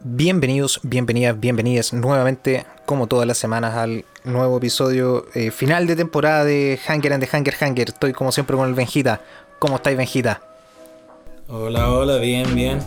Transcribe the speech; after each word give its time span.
Bienvenidos, 0.00 0.78
bienvenidas, 0.84 1.40
bienvenidas 1.40 1.92
nuevamente, 1.92 2.64
como 2.86 3.08
todas 3.08 3.26
las 3.26 3.36
semanas, 3.36 3.74
al 3.74 4.04
nuevo 4.22 4.58
episodio 4.58 5.26
eh, 5.34 5.50
final 5.50 5.88
de 5.88 5.96
temporada 5.96 6.44
de 6.44 6.78
Hanger 6.86 7.14
and 7.14 7.24
the 7.24 7.36
Hanger 7.36 7.54
Hanger. 7.60 7.88
Estoy 7.88 8.12
como 8.12 8.30
siempre 8.30 8.56
con 8.56 8.68
el 8.68 8.74
Benjita. 8.74 9.20
¿Cómo 9.58 9.74
estáis, 9.76 9.96
Benjita? 9.96 10.40
Hola, 11.48 11.90
hola, 11.90 12.18
bien, 12.18 12.54
bien. 12.54 12.78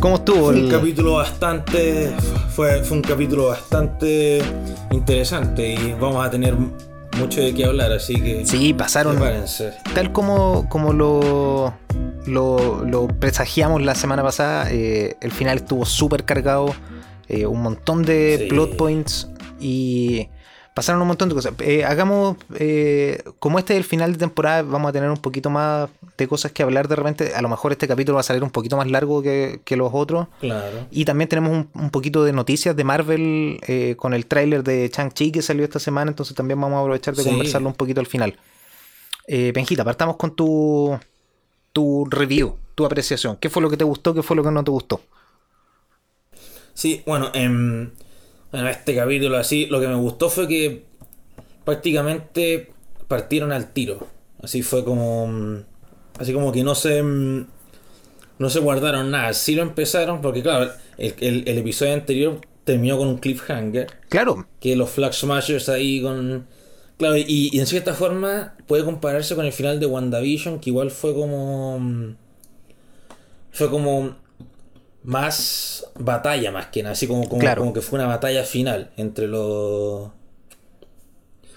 ¿Cómo 0.00 0.16
estuvo? 0.16 0.46
Fue 0.46 0.54
un 0.54 0.70
capítulo 0.70 1.14
bastante. 1.16 2.12
Fue, 2.54 2.82
fue 2.82 2.96
un 2.96 3.02
capítulo 3.02 3.48
bastante 3.48 4.40
interesante 4.90 5.74
y 5.74 5.92
vamos 6.00 6.24
a 6.26 6.30
tener 6.30 6.54
mucho 7.18 7.42
de 7.42 7.52
qué 7.52 7.66
hablar, 7.66 7.92
así 7.92 8.14
que. 8.14 8.46
Sí, 8.46 8.72
pasaron 8.72 9.16
Prepárense. 9.16 9.74
tal 9.94 10.12
como, 10.12 10.66
como 10.70 10.94
lo, 10.94 11.74
lo, 12.28 12.84
lo 12.84 13.08
presagiamos 13.08 13.82
la 13.82 13.94
semana 13.94 14.22
pasada, 14.22 14.68
eh, 14.70 15.16
el 15.20 15.30
final 15.32 15.58
estuvo 15.58 15.84
súper 15.84 16.24
cargado, 16.24 16.74
eh, 17.28 17.46
un 17.46 17.62
montón 17.62 18.02
de 18.04 18.38
Sí. 18.42 18.46
plot 18.48 18.76
points 18.76 19.28
y 19.60 20.28
pasaron 20.74 21.02
un 21.02 21.08
montón 21.08 21.28
de 21.28 21.34
cosas. 21.34 21.54
Eh, 21.58 21.84
hagamos, 21.84 22.36
eh, 22.56 23.22
como 23.40 23.58
este 23.58 23.72
es 23.74 23.78
el 23.78 23.84
final 23.84 24.12
de 24.12 24.18
temporada, 24.18 24.62
vamos 24.62 24.88
a 24.90 24.92
tener 24.92 25.10
un 25.10 25.16
poquito 25.16 25.50
más 25.50 25.88
de 26.16 26.28
cosas 26.28 26.52
que 26.52 26.62
hablar 26.62 26.86
de 26.86 26.94
repente. 26.94 27.34
A 27.34 27.42
lo 27.42 27.48
mejor 27.48 27.72
este 27.72 27.88
capítulo 27.88 28.14
va 28.14 28.20
a 28.20 28.22
salir 28.22 28.44
un 28.44 28.50
poquito 28.50 28.76
más 28.76 28.88
largo 28.88 29.20
que, 29.20 29.60
que 29.64 29.76
los 29.76 29.90
otros. 29.92 30.28
Claro. 30.40 30.86
Y 30.92 31.04
también 31.04 31.28
tenemos 31.28 31.50
un, 31.50 31.68
un 31.74 31.90
poquito 31.90 32.22
de 32.22 32.32
noticias 32.32 32.76
de 32.76 32.84
Marvel 32.84 33.58
eh, 33.66 33.96
con 33.98 34.14
el 34.14 34.26
tráiler 34.26 34.62
de 34.62 34.88
Chang-Chi 34.88 35.32
que 35.32 35.42
salió 35.42 35.64
esta 35.64 35.80
semana, 35.80 36.12
entonces 36.12 36.36
también 36.36 36.60
vamos 36.60 36.76
a 36.76 36.80
aprovechar 36.80 37.14
de 37.16 37.24
Sí. 37.24 37.28
conversarlo 37.28 37.68
un 37.68 37.74
poquito 37.74 37.98
al 38.00 38.06
final. 38.06 38.38
Benjita, 39.26 39.84
partamos 39.84 40.16
con 40.16 40.34
tu, 40.34 40.98
tu 41.72 42.06
review, 42.10 42.58
tu 42.74 42.84
apreciación. 42.86 43.36
¿Qué 43.38 43.50
fue 43.50 43.62
lo 43.62 43.70
que 43.70 43.76
te 43.76 43.84
gustó, 43.84 44.14
qué 44.14 44.22
fue 44.22 44.36
lo 44.36 44.44
que 44.44 44.50
no 44.50 44.64
te 44.64 44.70
gustó? 44.70 45.02
Sí, 46.74 47.02
bueno, 47.06 47.30
en 47.34 47.92
bueno, 48.52 48.68
este 48.68 48.94
capítulo 48.94 49.36
así, 49.36 49.66
lo 49.66 49.80
que 49.80 49.88
me 49.88 49.96
gustó 49.96 50.30
fue 50.30 50.48
que 50.48 50.84
prácticamente 51.64 52.70
partieron 53.08 53.52
al 53.52 53.72
tiro. 53.72 54.08
Así 54.42 54.62
fue 54.62 54.84
como. 54.84 55.26
mm, 55.28 55.64
Así 56.20 56.32
como 56.34 56.52
que 56.52 56.64
no 56.64 56.74
se. 56.74 57.02
mm, 57.02 57.46
No 58.38 58.50
se 58.50 58.60
guardaron 58.60 59.10
nada. 59.12 59.34
Sí 59.34 59.54
lo 59.56 59.62
empezaron, 59.62 60.20
porque 60.22 60.42
claro, 60.42 60.72
el, 60.98 61.14
el- 61.20 61.48
el 61.48 61.58
episodio 61.58 61.94
anterior 61.94 62.40
terminó 62.64 62.98
con 62.98 63.08
un 63.08 63.18
cliffhanger. 63.18 63.88
Claro, 64.08 64.46
Que 64.60 64.76
los 64.76 64.90
Flag 64.90 65.14
Smashers 65.14 65.68
ahí 65.70 66.02
con. 66.02 66.46
Claro, 66.98 67.16
y, 67.16 67.24
y 67.52 67.58
en 67.60 67.66
cierta 67.66 67.94
forma 67.94 68.54
puede 68.66 68.84
compararse 68.84 69.34
con 69.36 69.46
el 69.46 69.52
final 69.52 69.78
de 69.80 69.86
WandaVision, 69.86 70.58
que 70.60 70.70
igual 70.70 70.90
fue 70.90 71.14
como. 71.14 71.78
mm, 71.78 72.16
Fue 73.52 73.70
como. 73.70 74.16
Más 75.04 75.86
batalla, 75.98 76.50
más 76.50 76.66
que 76.66 76.82
nada. 76.82 76.92
Así 76.92 77.06
como, 77.06 77.28
como, 77.28 77.40
Claro. 77.40 77.60
como 77.62 77.72
que 77.72 77.80
fue 77.80 77.98
una 77.98 78.08
batalla 78.08 78.42
final 78.44 78.90
entre 78.96 79.26
los. 79.28 80.10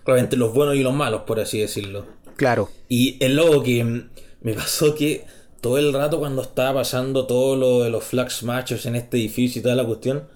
Claro, 0.04 0.20
entre 0.20 0.40
los 0.40 0.54
buenos 0.54 0.76
y 0.76 0.84
los 0.84 0.94
malos, 0.94 1.24
por 1.24 1.40
así 1.40 1.60
decirlo. 1.60 2.06
claro. 2.36 2.70
Y 2.88 3.18
el 3.24 3.36
logo 3.36 3.62
que 3.64 3.84
mm, 3.84 4.10
me 4.42 4.54
pasó 4.54 4.96
que 4.96 5.26
todo 5.60 5.78
el 5.78 5.94
rato 5.94 6.20
cuando 6.20 6.42
estaba 6.42 6.82
pasando 6.82 7.26
todo 7.28 7.56
lo 7.56 7.84
de 7.84 7.90
los 7.92 8.04
Flag 8.04 8.32
Smashers 8.32 8.86
en 8.88 8.96
este 8.96 9.18
edificio 9.18 9.60
y 9.60 9.64
toda 9.64 9.76
la 9.76 9.86
cuestión, 9.86 10.28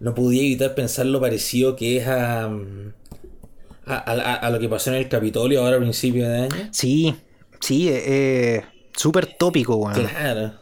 no 0.00 0.14
podía 0.14 0.40
evitar 0.42 0.74
pensar 0.74 1.06
lo 1.06 1.20
parecido 1.20 1.76
que 1.76 1.98
es 1.98 2.06
a, 2.08 2.48
mm, 2.48 2.92
a, 3.98 4.12
a- 4.12 4.34
a 4.36 4.50
lo 4.50 4.58
que 4.58 4.68
pasó 4.68 4.90
en 4.90 4.96
el 4.96 5.08
Capitolio 5.08 5.62
ahora 5.62 5.76
a 5.76 5.80
principios 5.80 6.28
de 6.28 6.38
año. 6.38 6.68
Sí, 6.72 7.14
sí, 7.60 7.88
eh, 7.88 8.02
eh, 8.06 8.62
súper 8.96 9.26
tópico, 9.38 9.76
weón. 9.76 9.94
Claro. 9.94 10.52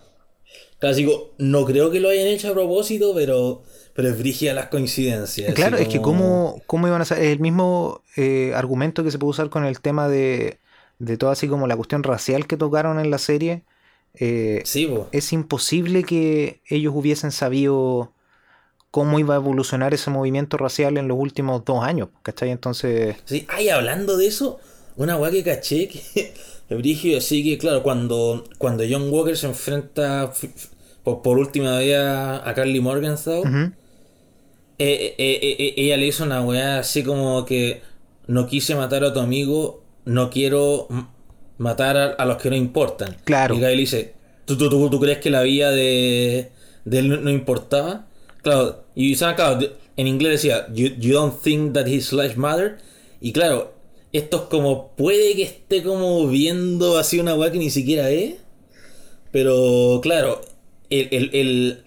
Claro, 0.81 0.97
como, 0.97 1.31
no 1.39 1.65
creo 1.65 1.91
que 1.91 1.99
lo 2.01 2.09
hayan 2.09 2.29
hecho 2.29 2.51
a 2.51 2.53
propósito, 2.53 3.13
pero, 3.15 3.65
pero 3.95 4.09
es 4.11 4.19
brígida 4.19 4.55
las 4.55 4.67
coincidencias. 4.69 5.55
Claro, 5.55 5.77
es 5.77 5.89
que 5.89 6.01
como- 6.01 6.55
cómo, 6.55 6.63
cómo 6.67 6.87
iban 6.89 7.01
a 7.03 7.05
ser 7.05 7.19
el 7.19 7.41
mismo 7.41 8.03
eh, 8.17 8.53
argumento 8.55 9.03
que 9.03 9.11
se 9.11 9.19
puede 9.19 9.31
usar 9.31 9.51
con 9.51 9.65
el 9.65 9.81
tema 9.81 10.09
de, 10.09 10.59
de 11.01 11.17
todo 11.17 11.31
así 11.31 11.49
como 11.49 11.67
la 11.67 11.75
cuestión 11.77 12.05
racial 12.05 12.47
que 12.47 12.57
tocaron 12.57 13.01
en 13.01 13.11
la 13.11 13.19
serie. 13.19 13.65
eh, 14.15 14.63
Sí, 14.65 14.89
es 15.11 15.33
imposible 15.33 16.05
que 16.05 16.61
ellos 16.69 16.93
hubiesen 16.97 17.33
sabido 17.33 18.13
cómo 18.91 19.19
iba 19.19 19.35
a 19.35 19.37
evolucionar 19.39 19.95
ese 19.95 20.11
movimiento 20.11 20.57
racial 20.57 20.97
en 20.97 21.09
los 21.09 21.19
últimos 21.19 21.65
dos 21.65 21.83
años, 21.85 22.09
¿cachai? 22.23 22.51
Entonces, 22.51 23.17
Sí, 23.25 23.47
ay, 23.49 23.69
hablando 23.69 24.17
de 24.17 24.27
eso, 24.27 24.59
una 24.97 25.17
weá 25.17 25.31
que 25.31 25.45
caché 25.45 25.89
que 25.89 26.35
brígido, 26.71 27.19
así 27.19 27.45
que 27.45 27.59
claro, 27.59 27.83
cuando, 27.83 28.45
cuando 28.59 28.85
John 28.89 29.11
Walker 29.11 29.37
se 29.37 29.47
enfrenta 29.47 30.33
por, 31.03 31.23
por 31.23 31.39
última 31.39 31.79
vez 31.79 31.99
a, 31.99 32.53
Carly 32.55 32.81
Morgenthau, 32.81 33.45
eh, 33.47 33.75
eh, 34.79 35.15
eh, 35.19 35.57
eh, 35.59 35.75
ella 35.77 35.97
le 35.97 36.07
hizo 36.07 36.25
una 36.25 36.41
weá 36.43 36.79
así 36.79 37.03
como 37.03 37.45
que 37.45 37.83
no 38.27 38.47
quise 38.47 38.75
matar 38.75 39.05
a 39.05 39.13
tu 39.13 39.21
amigo, 39.21 39.83
no 40.05 40.31
quiero 40.31 40.89
matar 41.59 41.97
a, 41.97 42.07
a 42.13 42.25
los 42.25 42.37
que 42.37 42.51
no 42.51 42.57
importan. 42.57 43.17
Claro. 43.25 43.55
Y 43.55 43.61
Gaby 43.61 43.75
le 43.75 43.81
dice, 43.81 44.15
¿tú, 44.45 44.57
tú, 44.57 44.71
tú, 44.71 44.89
tú 44.89 45.01
crees 45.01 45.19
que 45.19 45.31
la 45.31 45.43
vida 45.43 45.71
de, 45.71 46.53
de 46.85 46.99
él 46.99 47.25
no 47.25 47.31
importaba? 47.31 48.08
Claro, 48.43 48.85
y 48.95 49.15
¿sabes? 49.17 49.37
claro, 49.37 49.67
en 49.97 50.07
inglés 50.07 50.43
decía, 50.43 50.67
you, 50.73 50.89
you 50.99 51.13
don't 51.13 51.41
think 51.43 51.75
that 51.75 51.87
his 51.87 52.13
life 52.13 52.37
mattered? 52.37 52.79
Y 53.21 53.33
claro, 53.33 53.75
esto 54.13 54.37
es 54.37 54.43
como, 54.45 54.93
puede 54.97 55.35
que 55.35 55.43
esté 55.43 55.83
como 55.83 56.27
viendo 56.29 56.99
así 56.99 57.19
una 57.19 57.35
weá 57.35 57.51
que 57.51 57.59
ni 57.59 57.71
siquiera 57.71 58.11
es. 58.11 58.35
Pero 59.33 60.01
claro, 60.03 60.41
el, 60.89 61.09
el, 61.11 61.31
el, 61.35 61.85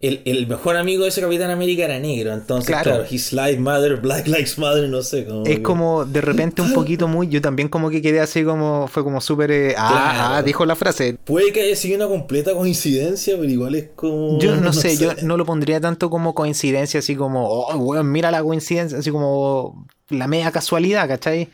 el, 0.00 0.22
el 0.26 0.46
mejor 0.46 0.76
amigo 0.76 1.02
de 1.02 1.08
ese 1.08 1.20
Capitán 1.20 1.50
América 1.50 1.84
era 1.84 1.98
negro. 1.98 2.32
Entonces, 2.32 2.68
Claro. 2.68 2.84
claro, 2.90 3.04
his 3.10 3.32
life 3.32 3.58
matter, 3.58 3.96
black 3.96 4.26
lives 4.28 4.56
matter, 4.58 4.88
no 4.88 5.02
sé. 5.02 5.24
Como 5.26 5.44
es 5.44 5.56
que- 5.56 5.62
como 5.62 6.04
de 6.04 6.20
repente 6.20 6.62
un 6.62 6.72
poquito 6.72 7.08
muy, 7.08 7.28
yo 7.28 7.40
también 7.40 7.68
como 7.68 7.90
que 7.90 8.00
quedé 8.00 8.20
así 8.20 8.44
como, 8.44 8.86
fue 8.86 9.02
como 9.02 9.20
súper, 9.20 9.50
eh, 9.50 9.74
ah, 9.76 9.88
Claro. 9.90 10.34
ah, 10.36 10.42
dijo 10.42 10.64
la 10.66 10.76
frase. 10.76 11.18
Puede 11.24 11.52
que 11.52 11.62
haya 11.62 11.74
sido 11.74 11.96
una 11.96 12.06
completa 12.06 12.52
coincidencia, 12.54 13.36
pero 13.36 13.48
igual 13.50 13.74
es 13.74 13.88
como. 13.96 14.38
Yo 14.38 14.54
no, 14.56 14.72
sé, 14.72 14.96
yo 14.96 15.14
no 15.22 15.36
lo 15.36 15.44
pondría 15.44 15.80
tanto 15.80 16.10
como 16.10 16.34
coincidencia, 16.34 17.00
así 17.00 17.16
como, 17.16 17.48
oh, 17.48 17.76
weón, 17.76 18.10
mira 18.12 18.30
la 18.30 18.42
coincidencia, 18.42 18.98
así 18.98 19.10
como 19.10 19.84
la 20.10 20.28
media 20.28 20.52
casualidad, 20.52 21.08
¿cachai? 21.08 21.48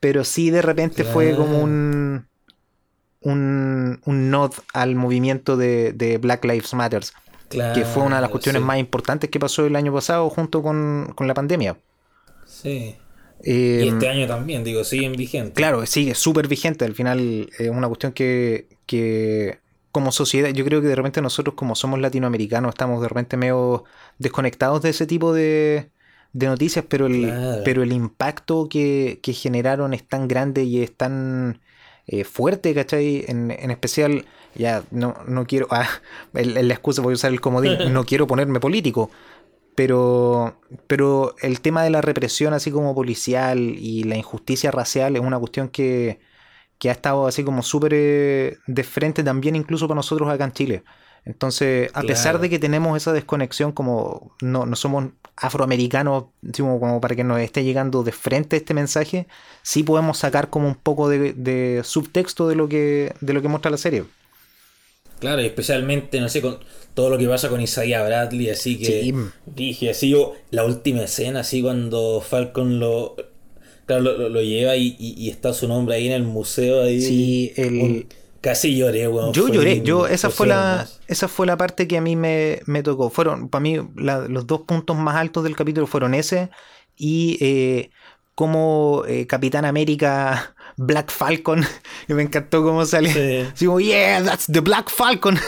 Pero 0.00 0.24
sí 0.24 0.50
de 0.50 0.62
repente 0.62 1.04
fue 1.04 1.34
como 1.36 1.60
un, 1.62 2.26
un, 3.20 4.00
un 4.04 4.30
nod 4.30 4.52
al 4.72 4.94
movimiento 4.94 5.56
de, 5.56 5.92
de 5.92 6.18
Black 6.18 6.44
Lives 6.44 6.72
Matters, 6.74 7.12
que 7.48 7.84
fue 7.84 8.02
una 8.02 8.16
de 8.16 8.22
las 8.22 8.30
cuestiones 8.30 8.62
sí. 8.62 8.66
más 8.66 8.78
importantes 8.78 9.30
que 9.30 9.40
pasó 9.40 9.66
el 9.66 9.76
año 9.76 9.92
pasado 9.92 10.28
junto 10.30 10.62
con, 10.62 11.12
con 11.16 11.26
la 11.28 11.34
pandemia. 11.34 11.78
Sí. 12.44 12.96
Eh, 13.40 13.80
Y 13.80 13.88
este 13.88 14.08
año 14.08 14.26
también, 14.26 14.64
digo, 14.64 14.84
siguen 14.84 15.16
vigentes. 15.16 15.54
Claro, 15.54 15.84
sigue 15.86 16.14
súper 16.14 16.46
vigente. 16.48 16.84
Al 16.84 16.94
final 16.94 17.50
es 17.58 17.68
una 17.70 17.88
cuestión 17.88 18.12
que, 18.12 18.68
que 18.86 19.60
como 19.90 20.12
sociedad, 20.12 20.50
yo 20.50 20.64
creo 20.64 20.80
que 20.80 20.86
de 20.88 20.94
repente 20.94 21.20
nosotros 21.20 21.56
como 21.56 21.74
somos 21.74 21.98
latinoamericanos 22.00 22.68
estamos 22.70 23.00
de 23.02 23.08
repente 23.08 23.36
medio 23.36 23.84
desconectados 24.18 24.82
de 24.82 24.90
ese 24.90 25.06
tipo 25.06 25.32
de, 25.32 25.90
de 26.32 26.46
noticias, 26.46 26.84
pero 26.88 27.06
el, 27.06 27.40
Claro. 27.40 27.62
pero 27.64 27.82
el 27.82 27.92
impacto 27.92 28.68
que, 28.68 29.18
que 29.22 29.32
generaron 29.32 29.94
es 29.94 30.06
tan 30.06 30.28
grande 30.28 30.62
y 30.62 30.82
es 30.82 30.96
tan 30.96 31.60
eh, 32.06 32.22
fuerte, 32.24 32.72
¿cachai? 32.74 33.24
En, 33.26 33.50
en 33.50 33.70
especial, 33.72 34.26
ya 34.58 34.82
no, 34.90 35.16
no 35.26 35.46
quiero, 35.46 35.68
ah, 35.70 35.88
la 36.32 36.74
excusa 36.74 37.00
voy 37.00 37.12
a 37.12 37.14
usar 37.14 37.32
el 37.32 37.40
comodín, 37.40 37.78
no 37.92 38.04
quiero 38.04 38.26
ponerme 38.26 38.60
político. 38.60 39.10
Pero, 39.74 40.60
pero 40.88 41.36
el 41.40 41.60
tema 41.60 41.84
de 41.84 41.90
la 41.90 42.00
represión 42.00 42.52
así 42.52 42.72
como 42.72 42.96
policial 42.96 43.60
y 43.60 44.02
la 44.02 44.16
injusticia 44.16 44.72
racial 44.72 45.14
es 45.14 45.22
una 45.22 45.38
cuestión 45.38 45.68
que, 45.68 46.18
que 46.78 46.88
ha 46.88 46.92
estado 46.92 47.28
así 47.28 47.44
como 47.44 47.62
súper 47.62 47.92
eh, 47.94 48.56
de 48.66 48.82
frente 48.82 49.22
también 49.22 49.54
incluso 49.54 49.86
para 49.86 49.96
nosotros 49.96 50.28
acá 50.28 50.44
en 50.44 50.52
Chile. 50.52 50.82
Entonces, 51.24 51.90
a 51.94 52.02
pesar 52.02 52.40
de 52.40 52.48
que 52.48 52.58
tenemos 52.58 52.96
esa 52.96 53.12
desconexión 53.12 53.70
como 53.72 54.34
no, 54.40 54.66
no 54.66 54.76
somos 54.76 55.10
afroamericanos, 55.36 56.24
como 56.56 57.00
para 57.00 57.14
que 57.14 57.22
nos 57.22 57.38
esté 57.40 57.64
llegando 57.64 58.02
de 58.02 58.12
frente 58.12 58.56
este 58.56 58.72
mensaje, 58.74 59.26
sí 59.62 59.82
podemos 59.82 60.18
sacar 60.18 60.48
como 60.48 60.68
un 60.68 60.74
poco 60.74 61.08
de, 61.08 61.34
de 61.34 61.82
subtexto 61.84 62.48
de 62.48 62.54
lo 62.54 62.68
que 62.68 63.14
de 63.20 63.32
lo 63.32 63.42
que 63.42 63.48
muestra 63.48 63.70
la 63.70 63.76
serie. 63.76 64.04
Claro, 65.20 65.42
y 65.42 65.46
especialmente, 65.46 66.20
no 66.20 66.28
sé, 66.28 66.40
con 66.40 66.58
todo 66.94 67.10
lo 67.10 67.18
que 67.18 67.26
pasa 67.28 67.48
con 67.48 67.60
Isaiah 67.60 68.02
Bradley, 68.04 68.50
así 68.50 68.78
que 68.78 69.02
Sí. 69.02 69.14
dije, 69.46 69.90
así 69.90 70.10
yo, 70.10 70.34
la 70.50 70.64
última 70.64 71.02
escena, 71.02 71.40
así 71.40 71.62
cuando 71.62 72.20
Falcon 72.20 72.78
lo, 72.80 73.16
claro, 73.86 74.02
lo, 74.02 74.28
lo- 74.28 74.42
lleva 74.42 74.76
y, 74.76 74.96
y- 74.98 75.14
y 75.16 75.30
está 75.30 75.52
su 75.52 75.66
nombre 75.68 75.96
ahí 75.96 76.06
en 76.06 76.12
el 76.12 76.22
museo 76.24 76.82
ahí. 76.82 77.00
Sí, 77.00 77.52
el- 77.56 77.80
Un- 77.80 78.06
casi 78.40 78.76
lloré, 78.76 79.08
weón. 79.08 79.32
Yo 79.32 79.48
lloré, 79.48 79.82
yo 79.82 80.06
esa 80.06 80.30
fue 80.30 80.46
la 80.46 80.88
esa 81.08 81.26
fue 81.28 81.46
la 81.46 81.56
parte 81.56 81.88
que 81.88 81.96
a 81.96 82.00
mí 82.00 82.14
me, 82.16 82.60
me 82.66 82.82
tocó. 82.82 83.10
Fueron 83.10 83.48
para 83.48 83.60
mí 83.60 83.76
la- 83.96 84.28
los 84.28 84.46
dos 84.46 84.60
puntos 84.62 84.96
más 84.96 85.16
altos 85.16 85.42
del 85.44 85.56
capítulo 85.56 85.86
fueron 85.86 86.14
ese 86.14 86.50
y 86.96 87.38
eh, 87.40 87.90
como 88.34 89.02
eh, 89.08 89.26
Capitán 89.26 89.64
América 89.64 90.54
Black 90.78 91.10
Falcon, 91.10 91.64
que 92.06 92.14
me 92.14 92.22
encantó 92.22 92.62
cómo. 92.62 92.86
Sí. 92.86 92.96
Así 92.96 93.66
como, 93.66 93.80
yeah, 93.80 94.22
that's 94.24 94.46
the 94.46 94.60
Black 94.60 94.88
Falcon. 94.88 95.38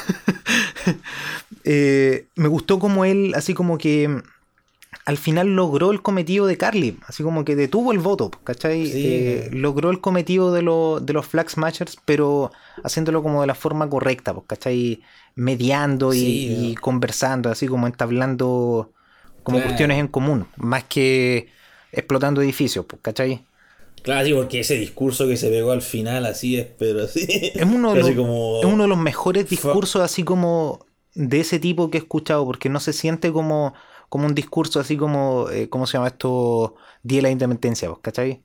eh, 1.64 2.26
me 2.34 2.48
gustó 2.48 2.78
como 2.78 3.04
él, 3.04 3.32
así 3.36 3.54
como 3.54 3.78
que 3.78 4.22
al 5.06 5.18
final 5.18 5.54
logró 5.54 5.92
el 5.92 6.02
cometido 6.02 6.46
de 6.46 6.56
Carly, 6.56 6.98
así 7.06 7.22
como 7.22 7.44
que 7.44 7.56
detuvo 7.56 7.92
el 7.92 8.00
voto, 8.00 8.30
¿cachai? 8.44 8.90
Eh, 8.92 9.48
logró 9.52 9.90
el 9.90 10.00
cometido 10.00 10.52
de, 10.52 10.60
de 10.60 11.12
los 11.12 11.26
Flag 11.26 11.48
Smashers, 11.48 11.96
pero 12.04 12.50
haciéndolo 12.84 13.22
como 13.22 13.40
de 13.40 13.46
la 13.46 13.54
forma 13.54 13.88
correcta, 13.88 14.34
¿cachai? 14.46 15.02
Mediando 15.36 16.12
y, 16.12 16.74
conversando, 16.80 17.50
así 17.50 17.66
como 17.66 17.86
entablando 17.86 18.92
como 19.42 19.62
cuestiones 19.62 19.98
en 19.98 20.08
común, 20.08 20.46
más 20.56 20.84
que 20.84 21.48
explotando 21.92 22.42
edificios, 22.42 22.84
¿cachai? 23.00 23.44
Claro, 24.02 24.26
sí, 24.26 24.32
porque 24.32 24.60
ese 24.60 24.76
discurso 24.76 25.28
que 25.28 25.36
se 25.36 25.50
pegó 25.50 25.72
al 25.72 25.82
final, 25.82 26.26
así 26.26 26.56
es, 26.58 26.66
pero 26.78 27.04
así. 27.04 27.26
Es 27.28 27.64
uno, 27.64 27.92
de 27.94 28.00
los, 28.00 28.10
es 28.10 28.64
uno 28.64 28.82
de 28.82 28.88
los 28.88 28.98
mejores 28.98 29.48
discursos, 29.48 30.02
así 30.02 30.22
como 30.22 30.86
de 31.14 31.40
ese 31.40 31.58
tipo 31.58 31.90
que 31.90 31.98
he 31.98 32.00
escuchado, 32.00 32.44
porque 32.46 32.68
no 32.68 32.80
se 32.80 32.92
siente 32.92 33.32
como 33.32 33.74
como 34.10 34.26
un 34.26 34.34
discurso 34.34 34.80
así 34.80 34.96
como, 34.98 35.48
eh, 35.50 35.70
¿cómo 35.70 35.86
se 35.86 35.94
llama 35.94 36.08
esto? 36.08 36.74
Día 37.02 37.18
de 37.18 37.22
la 37.22 37.30
Independencia, 37.30 37.90
¿cachai? 38.02 38.42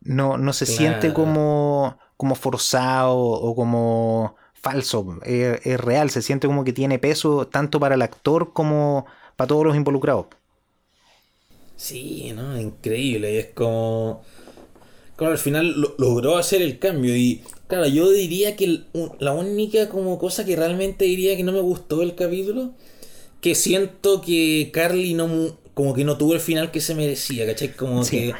No, 0.00 0.38
no 0.38 0.52
se 0.52 0.66
siente 0.66 1.12
como, 1.12 1.98
como 2.16 2.34
forzado 2.34 3.16
o 3.16 3.54
como 3.54 4.34
falso, 4.54 5.18
es, 5.22 5.78
real, 5.78 6.08
se 6.10 6.22
siente 6.22 6.46
como 6.46 6.64
que 6.64 6.72
tiene 6.72 6.98
peso 6.98 7.46
tanto 7.46 7.78
para 7.78 7.94
el 7.94 8.02
actor 8.02 8.52
como 8.54 9.04
para 9.36 9.46
todos 9.48 9.64
los 9.64 9.76
involucrados. 9.76 10.26
Sí, 11.76 12.32
¿no? 12.34 12.58
Increíble, 12.58 13.38
es 13.38 13.46
como... 13.54 14.22
Claro, 15.16 15.32
al 15.32 15.38
final 15.38 15.74
logró 15.98 16.36
hacer 16.36 16.60
el 16.60 16.78
cambio 16.78 17.16
y 17.16 17.42
claro, 17.68 17.86
yo 17.86 18.10
diría 18.10 18.56
que 18.56 18.80
la 19.20 19.32
única 19.32 19.88
como 19.88 20.18
cosa 20.18 20.44
que 20.44 20.56
realmente 20.56 21.04
diría 21.04 21.36
que 21.36 21.44
no 21.44 21.52
me 21.52 21.60
gustó 21.60 21.98
del 21.98 22.16
capítulo 22.16 22.72
que 23.40 23.54
siento 23.54 24.20
que 24.22 24.70
Carly 24.72 25.14
no 25.14 25.58
como 25.74 25.92
que 25.94 26.04
no 26.04 26.16
tuvo 26.16 26.34
el 26.34 26.40
final 26.40 26.70
que 26.70 26.80
se 26.80 26.94
merecía, 26.94 27.46
¿cachai? 27.46 27.74
Como 27.76 28.04
que 28.04 28.32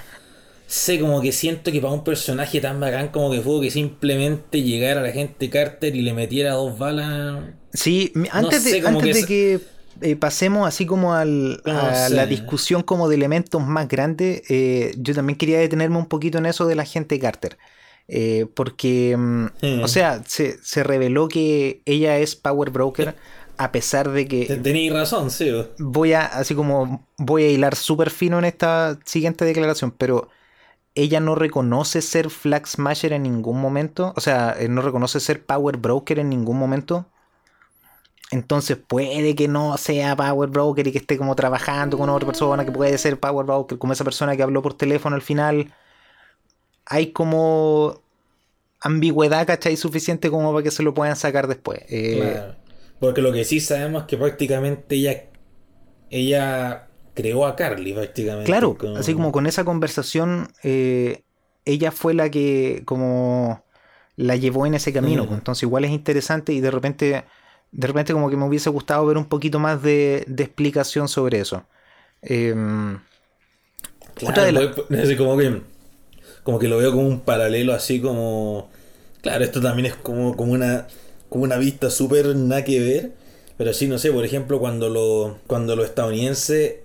sé 0.67 0.99
como 0.99 1.21
que 1.21 1.31
siento 1.31 1.71
que 1.71 1.81
para 1.81 1.93
un 1.93 2.05
personaje 2.05 2.61
tan 2.61 2.81
bacán 2.81 3.09
como 3.09 3.31
que 3.31 3.41
fue 3.41 3.61
que 3.61 3.71
simplemente 3.71 4.63
llegara 4.63 5.03
la 5.03 5.13
gente 5.13 5.51
Carter 5.51 5.95
y 5.95 6.03
le 6.03 6.13
metiera 6.13 6.53
dos 6.53 6.79
balas. 6.79 7.45
Sí, 7.73 8.13
antes 8.31 8.65
de, 8.65 8.81
antes 8.87 9.15
de 9.21 9.27
que 9.27 9.61
eh, 10.01 10.17
pasemos 10.17 10.67
así 10.67 10.87
como 10.87 11.15
al, 11.15 11.63
a 11.65 12.09
la 12.09 12.27
discusión 12.27 12.83
como 12.83 13.09
de 13.09 13.17
elementos 13.17 13.63
más 13.63 13.89
grandes, 13.89 14.43
eh, 14.49 14.95
yo 14.99 15.15
también 15.15 15.39
quería 15.39 15.59
detenerme 15.59 15.99
un 15.99 16.07
poquito 16.07 16.39
en 16.39 16.47
eso 16.47 16.67
de 16.67 16.75
la 16.75 16.85
gente 16.85 17.19
Carter. 17.19 17.59
Eh, 18.07 18.47
porque, 18.55 19.17
mm, 19.17 19.83
o 19.83 19.89
sea, 19.89 20.23
se, 20.27 20.63
se, 20.63 20.83
reveló 20.83 21.27
que 21.27 21.81
ella 21.87 22.19
es 22.19 22.37
Power 22.37 22.69
Broker 22.69 23.15
a 23.57 23.73
pesar 23.73 24.11
de 24.11 24.27
que... 24.29 24.45
Tenéis 24.63 24.93
razón, 24.93 25.31
sí. 25.31 25.51
Voy 25.79 26.13
a, 26.13 26.27
así 26.27 26.55
como, 26.55 27.07
voy 27.17 27.45
a 27.45 27.51
hilar 27.51 27.77
súper 27.77 28.11
fino 28.11 28.39
en 28.39 28.45
esta 28.45 28.99
siguiente 29.07 29.47
declaración, 29.47 29.91
pero 29.91 30.29
ella 30.95 31.21
no 31.21 31.35
reconoce 31.35 32.03
ser 32.03 32.29
Flag 32.29 32.67
Smasher 32.67 33.15
en 33.15 33.23
ningún 33.23 33.59
momento, 33.61 34.13
o 34.17 34.21
sea, 34.21 34.57
no 34.69 34.83
reconoce 34.83 35.19
ser 35.19 35.45
Power 35.45 35.79
Broker 35.79 36.19
en 36.19 36.29
ningún 36.29 36.59
momento. 36.59 37.07
Entonces 38.31 38.77
puede 38.77 39.35
que 39.35 39.49
no 39.49 39.77
sea 39.77 40.17
Power 40.17 40.49
Broker 40.49 40.87
y 40.87 40.93
que 40.93 40.99
esté 40.99 41.19
como 41.19 41.37
trabajando 41.37 41.99
con 41.99 42.09
otra 42.09 42.27
persona 42.27 42.65
que 42.65 42.73
puede 42.73 42.97
ser 42.99 43.21
Power 43.21 43.47
Broker, 43.47 43.79
como 43.79 43.93
esa 43.93 44.05
persona 44.05 44.37
que 44.37 44.43
habló 44.43 44.63
por 44.63 44.75
teléfono 44.75 45.15
al 45.15 45.23
final. 45.23 45.73
Hay 46.87 47.13
como 47.13 48.01
ambigüedad, 48.81 49.47
¿cachai? 49.47 49.77
Suficiente 49.77 50.31
como 50.31 50.53
para 50.53 50.63
que 50.63 50.71
se 50.71 50.83
lo 50.83 50.95
puedan 50.95 51.17
sacar 51.17 51.47
después. 51.49 51.81
Eh, 51.89 52.43
porque 52.99 53.23
lo 53.23 53.33
que 53.33 53.45
sí 53.45 53.61
sabemos 53.61 54.03
es 54.03 54.09
que 54.09 54.17
prácticamente 54.17 54.97
ella, 54.97 55.25
ella 56.11 56.89
creó 57.15 57.47
a 57.47 57.57
Carly 57.57 57.93
prácticamente. 57.93 58.47
Claro, 58.47 58.77
así 58.97 59.15
como 59.15 59.33
con 59.33 59.47
esa 59.47 59.65
conversación, 59.65 60.49
eh, 60.63 61.23
ella 61.65 61.93
fue 61.93 62.15
la 62.15 62.31
que 62.31 62.83
como 62.85 63.65
la 64.17 64.37
llevó 64.37 64.67
en 64.67 64.75
ese 64.75 64.93
camino. 64.93 65.27
Pues, 65.27 65.39
entonces 65.39 65.63
igual 65.63 65.85
es 65.85 65.91
interesante 65.91 66.53
y 66.53 66.61
de 66.61 66.71
repente, 66.71 67.25
de 67.75 67.87
repente 67.87 68.13
como 68.13 68.31
que 68.31 68.37
me 68.37 68.47
hubiese 68.47 68.71
gustado 68.71 69.05
ver 69.05 69.19
un 69.19 69.27
poquito 69.27 69.59
más 69.59 69.83
de, 69.83 70.25
explicación 70.39 71.09
sobre 71.09 71.41
eso. 71.41 71.65
Em, 72.23 72.99
claro, 74.15 74.73
como, 75.19 75.37
que, 75.37 75.61
como 76.43 76.59
que 76.59 76.69
lo 76.69 76.79
veo 76.79 76.93
como 76.93 77.07
un 77.07 77.21
paralelo 77.21 77.75
así 77.75 78.01
como... 78.01 78.71
Claro, 79.21 79.45
esto 79.45 79.61
también 79.61 79.87
es 79.87 79.95
como, 79.95 80.37
como 80.37 80.53
una 80.53 80.87
como 81.35 81.43
una 81.43 81.57
vista 81.57 81.91
súper 81.91 82.37
nada 82.37 82.63
que 82.63 82.79
ver. 82.79 83.13
Pero 83.57 83.73
sí, 83.73 83.89
no 83.89 83.99
sé, 83.99 84.13
por 84.13 84.25
ejemplo, 84.25 84.61
cuando, 84.61 84.89
lo, 84.89 85.39
cuando 85.49 85.75
los 85.75 85.87
estadounidenses 85.87 86.77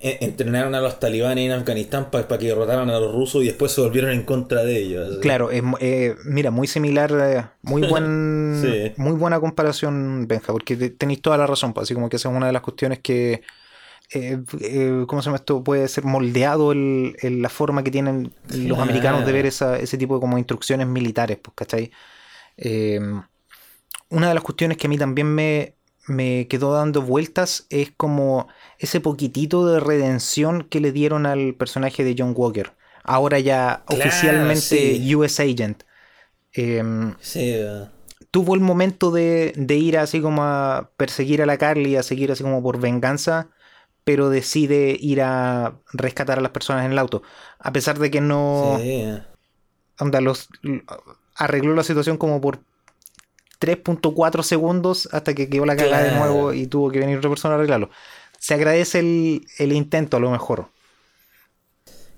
entrenaron 0.00 0.74
a 0.74 0.80
los 0.80 1.00
talibanes 1.00 1.46
en 1.46 1.52
Afganistán 1.52 2.10
para 2.10 2.26
que 2.26 2.46
derrotaran 2.46 2.88
a 2.90 3.00
los 3.00 3.12
rusos 3.12 3.42
y 3.42 3.46
después 3.46 3.72
se 3.72 3.80
volvieron 3.80 4.12
en 4.12 4.22
contra 4.22 4.62
de 4.62 4.78
ellos. 4.78 5.18
Claro, 5.20 5.50
eh, 5.50 6.14
mira, 6.24 6.50
muy 6.50 6.66
similar, 6.66 7.12
eh, 7.20 7.44
muy 7.62 7.86
buen, 7.86 8.60
muy 8.96 9.16
buena 9.16 9.40
comparación, 9.40 10.26
Benja, 10.28 10.52
porque 10.52 10.76
tenéis 10.90 11.20
toda 11.20 11.36
la 11.36 11.46
razón, 11.46 11.72
pues, 11.72 11.84
así 11.84 11.94
como 11.94 12.08
que 12.08 12.16
esa 12.16 12.28
es 12.28 12.36
una 12.36 12.46
de 12.46 12.52
las 12.52 12.62
cuestiones 12.62 13.00
que, 13.00 13.42
eh, 14.12 14.38
¿cómo 15.06 15.20
se 15.20 15.26
llama 15.26 15.38
esto? 15.38 15.64
Puede 15.64 15.88
ser 15.88 16.04
moldeado 16.04 16.72
en 16.72 17.42
la 17.42 17.48
forma 17.48 17.82
que 17.82 17.90
tienen 17.90 18.32
los 18.52 18.78
americanos 18.78 19.26
de 19.26 19.32
ver 19.32 19.46
esa, 19.46 19.78
ese 19.78 19.98
tipo 19.98 20.14
de 20.14 20.20
como 20.20 20.38
instrucciones 20.38 20.86
militares, 20.86 21.38
pues, 21.42 21.54
¿cachai? 21.54 21.90
una 24.10 24.28
de 24.28 24.34
las 24.34 24.42
cuestiones 24.42 24.76
que 24.78 24.86
a 24.86 24.90
mí 24.90 24.98
también 24.98 25.32
me, 25.32 25.77
quedó 26.48 26.74
dando 26.74 27.02
vueltas 27.02 27.66
es 27.70 27.92
como 27.96 28.48
ese 28.78 29.00
poquitito 29.00 29.66
de 29.66 29.80
redención 29.80 30.62
que 30.62 30.80
le 30.80 30.92
dieron 30.92 31.26
al 31.26 31.54
personaje 31.54 32.04
de 32.04 32.14
John 32.18 32.34
Walker. 32.36 32.72
Ahora 33.04 33.38
ya 33.38 33.84
oficialmente 33.86 35.00
US 35.14 35.40
Agent. 35.40 35.82
Em, 36.52 37.14
tuvo 38.30 38.54
el 38.54 38.60
momento 38.60 39.10
de, 39.10 39.52
ir 39.68 39.98
así 39.98 40.20
como 40.20 40.42
a 40.42 40.90
perseguir 40.96 41.42
a 41.42 41.46
la 41.46 41.58
Carly, 41.58 41.96
a 41.96 42.02
seguir 42.02 42.32
así 42.32 42.42
como 42.42 42.62
por 42.62 42.80
venganza, 42.80 43.48
pero 44.04 44.30
decide 44.30 44.96
ir 44.98 45.22
a 45.22 45.74
rescatar 45.92 46.38
a 46.38 46.42
las 46.42 46.52
personas 46.52 46.84
en 46.84 46.92
el 46.92 46.98
auto. 46.98 47.22
A 47.58 47.72
pesar 47.72 47.98
de 47.98 48.10
que 48.10 48.20
no... 48.20 48.78
Onda, 50.00 50.20
los, 50.20 50.48
arregló 51.34 51.74
la 51.74 51.82
situación 51.82 52.18
como 52.18 52.40
por 52.40 52.60
3.4 53.60 54.42
segundos 54.42 55.08
hasta 55.12 55.34
que 55.34 55.48
quedó 55.48 55.66
la 55.66 55.76
cagada 55.76 56.04
de 56.04 56.18
nuevo 56.18 56.52
y 56.52 56.66
tuvo 56.66 56.90
que 56.90 57.00
venir 57.00 57.18
otra 57.18 57.30
persona 57.30 57.54
a 57.54 57.58
arreglarlo. 57.58 57.90
Se 58.38 58.54
agradece 58.54 59.00
el, 59.00 59.72
intento 59.72 60.16
a 60.16 60.20
lo 60.20 60.30
mejor. 60.30 60.68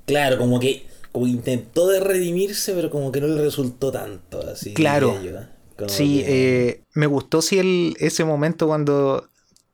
Claro, 0.07 0.39
como 0.39 0.61
que 0.61 0.87
como 1.13 1.27
intentó 1.27 1.89
de 1.89 2.01
redimirse, 2.01 2.73
pero 2.75 2.91
como 2.91 3.11
que 3.11 3.21
no 3.21 3.27
le 3.27 3.43
resultó 3.43 3.91
tanto. 3.91 4.41
Así 4.47 4.75
claro. 4.75 5.19
¿eh? 5.23 5.49
Sí, 5.89 6.23
eh, 6.27 6.83
me 6.95 7.07
gustó 7.07 7.41
si 7.43 7.59
el, 7.59 7.97
ese 7.99 8.25
momento 8.25 8.67
cuando 8.67 9.29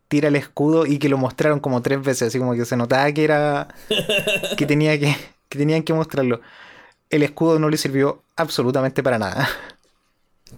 tira 0.08 0.28
el 0.28 0.36
escudo 0.36 0.86
y 0.86 0.98
que 0.98 1.08
lo 1.08 1.18
mostraron 1.18 1.58
como 1.58 1.82
tres 1.82 2.00
veces, 2.02 2.28
así 2.28 2.38
como 2.38 2.54
que 2.54 2.64
se 2.64 2.76
notaba 2.76 3.10
que 3.12 3.24
era 3.24 3.74
que 4.56 4.66
tenía 4.66 4.98
que, 4.98 5.16
que 5.48 5.58
tenían 5.58 5.82
que 5.82 5.92
mostrarlo. 5.92 6.40
El 7.10 7.22
escudo 7.22 7.58
no 7.58 7.68
le 7.68 7.76
sirvió 7.76 8.22
absolutamente 8.36 9.02
para 9.02 9.18
nada. 9.18 9.48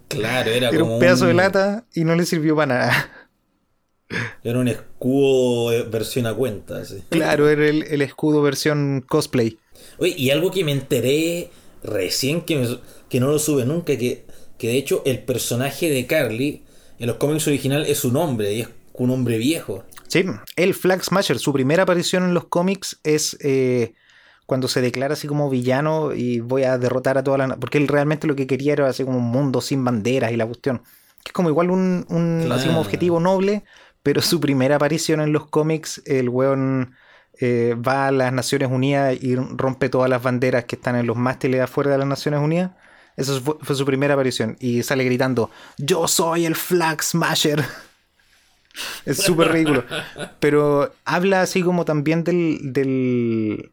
Claro, 0.07 0.51
era, 0.51 0.69
era 0.69 0.83
un 0.83 0.99
pedazo 0.99 1.25
de 1.25 1.33
lata 1.33 1.85
y 1.93 2.03
no 2.03 2.15
le 2.15 2.25
sirvió 2.25 2.55
para 2.55 2.75
nada. 2.75 3.11
Era 4.43 4.57
un 4.57 4.67
escudo 4.67 5.87
versión 5.89 6.25
a 6.25 6.33
cuenta. 6.33 6.81
Claro, 7.09 7.47
era 7.47 7.67
el, 7.67 8.01
escudo 8.01 8.41
versión 8.41 9.05
cosplay. 9.07 9.59
Oye, 9.99 10.15
y 10.17 10.31
algo 10.31 10.49
que 10.49 10.63
me 10.63 10.71
enteré 10.71 11.51
recién 11.83 12.41
que, 12.41 12.79
que 13.07 13.19
no 13.19 13.27
lo 13.27 13.37
sube 13.37 13.65
nunca, 13.65 13.95
que, 13.97 14.25
que 14.57 14.67
de 14.67 14.77
hecho 14.77 15.03
el 15.05 15.19
personaje 15.19 15.91
de 15.91 16.07
Carly 16.07 16.63
en 16.97 17.07
los 17.07 17.17
cómics 17.17 17.47
original 17.47 17.85
es 17.85 18.03
un 18.03 18.17
hombre 18.17 18.53
y 18.53 18.61
es 18.61 18.69
un 18.93 19.11
hombre 19.11 19.37
viejo. 19.37 19.83
Sí, 20.07 20.25
el 20.55 20.73
Flag 20.73 21.03
Smasher, 21.03 21.37
su 21.37 21.53
primera 21.53 21.83
aparición 21.83 22.23
en 22.23 22.33
los 22.33 22.45
cómics 22.45 22.99
es 23.03 23.37
eh, 23.41 23.93
cuando 24.49 24.67
se 24.67 24.81
declara 24.81 25.13
así 25.13 25.27
como 25.27 25.47
villano 25.47 26.11
y 26.11 26.39
voy 26.39 26.63
a 26.63 26.79
derrotar 26.79 27.19
a 27.19 27.23
toda 27.23 27.37
la... 27.37 27.55
Porque 27.55 27.77
él 27.77 27.87
realmente 27.87 28.25
lo 28.25 28.35
que 28.35 28.47
quería 28.47 28.73
era 28.73 28.87
así 28.87 29.03
como 29.05 29.19
un 29.19 29.29
mundo 29.29 29.61
sin 29.61 29.85
banderas 29.85 30.31
y 30.31 30.37
la 30.37 30.47
cuestión. 30.47 30.79
Que 31.23 31.29
es 31.29 31.33
como 31.33 31.49
igual 31.49 31.69
un, 31.69 32.03
un 32.09 32.75
objetivo 32.75 33.19
noble, 33.19 33.63
pero 34.01 34.23
su 34.23 34.39
primera 34.39 34.77
aparición 34.77 35.21
en 35.21 35.33
los 35.33 35.45
cómics, 35.45 36.01
el 36.05 36.29
weón 36.29 36.95
eh, 37.39 37.75
va 37.75 38.07
a 38.07 38.11
las 38.11 38.33
Naciones 38.33 38.71
Unidas 38.71 39.15
y 39.21 39.35
rompe 39.35 39.87
todas 39.87 40.09
las 40.09 40.23
banderas 40.23 40.65
que 40.65 40.77
están 40.77 40.95
en 40.95 41.05
los 41.05 41.15
mástiles 41.15 41.61
afuera 41.61 41.91
de 41.91 41.99
las 41.99 42.07
Naciones 42.07 42.41
Unidas. 42.41 42.71
Esa 43.17 43.39
fue, 43.39 43.75
su 43.75 43.85
primera 43.85 44.15
aparición. 44.15 44.57
Y 44.59 44.81
sale 44.81 45.03
gritando, 45.03 45.51
yo 45.77 46.07
soy 46.07 46.47
el 46.47 46.55
Flag 46.55 47.03
Smasher. 47.03 47.63
es 49.05 49.17
súper 49.17 49.51
ridículo. 49.51 49.83
Pero 50.39 50.91
habla 51.05 51.43
así 51.43 51.61
como 51.61 51.85
también 51.85 52.23
del, 52.23 53.71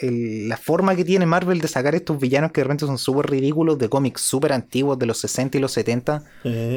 la 0.00 0.56
forma 0.56 0.96
que 0.96 1.04
tiene 1.04 1.24
Marvel 1.24 1.60
de 1.60 1.68
sacar 1.68 1.94
estos 1.94 2.18
villanos 2.18 2.50
que 2.50 2.60
de 2.60 2.64
repente 2.64 2.84
son 2.84 2.98
súper 2.98 3.30
ridículos, 3.30 3.78
de 3.78 3.88
cómics 3.88 4.22
súper 4.22 4.52
antiguos 4.52 4.98
de 4.98 5.06
los 5.06 5.18
60 5.18 5.58
y 5.58 5.60
los 5.60 5.72
70, 5.72 6.24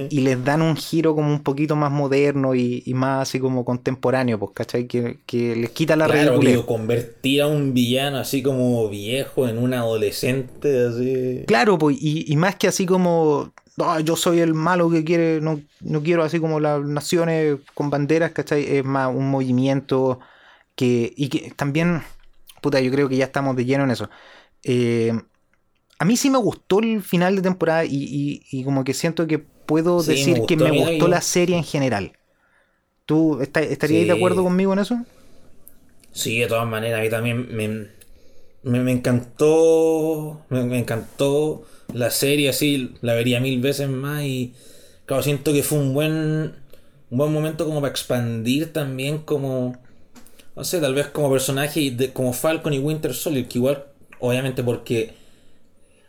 y 0.09 0.19
les 0.21 0.43
dan 0.43 0.61
un 0.61 0.75
giro 0.75 1.15
como 1.15 1.31
un 1.31 1.41
poquito 1.41 1.75
más 1.75 1.91
moderno 1.91 2.53
y, 2.53 2.83
más 2.93 3.27
así 3.27 3.39
como 3.39 3.65
contemporáneo, 3.65 4.37
pues, 4.37 4.51
¿cachai? 4.53 4.87
Que, 4.87 5.19
que 5.25 5.55
les 5.55 5.71
quita 5.71 5.95
la 5.95 6.05
claro, 6.05 6.39
ridiculez. 6.39 6.59
convertir 6.65 7.41
a 7.41 7.47
un 7.47 7.73
villano 7.73 8.17
así 8.17 8.43
como 8.43 8.87
viejo 8.89 9.47
en 9.47 9.57
un 9.57 9.73
adolescente, 9.73 10.85
así. 10.85 11.43
Claro, 11.47 11.77
pues, 11.77 11.97
y, 11.99 12.31
y 12.31 12.35
más 12.35 12.55
que 12.55 12.67
así 12.67 12.85
como 12.85 13.51
yo 14.03 14.15
soy 14.15 14.39
el 14.39 14.53
malo 14.53 14.89
que 14.89 15.03
quiere, 15.03 15.39
no, 15.39 15.61
no, 15.81 16.01
quiero 16.01 16.23
así 16.23 16.39
como 16.39 16.59
las 16.59 16.83
naciones 16.83 17.57
con 17.73 17.89
banderas, 17.89 18.31
¿cachai? 18.31 18.77
Es 18.77 18.83
más 18.83 19.13
un 19.13 19.29
movimiento 19.29 20.19
que, 20.75 21.13
y 21.15 21.29
que 21.29 21.51
también 21.55 22.01
puta, 22.67 22.81
yo 22.81 22.91
creo 22.91 23.07
que 23.07 23.15
ya 23.15 23.25
estamos 23.25 23.55
de 23.55 23.63
lleno 23.63 23.85
en 23.85 23.91
eso. 23.91 24.09
Eh, 24.63 25.13
a 25.99 26.05
mí 26.05 26.17
sí 26.17 26.29
me 26.29 26.37
gustó 26.37 26.79
el 26.79 27.01
final 27.01 27.37
de 27.37 27.41
temporada 27.41 27.85
y, 27.85 28.63
como 28.65 28.83
que 28.83 28.93
siento 28.93 29.25
que 29.25 29.39
puedo 29.39 30.03
decir 30.03 30.41
que 30.45 30.57
me 30.57 30.71
gustó 30.71 31.07
la 31.07 31.21
serie 31.21 31.55
en 31.55 31.63
general. 31.63 32.11
¿Tú 33.05 33.39
estarías 33.41 34.07
de 34.07 34.11
acuerdo 34.11 34.43
conmigo 34.43 34.73
en 34.73 34.79
eso? 34.79 35.05
Sí, 36.11 36.39
de 36.39 36.47
todas 36.47 36.67
maneras, 36.67 36.99
a 36.99 37.03
mí 37.03 37.09
también 37.09 37.55
me, 37.55 38.79
me, 38.81 38.91
encantó. 38.91 40.41
Me, 40.49 40.77
encantó 40.77 41.63
la 41.93 42.11
serie, 42.11 42.49
así, 42.49 42.95
la 43.01 43.13
vería 43.13 43.39
mil 43.39 43.61
veces 43.61 43.87
más 43.87 44.23
y. 44.23 44.53
Claro, 45.05 45.23
siento 45.23 45.53
que 45.53 45.63
fue 45.63 45.79
un 45.79 45.93
buen. 45.93 46.55
Un 47.09 47.17
buen 47.17 47.31
momento 47.31 47.65
como 47.65 47.79
para 47.79 47.91
expandir 47.91 48.73
también 48.73 49.19
como 49.19 49.77
no 50.57 50.63
sé, 50.63 50.81
tal 50.81 50.95
vez 50.95 51.07
como 51.07 51.31
personaje 51.31 51.91
de, 51.91 52.11
como 52.11 52.33
Falcon 52.33 52.73
y 52.73 52.79
Winter 52.79 53.13
Soldier, 53.13 53.47
que 53.47 53.59
igual, 53.59 53.85
obviamente 54.19 54.63
porque, 54.63 55.13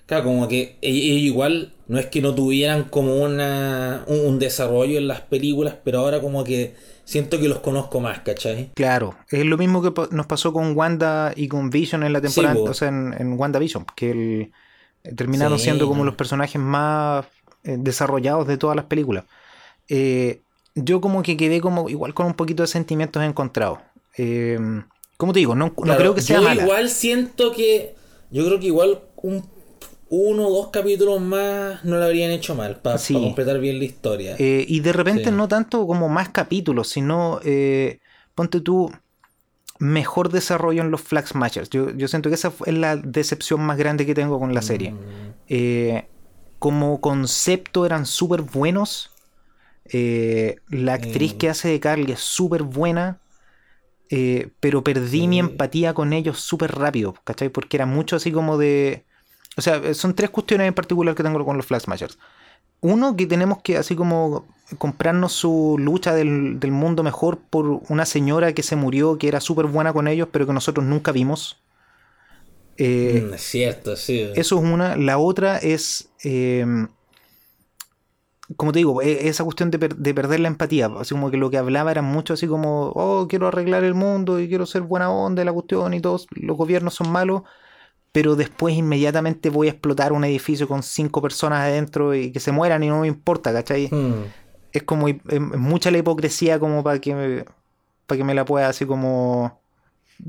claro, 0.06 0.24
como 0.24 0.48
que 0.48 0.78
ellos 0.80 1.20
igual 1.22 1.74
no 1.86 1.98
es 1.98 2.06
que 2.06 2.22
no 2.22 2.34
tuvieran 2.34 2.84
como 2.84 3.22
una, 3.22 4.04
un, 4.06 4.38
desarrollo 4.38 4.96
en 4.96 5.06
las 5.06 5.20
películas, 5.20 5.76
pero 5.84 5.98
ahora 5.98 6.22
como 6.22 6.44
que 6.44 6.74
siento 7.04 7.38
que 7.38 7.46
los 7.46 7.58
conozco 7.58 8.00
más, 8.00 8.20
¿cachai? 8.20 8.70
Claro, 8.74 9.16
es 9.28 9.44
lo 9.44 9.58
mismo 9.58 9.82
que 9.82 9.92
nos 10.12 10.24
pasó 10.24 10.54
con 10.54 10.74
Wanda 10.74 11.34
y 11.36 11.48
con 11.48 11.68
Vision 11.68 12.02
en 12.02 12.14
la 12.14 12.22
temporada, 12.22 12.58
o 12.58 12.72
sea, 12.72 12.88
en, 12.88 13.14
en 13.18 13.38
WandaVision, 13.38 13.84
que 13.94 14.50
terminaron 15.14 15.58
siendo 15.58 15.86
como 15.86 16.06
los 16.06 16.14
personajes 16.14 16.60
más 16.60 17.26
eh, 17.64 17.76
desarrollados 17.78 18.46
de 18.46 18.56
todas 18.56 18.76
las 18.76 18.86
películas. 18.86 19.24
Eh, 19.90 20.40
yo 20.74 21.00
como 21.00 21.22
que 21.22 21.36
quedé 21.36 21.60
como 21.60 21.88
igual 21.88 22.14
con 22.14 22.26
un 22.26 22.34
poquito 22.34 22.62
de 22.62 22.66
sentimientos 22.66 23.22
encontrados. 23.22 23.80
Eh, 24.18 24.58
como 25.16 25.32
te 25.32 25.38
digo, 25.40 25.54
no, 25.54 25.74
creo 25.74 26.14
que 26.14 26.20
sea 26.20 26.40
yo 26.40 26.62
igual 26.62 26.90
siento 26.90 27.52
que. 27.52 27.94
Yo 28.30 28.44
creo 28.44 28.60
que 28.60 28.66
igual 28.66 29.00
un 29.16 29.42
uno 30.10 30.46
o 30.46 30.50
dos 30.50 30.68
capítulos 30.68 31.20
más 31.20 31.84
no 31.84 31.96
lo 31.98 32.04
habrían 32.04 32.30
hecho 32.30 32.54
mal 32.54 32.76
para 32.80 32.98
completar 32.98 33.60
bien 33.60 33.78
la 33.78 33.84
historia. 33.84 34.36
Eh, 34.38 34.64
y 34.66 34.80
de 34.80 34.92
repente 34.92 35.30
no 35.30 35.48
tanto 35.48 35.86
como 35.86 36.08
más 36.08 36.30
capítulos, 36.30 36.88
sino 36.88 37.40
eh, 37.44 38.00
ponte 38.34 38.60
tú 38.60 38.90
mejor 39.78 40.30
desarrollo 40.30 40.82
en 40.82 40.90
los 40.90 41.02
Flag 41.02 41.28
Smashers. 41.28 41.68
Yo, 41.70 41.90
yo, 41.90 42.08
siento 42.08 42.30
que 42.30 42.36
esa 42.36 42.52
es 42.64 42.74
la 42.74 42.96
decepción 42.96 43.60
más 43.60 43.76
grande 43.76 44.06
que 44.06 44.14
tengo 44.14 44.38
con 44.38 44.54
la 44.54 44.62
serie. 44.62 44.92
Mm. 44.92 44.96
Eh, 45.48 46.08
como 46.58 47.00
concepto 47.00 47.84
eran 47.84 48.06
súper 48.06 48.42
buenos. 48.42 49.10
la 49.92 50.94
actriz 50.94 51.34
mm. 51.34 51.38
que 51.38 51.48
hace 51.50 51.68
de 51.68 51.80
Carly 51.80 52.12
es 52.12 52.20
súper 52.20 52.62
buena. 52.62 53.20
Eh, 54.10 54.50
pero 54.60 54.82
perdí 54.82 55.28
mi 55.28 55.38
empatía 55.38 55.92
con 55.92 56.12
ellos 56.12 56.40
súper 56.40 56.72
rápido, 56.72 57.14
¿cachai? 57.24 57.50
Porque 57.50 57.76
era 57.76 57.86
mucho 57.86 58.16
así 58.16 58.32
como 58.32 58.56
de... 58.56 59.04
O 59.56 59.62
sea, 59.62 59.92
son 59.94 60.14
tres 60.14 60.30
cuestiones 60.30 60.68
en 60.68 60.74
particular 60.74 61.14
que 61.14 61.22
tengo 61.22 61.44
con 61.44 61.56
los 61.56 61.66
Flash 61.66 61.82
Smashers. 61.82 62.18
Uno, 62.80 63.16
que 63.16 63.26
tenemos 63.26 63.60
que 63.62 63.76
así 63.76 63.96
como 63.96 64.46
comprarnos 64.78 65.32
su 65.32 65.76
lucha 65.78 66.14
del, 66.14 66.58
mundo 66.70 67.02
mejor 67.02 67.38
por 67.38 67.82
una 67.88 68.06
señora 68.06 68.52
que 68.52 68.62
se 68.62 68.76
murió, 68.76 69.18
que 69.18 69.28
era 69.28 69.40
súper 69.40 69.66
buena 69.66 69.92
con 69.92 70.06
ellos, 70.06 70.28
pero 70.30 70.46
que 70.46 70.52
nosotros 70.52 70.86
nunca 70.86 71.10
vimos. 71.10 71.60
Eh, 72.76 73.26
mm, 73.28 73.34
es 73.34 73.42
cierto, 73.42 73.96
sí. 73.96 74.30
Eso 74.36 74.58
es 74.58 74.64
una. 74.64 74.96
La 74.96 75.18
otra 75.18 75.58
es... 75.58 76.10
Eh, 76.22 76.64
como 78.56 78.72
te 78.72 78.78
digo, 78.78 79.02
e, 79.02 79.28
esa 79.28 79.44
cuestión 79.44 79.70
de, 79.70 79.78
perder 79.78 80.40
la 80.40 80.48
empatía, 80.48 80.90
así 80.98 81.14
como 81.14 81.30
que 81.30 81.36
lo 81.36 81.50
que 81.50 81.58
hablaba 81.58 81.90
era 81.90 82.02
mucho 82.02 82.34
así 82.34 82.46
como, 82.46 82.92
oh, 82.94 83.26
quiero 83.28 83.48
arreglar 83.48 83.84
el 83.84 83.94
mundo 83.94 84.40
y 84.40 84.48
quiero 84.48 84.66
ser 84.66 84.82
buena 84.82 85.10
onda 85.10 85.40
de 85.40 85.44
la 85.44 85.52
cuestión 85.52 85.94
y 85.94 86.00
todos 86.00 86.26
los 86.30 86.56
gobiernos 86.56 86.94
son 86.94 87.10
malos, 87.10 87.42
pero 88.12 88.36
después 88.36 88.74
inmediatamente 88.74 89.50
voy 89.50 89.68
a 89.68 89.72
explotar 89.72 90.12
un 90.12 90.24
edificio 90.24 90.66
con 90.66 90.82
cinco 90.82 91.20
personas 91.20 91.60
adentro 91.60 92.14
y 92.14 92.32
que 92.32 92.40
se 92.40 92.52
mueran 92.52 92.82
y 92.82 92.88
no 92.88 93.00
me 93.00 93.06
importa, 93.06 93.52
¿cachai? 93.52 93.88
Hmm. 93.88 94.24
Es 94.72 94.82
como 94.82 95.06
mucha 95.56 95.90
la 95.90 95.98
hipocresía 95.98 96.58
como 96.58 96.82
para 96.82 97.00
que 97.00 97.14
me, 97.14 97.44
para 98.06 98.16
que 98.18 98.24
me 98.24 98.34
la 98.34 98.44
pueda 98.44 98.68
así 98.68 98.86
como, 98.86 99.60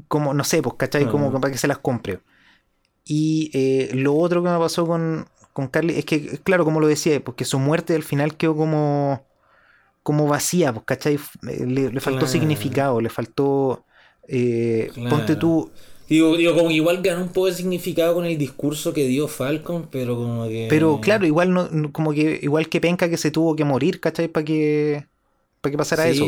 como 0.08 0.34
no 0.34 0.44
sé, 0.44 0.62
pues, 0.62 0.76
¿cachai? 0.76 1.08
Como 1.08 1.30
hmm. 1.30 1.40
para 1.40 1.52
que 1.52 1.58
se 1.58 1.68
las 1.68 1.78
compre. 1.78 2.20
Y 3.06 3.50
eh, 3.54 3.92
lo 3.94 4.16
otro 4.16 4.44
que 4.44 4.50
me 4.50 4.58
pasó 4.60 4.86
con, 4.86 5.28
con 5.60 5.68
Carly, 5.68 5.98
es 5.98 6.06
que, 6.06 6.40
claro, 6.44 6.64
como 6.64 6.80
lo 6.80 6.88
decía, 6.88 7.20
porque 7.24 7.46
su 7.46 7.60
muerte 7.60 7.96
al 7.96 8.04
final 8.04 8.38
quedó 8.38 8.56
como, 8.56 9.26
como 10.04 10.28
vacía, 10.28 10.72
pues, 10.72 10.86
¿cachai? 10.86 11.20
Eh, 11.48 11.66
le, 11.66 12.00
faltó 12.00 12.28
significado, 12.28 13.02
le 13.02 13.10
faltó... 13.10 13.86
Eh, 14.28 14.92
ponte 15.10 15.36
tú... 15.36 15.70
Digo, 16.08 16.38
digo, 16.38 16.56
como 16.56 16.70
que 16.70 16.76
igual 16.76 17.04
ganó 17.04 17.22
un 17.22 17.30
poco 17.30 17.48
de 17.48 17.54
significado 17.54 18.16
con 18.16 18.26
el 18.26 18.36
discurso 18.36 18.94
que 18.94 19.06
dio 19.06 19.28
Falcon, 19.28 19.88
pero 19.92 20.16
como 20.16 20.48
que... 20.48 20.66
Pero 20.68 21.00
claro, 21.02 21.28
igual 21.28 21.54
no, 21.54 21.70
como 21.92 22.14
que 22.14 22.40
igual 22.42 22.68
que 22.68 22.82
penca 22.82 23.10
que 23.10 23.18
se 23.18 23.30
tuvo 23.30 23.56
que 23.56 23.64
morir, 23.64 24.00
¿cachai? 24.00 24.28
Para 24.28 24.44
que, 24.44 25.06
para 25.62 25.72
que 25.72 25.78
pasara 25.78 26.08
eso. 26.08 26.26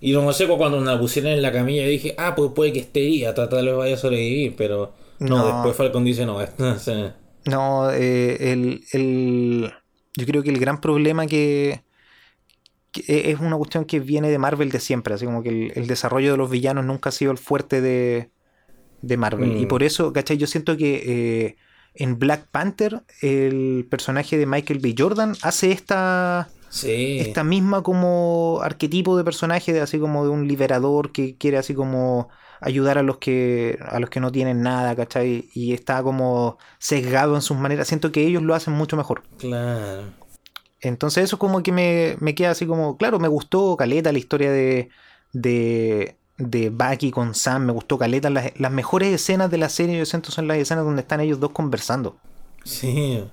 Y 0.00 0.12
no 0.12 0.32
sé, 0.32 0.48
cuando 0.48 0.80
la 0.80 0.98
pusieron 0.98 1.30
en 1.30 1.42
la 1.42 1.52
camilla 1.52 1.86
dije, 1.86 2.16
ah, 2.18 2.34
pues 2.34 2.50
puede 2.56 2.72
que 2.72 2.80
esté 2.80 3.00
ahí, 3.00 3.20
tratar 3.34 3.62
de 3.62 3.72
vaya 3.72 3.94
a 3.94 3.98
sobrevivir, 3.98 4.56
pero 4.56 4.94
no, 5.20 5.46
después 5.46 5.76
Falcon 5.76 6.04
dice, 6.04 6.26
no, 6.26 6.40
no 6.58 7.21
no, 7.44 7.90
eh, 7.90 8.52
el, 8.92 9.72
yo 10.16 10.26
creo 10.26 10.42
que 10.42 10.50
el 10.50 10.58
gran 10.58 10.80
problema 10.80 11.26
que, 11.26 11.82
es 13.06 13.40
una 13.40 13.56
cuestión 13.56 13.84
que 13.84 14.00
viene 14.00 14.30
de 14.30 14.38
Marvel 14.38 14.70
de 14.70 14.80
siempre, 14.80 15.14
así 15.14 15.24
como 15.24 15.42
que 15.42 15.72
el, 15.74 15.86
desarrollo 15.86 16.32
de 16.32 16.36
los 16.36 16.50
villanos 16.50 16.84
nunca 16.84 17.08
ha 17.08 17.12
sido 17.12 17.32
el 17.32 17.38
fuerte 17.38 17.80
de, 17.80 18.30
de 19.00 19.16
Marvel. 19.16 19.56
Y 19.56 19.64
mm. 19.64 19.68
por 19.68 19.82
eso, 19.82 20.12
¿cachai? 20.12 20.36
Yo 20.36 20.46
siento 20.46 20.76
que 20.76 21.02
eh, 21.06 21.56
en 21.94 22.18
Black 22.18 22.48
Panther 22.50 23.02
el 23.20 23.86
personaje 23.90 24.36
de 24.36 24.46
Michael 24.46 24.80
B. 24.80 24.94
Jordan 24.96 25.34
hace 25.42 25.72
esta... 25.72 26.48
Esta 26.72 27.44
misma 27.44 27.82
como 27.82 28.60
arquetipo 28.62 29.16
de 29.16 29.24
personaje, 29.24 29.72
de, 29.72 29.80
así 29.80 29.98
como 29.98 30.24
de 30.24 30.30
un 30.30 30.48
liberador 30.48 31.12
que 31.12 31.36
quiere 31.36 31.58
así 31.58 31.74
como 31.74 32.30
ayudar 32.60 32.96
a 32.96 33.02
los 33.02 33.18
que 33.18 33.78
a 33.86 34.00
los 34.00 34.08
que 34.08 34.20
no 34.20 34.32
tienen 34.32 34.62
nada, 34.62 34.96
¿cachai? 34.96 35.48
Y 35.52 35.74
está 35.74 36.02
como 36.02 36.58
sesgado 36.78 37.34
en 37.34 37.42
sus 37.42 37.56
maneras. 37.56 37.88
Siento 37.88 38.10
que 38.10 38.26
ellos 38.26 38.42
lo 38.42 38.54
hacen 38.54 38.72
mucho 38.72 38.96
mejor. 38.96 39.22
Claro. 39.38 40.04
Entonces 40.80 41.24
eso 41.24 41.38
como 41.38 41.62
que 41.62 41.72
me, 41.72 42.16
me 42.20 42.34
queda 42.34 42.50
así 42.50 42.66
como, 42.66 42.96
claro, 42.96 43.18
me 43.20 43.28
gustó 43.28 43.76
Caleta 43.76 44.10
la 44.10 44.18
historia 44.18 44.50
de, 44.50 44.88
de, 45.32 46.16
de 46.38 46.70
Bucky 46.70 47.10
con 47.10 47.34
Sam, 47.34 47.66
me 47.66 47.72
gustó 47.72 47.98
Caleta. 47.98 48.30
Las, 48.30 48.58
las 48.58 48.72
mejores 48.72 49.12
escenas 49.12 49.50
de 49.50 49.58
la 49.58 49.68
serie 49.68 49.98
yo 49.98 50.06
siento 50.06 50.32
son 50.32 50.48
las 50.48 50.56
escenas 50.56 50.84
donde 50.84 51.02
están 51.02 51.20
ellos 51.20 51.38
dos 51.38 51.52
conversando. 51.52 52.16
Sí. 52.64 53.24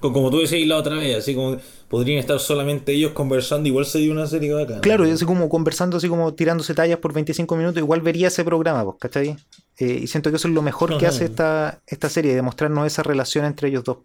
Como 0.00 0.30
tú 0.30 0.40
decías 0.40 0.66
la 0.66 0.76
otra 0.76 0.96
vez, 0.96 1.16
así 1.16 1.34
como 1.34 1.56
podrían 1.88 2.18
estar 2.18 2.38
solamente 2.38 2.92
ellos 2.92 3.12
conversando, 3.12 3.68
igual 3.68 3.86
sería 3.86 4.12
una 4.12 4.26
serie 4.26 4.52
bacana. 4.52 4.80
Claro, 4.80 5.04
así 5.04 5.24
como 5.24 5.48
conversando, 5.48 5.96
así 5.96 6.08
como 6.08 6.34
tirándose 6.34 6.74
tallas 6.74 6.98
por 6.98 7.14
25 7.14 7.56
minutos, 7.56 7.78
igual 7.78 8.02
vería 8.02 8.28
ese 8.28 8.44
programa, 8.44 8.84
pues, 8.84 8.96
¿cachai? 9.00 9.36
Eh, 9.78 10.00
y 10.02 10.06
siento 10.06 10.30
que 10.30 10.36
eso 10.36 10.48
es 10.48 10.54
lo 10.54 10.62
mejor 10.62 10.98
que 10.98 11.06
hace 11.06 11.24
esta, 11.24 11.80
esta 11.86 12.10
serie, 12.10 12.34
demostrarnos 12.34 12.86
esa 12.86 13.02
relación 13.02 13.46
entre 13.46 13.68
ellos 13.68 13.84
dos. 13.84 13.98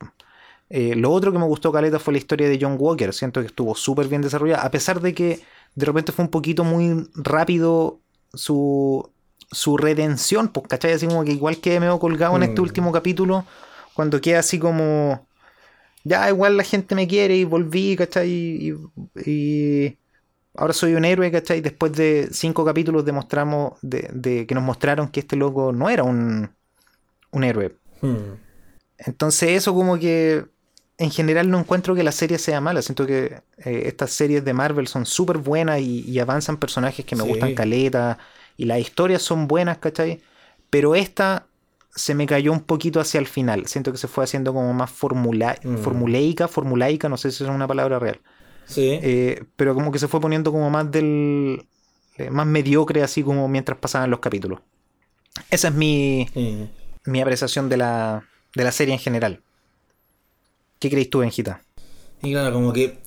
Eh, 0.70 0.96
lo 0.96 1.12
otro 1.12 1.34
que 1.34 1.40
me 1.40 1.46
gustó, 1.46 1.72
Caleta, 1.72 2.00
fue 2.00 2.14
la 2.14 2.20
historia 2.20 2.48
de 2.48 2.58
John 2.60 2.78
Walker. 2.80 3.14
Siento 3.14 3.42
que 3.42 3.48
estuvo 3.48 3.76
súper 3.76 4.08
bien 4.08 4.22
desarrollada, 4.22 4.64
a 4.64 4.72
pesar 4.72 5.02
de 5.02 5.14
que 5.14 5.42
de 5.76 5.86
repente 5.86 6.14
fue 6.14 6.24
un 6.24 6.32
poquito 6.32 6.64
muy 6.64 7.10
rápido 7.16 8.00
su, 8.34 9.10
su 9.52 9.76
redención, 9.76 10.48
pues, 10.48 10.68
¿cachai? 10.68 10.94
Así 10.94 11.08
como 11.08 11.26
que 11.26 11.34
igual 11.34 11.58
que 11.58 11.78
me 11.82 11.94
he 11.94 12.00
colgado 12.00 12.38
en 12.38 12.44
este 12.44 12.62
mm. 12.62 12.64
último 12.64 12.92
capítulo, 12.94 13.46
cuando 13.94 14.22
queda 14.22 14.40
así 14.40 14.58
como 14.58 15.28
ya 16.04 16.30
igual 16.30 16.58
la 16.58 16.64
gente 16.64 16.96
me 16.96 17.08
quiere 17.08 17.36
y 17.38 17.44
volví, 17.44 17.96
¿cachai? 17.96 18.74
Y, 19.26 19.98
ahora 20.56 20.74
soy 20.74 20.94
un 20.96 21.06
héroe, 21.06 21.32
¿cachai? 21.32 21.62
Después 21.62 21.94
de 21.94 22.30
cinco 22.32 22.66
capítulos 22.66 23.06
demostramos, 23.06 23.74
de, 23.82 24.46
que 24.48 24.56
nos 24.56 24.64
mostraron 24.64 25.10
que 25.10 25.22
este 25.22 25.36
loco 25.36 25.72
no 25.72 25.90
era 25.90 26.04
un, 26.04 26.50
un 27.32 27.44
héroe. 27.44 27.76
Hmm. 28.02 28.36
Entonces 28.98 29.52
eso 29.52 29.74
como 29.74 29.98
que 29.98 30.46
en 31.02 31.10
general 31.10 31.50
no 31.50 31.60
encuentro 31.60 31.96
que 31.96 32.04
la 32.04 32.12
serie 32.12 32.38
sea 32.38 32.62
mala. 32.62 32.82
Siento 32.84 33.08
que 33.08 33.42
eh, 33.58 33.84
estas 33.86 34.12
series 34.12 34.46
de 34.46 34.54
Marvel 34.54 34.88
son 34.88 35.08
súper 35.08 35.40
buenas 35.40 35.82
y, 35.82 36.20
avanzan 36.20 36.58
personajes 36.58 37.06
que 37.06 37.16
me 37.16 37.24
gustan 37.24 37.56
caleta 37.56 38.20
y 38.56 38.66
las 38.66 38.80
historias 38.80 39.24
son 39.24 39.48
buenas, 39.48 39.80
¿cachai? 39.80 40.22
Pero 40.70 40.94
esta 40.94 41.48
se 41.96 42.16
me 42.16 42.26
cayó 42.26 42.52
un 42.52 42.62
poquito 42.62 43.00
hacia 43.00 43.20
el 43.20 43.28
final. 43.28 43.68
Siento 43.68 43.92
que 43.92 43.98
se 43.98 44.08
fue 44.08 44.24
haciendo 44.24 44.54
como 44.54 44.74
más 44.74 44.90
formula 44.92 45.58
Mm. 45.64 45.78
formulaica, 45.78 46.48
formulaica, 46.48 47.10
no 47.10 47.18
sé 47.18 47.32
si 47.32 47.44
es 47.44 47.50
una 47.50 47.68
palabra 47.68 48.00
real. 48.00 48.20
Sí. 48.66 49.00
Eh, 49.02 49.44
pero 49.56 49.74
como 49.74 49.92
que 49.92 50.00
se 50.00 50.08
fue 50.08 50.22
poniendo 50.22 50.52
como 50.52 50.70
más 50.70 50.90
del. 50.92 51.66
eh, 52.18 52.30
más 52.30 52.46
mediocre, 52.46 53.02
así 53.04 53.24
como 53.24 53.48
mientras 53.48 53.78
pasaban 53.80 54.10
los 54.12 54.20
capítulos. 54.20 54.60
Esa 55.50 55.70
es 55.70 55.74
mi, 55.74 56.28
Sí. 56.34 56.70
mi 57.06 57.22
apreciación 57.22 57.70
de 57.70 57.78
la, 57.78 58.26
de 58.54 58.64
la 58.64 58.72
serie 58.72 58.94
en 58.94 59.00
general. 59.00 59.42
¿Qué 60.80 60.90
creéis 60.90 61.10
tú, 61.10 61.20
Benjita? 61.20 61.62
Y 62.22 62.32
claro, 62.32 62.54
como 62.54 62.74
que. 62.74 62.98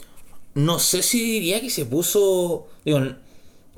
No 0.54 0.78
sé 0.78 1.02
si 1.02 1.20
diría 1.20 1.60
que 1.60 1.70
se 1.70 1.84
puso. 1.84 2.68
Digo, 2.84 3.00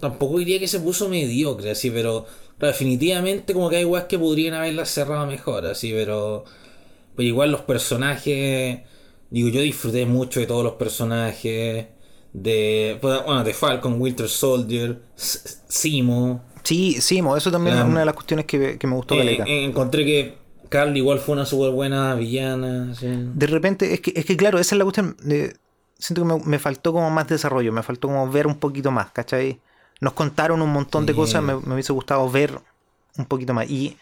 tampoco 0.00 0.38
diría 0.38 0.58
que 0.58 0.68
se 0.68 0.80
puso 0.80 1.08
mediocre, 1.08 1.70
así, 1.70 1.90
pero. 1.90 2.26
Claro, 2.58 2.72
definitivamente, 2.72 3.52
como 3.52 3.68
que 3.70 3.76
hay 3.76 3.84
weas 3.84 4.04
que 4.04 4.18
podrían 4.18 4.54
haberla 4.54 4.84
cerrado 4.86 5.26
mejor, 5.26 5.66
así, 5.66 5.92
pero. 5.92 6.44
Pero 7.14 7.28
igual 7.28 7.50
los 7.52 7.62
personajes. 7.62 8.80
Digo, 9.30 9.48
yo 9.48 9.60
disfruté 9.60 10.06
mucho 10.06 10.40
de 10.40 10.46
todos 10.46 10.62
los 10.64 10.74
personajes. 10.74 11.86
De. 12.32 12.98
Bueno, 13.00 13.42
de 13.44 13.54
Falcon, 13.54 14.00
Winter 14.00 14.28
Soldier, 14.28 15.00
Simo. 15.68 16.42
Sí, 16.62 17.00
sí, 17.00 17.22
mo, 17.22 17.36
eso 17.36 17.50
también 17.52 17.76
es 17.76 17.84
una 17.84 18.00
de 18.00 18.06
las 18.06 18.14
cuestiones 18.14 18.44
que, 18.44 18.76
que 18.76 18.86
me 18.86 18.94
gustó. 18.96 19.14
Eh, 19.14 19.38
eh, 19.46 19.64
encontré 19.64 20.04
que 20.04 20.34
Carl 20.68 20.96
igual 20.96 21.20
fue 21.20 21.34
una 21.34 21.46
súper 21.46 21.70
buena 21.70 22.14
villana. 22.16 22.92
de 23.00 23.46
repente, 23.46 23.94
es 23.94 24.00
que, 24.00 24.12
es 24.16 24.24
que 24.24 24.36
claro, 24.36 24.58
esa 24.58 24.74
es 24.74 24.78
la 24.78 24.84
cuestión. 24.84 25.16
de- 25.22 25.56
siento 25.98 26.22
que 26.26 26.34
me, 26.34 26.44
me 26.44 26.58
faltó 26.58 26.92
como 26.92 27.08
más 27.10 27.28
desarrollo, 27.28 27.72
me 27.72 27.82
faltó 27.82 28.08
como 28.08 28.28
ver 28.30 28.46
un 28.46 28.56
poquito 28.58 28.90
más, 28.90 29.12
¿cachai? 29.12 29.60
Nos 30.00 30.12
contaron 30.12 30.60
un 30.62 30.70
montón 30.72 31.06
de 31.06 31.14
cosas, 31.14 31.42
me, 31.42 31.54
me 31.56 31.74
hubiese 31.74 31.92
gustado 31.92 32.28
ver 32.30 32.60
un 33.16 33.24
poquito 33.24 33.54
más. 33.54 33.68
Y 33.70 33.96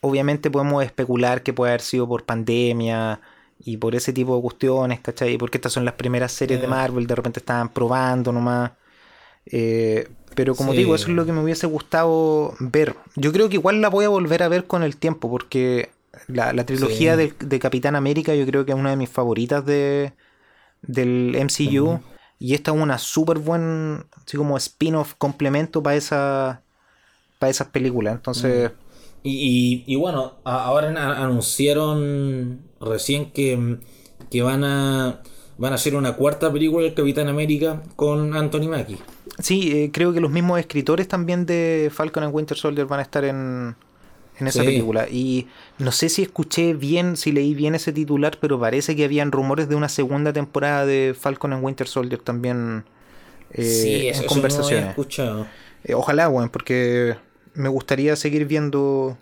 obviamente 0.00 0.50
podemos 0.50 0.84
especular 0.84 1.42
que 1.42 1.52
puede 1.52 1.72
haber 1.72 1.80
sido 1.80 2.06
por 2.06 2.24
pandemia 2.24 3.20
y 3.64 3.78
por 3.78 3.94
ese 3.94 4.12
tipo 4.12 4.36
de 4.36 4.42
cuestiones, 4.42 5.00
¿cachai? 5.00 5.38
Porque 5.38 5.56
estas 5.58 5.72
son 5.72 5.84
las 5.84 5.94
primeras 5.94 6.32
series 6.32 6.60
de. 6.60 6.66
Marvel, 6.68 7.06
de 7.06 7.14
repente 7.14 7.40
estaban 7.40 7.70
probando 7.70 8.32
nomás. 8.32 8.72
Eh, 9.46 10.08
pero 10.34 10.54
como 10.54 10.72
Sí. 10.72 10.78
digo, 10.78 10.94
eso 10.94 11.08
es 11.08 11.14
lo 11.14 11.24
que 11.24 11.32
me 11.32 11.42
hubiese 11.42 11.66
gustado 11.66 12.54
ver. 12.58 12.96
Yo 13.16 13.32
creo 13.32 13.48
que 13.48 13.54
igual 13.56 13.80
la 13.80 13.88
voy 13.88 14.04
a 14.04 14.08
volver 14.08 14.42
a 14.42 14.48
ver 14.48 14.66
con 14.66 14.82
el 14.82 14.96
tiempo, 14.96 15.30
porque 15.30 15.90
la, 16.26 16.52
la 16.52 16.66
trilogía 16.66 17.16
Sí. 17.16 17.32
de, 17.38 17.58
Capitán 17.58 17.96
América 17.96 18.34
yo 18.34 18.44
creo 18.46 18.64
que 18.64 18.72
es 18.72 18.78
una 18.78 18.90
de 18.90 18.96
mis 18.96 19.08
favoritas 19.08 19.64
de, 19.64 20.12
del 20.82 21.34
MCU. 21.36 22.00
Y 22.44 22.54
esta 22.54 22.72
es 22.72 22.76
una 22.78 22.98
súper 22.98 23.38
buen, 23.38 24.06
así 24.24 24.36
como 24.36 24.56
spin-off 24.58 25.14
complemento 25.18 25.82
para 25.82 25.96
esa, 25.96 26.62
para 27.38 27.50
esas 27.50 27.68
películas. 27.68 28.14
Entonces, 28.16 28.72
Y, 29.22 29.84
y, 29.86 29.94
y 29.94 29.96
bueno, 29.96 30.34
ahora 30.44 30.88
anunciaron 31.22 32.60
recién 32.80 33.32
que, 33.32 33.78
que 34.30 34.42
van 34.42 34.64
a 34.64 35.22
van 35.56 35.72
a 35.72 35.76
hacer 35.76 35.94
una 35.96 36.16
cuarta 36.16 36.52
película 36.52 36.84
del 36.84 36.94
Capitán 36.94 37.28
América 37.28 37.82
con 37.96 38.34
Anthony 38.36 38.68
Mackie. 38.68 38.98
sí, 39.38 39.72
eh, 39.72 39.90
creo 39.92 40.12
que 40.12 40.20
los 40.20 40.30
mismos 40.30 40.58
escritores 40.60 41.08
también 41.08 41.46
de 41.46 41.90
Falcon 41.92 42.24
and 42.24 42.34
Winter 42.34 42.56
Soldier 42.56 42.86
van 42.86 43.00
a 43.00 43.02
estar 43.02 43.24
en, 43.24 43.76
en 44.38 44.46
esa 44.48 44.62
Sí. 44.62 44.66
película. 44.66 45.08
Y 45.10 45.48
no 45.78 45.92
sé 45.92 46.08
si 46.08 46.22
escuché 46.22 46.74
bien, 46.74 47.16
si 47.16 47.32
leí 47.32 47.54
bien 47.54 47.74
ese 47.74 47.92
titular, 47.92 48.38
pero 48.40 48.58
parece 48.60 48.96
que 48.96 49.04
habían 49.04 49.32
rumores 49.32 49.68
de 49.68 49.74
una 49.76 49.88
segunda 49.88 50.32
temporada 50.32 50.86
de 50.86 51.14
Falcon 51.18 51.52
and 51.52 51.64
Winter 51.64 51.86
Soldier 51.86 52.20
también 52.20 52.84
eh, 53.50 53.62
sí, 53.64 54.08
en 54.08 54.08
eso, 54.08 54.24
eso 54.24 54.40
no 54.40 54.66
había 54.66 54.88
conversaciones. 54.88 54.88
escuchado. 54.90 55.46
Eh, 55.84 55.94
ojalá, 55.94 56.28
weón, 56.28 56.48
porque 56.50 57.16
me 57.54 57.68
gustaría 57.68 58.16
seguir 58.16 58.46
viendo 58.46 59.16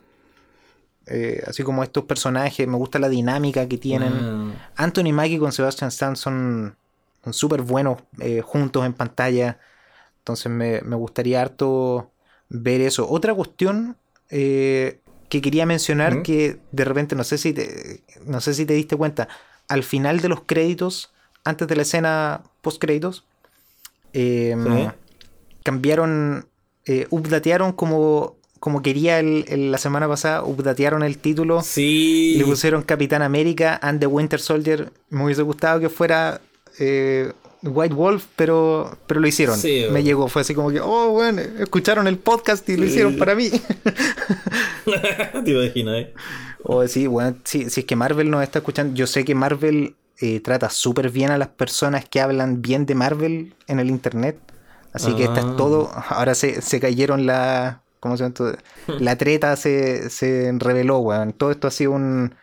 eh, 1.06 1.42
así 1.46 1.62
como 1.62 1.82
estos 1.82 2.04
personajes, 2.04 2.66
me 2.68 2.76
gusta 2.76 2.98
la 2.98 3.08
dinámica 3.08 3.68
que 3.68 3.78
tienen. 3.78 4.12
Ah, 4.14 4.52
Anthony 4.76 5.12
Mackie 5.12 5.38
con 5.38 5.52
Sebastian 5.52 5.88
Stan 5.88 6.16
son 6.16 6.76
son 7.24 7.32
súper 7.32 7.62
buenos 7.62 7.98
juntos 8.42 8.84
en 8.84 8.94
pantalla. 8.94 9.60
Entonces 10.18 10.50
me, 10.50 10.80
me 10.82 10.96
gustaría 10.96 11.40
harto 11.40 12.10
ver 12.48 12.80
eso. 12.80 13.08
Otra 13.08 13.32
cuestión 13.34 13.96
eh, 14.30 15.00
que 15.32 15.40
quería 15.40 15.64
mencionar 15.64 16.16
¿Mm? 16.16 16.22
que 16.24 16.58
de 16.72 16.84
repente 16.84 17.16
no 17.16 17.24
sé 17.24 17.38
si 17.38 17.54
te, 17.54 18.02
no 18.26 18.42
sé 18.42 18.52
si 18.52 18.66
te 18.66 18.74
diste 18.74 18.96
cuenta. 18.96 19.28
Al 19.66 19.82
final 19.82 20.20
de 20.20 20.28
los 20.28 20.42
créditos, 20.44 21.10
antes 21.42 21.66
de 21.68 21.74
la 21.74 21.82
escena 21.82 22.42
post 22.60 22.78
créditos, 22.78 23.24
eh, 24.12 24.54
Sí. 24.62 24.88
cambiaron, 25.62 26.46
eh, 26.84 27.06
updatearon 27.08 27.72
como, 27.72 28.36
como 28.60 28.82
quería 28.82 29.18
el- 29.20 29.46
el- 29.48 29.72
la 29.72 29.78
semana 29.78 30.06
pasada, 30.06 30.44
updatearon 30.44 31.02
el 31.02 31.16
título. 31.16 31.62
Sí. 31.62 32.34
Le 32.36 32.44
pusieron 32.44 32.82
Capitán 32.82 33.22
América 33.22 33.78
and 33.82 34.00
the 34.00 34.06
Winter 34.06 34.38
Soldier. 34.38 34.92
Me 35.08 35.24
hubiese 35.24 35.40
gustado 35.42 35.80
que 35.80 35.88
fuera 35.88 36.42
eh, 36.78 37.32
White 37.62 37.94
Wolf, 37.94 38.26
pero, 38.36 38.98
pero 39.06 39.20
lo 39.20 39.26
hicieron. 39.28 39.56
Sí, 39.58 39.86
Me 39.90 40.02
llegó, 40.02 40.28
fue 40.28 40.42
así 40.42 40.54
como 40.54 40.70
que, 40.70 40.80
oh, 40.80 41.10
bueno, 41.10 41.40
escucharon 41.40 42.06
el 42.08 42.18
podcast 42.18 42.68
y 42.68 42.76
lo 42.76 42.84
hicieron 42.84 43.16
para 43.16 43.34
mí. 43.34 43.50
Te 45.44 45.50
imaginas, 45.50 45.94
¿eh? 45.96 46.14
o 46.64 46.86
sí, 46.86 47.06
bueno, 47.06 47.36
sí, 47.44 47.70
si 47.70 47.80
es 47.80 47.86
que 47.86 47.96
Marvel 47.96 48.30
nos 48.30 48.42
está 48.42 48.60
escuchando, 48.60 48.94
yo 48.94 49.06
sé 49.06 49.24
que 49.24 49.34
Marvel 49.34 49.94
eh, 50.20 50.40
trata 50.40 50.70
súper 50.70 51.10
bien 51.10 51.30
a 51.30 51.38
las 51.38 51.48
personas 51.48 52.04
que 52.08 52.20
hablan 52.20 52.62
bien 52.62 52.86
de 52.86 52.94
Marvel 52.94 53.54
en 53.66 53.80
el 53.80 53.88
internet. 53.90 54.38
Así 54.92 55.14
que 55.14 55.24
esta 55.24 55.40
Ah. 55.40 55.50
es 55.50 55.56
todo. 55.56 55.90
Ahora 56.10 56.34
se, 56.34 56.60
se 56.60 56.78
cayeron 56.78 57.24
la. 57.26 57.80
¿Cómo 57.98 58.16
se 58.16 58.24
llama? 58.28 58.58
La 59.00 59.16
treta 59.16 59.56
se, 59.56 60.10
se 60.10 60.52
reveló, 60.58 60.98
weón. 60.98 61.32
Todo 61.32 61.50
esto 61.50 61.66
ha 61.66 61.70
sido 61.70 61.92
un, 61.92 62.34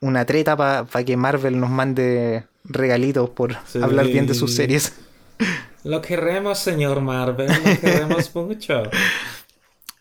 una 0.00 0.24
treta 0.24 0.56
para 0.56 1.04
que 1.04 1.16
Marvel 1.16 1.58
nos 1.58 1.70
mande 1.70 2.44
regalitos 2.68 3.30
por 3.30 3.56
Sí. 3.66 3.80
hablar 3.82 4.06
bien 4.06 4.26
de 4.26 4.34
sus 4.34 4.54
series. 4.54 4.92
Lo 5.84 6.02
queremos, 6.02 6.58
señor 6.58 7.00
Marvel, 7.00 7.46
lo 7.48 7.80
queremos 7.80 8.34
mucho. 8.34 8.82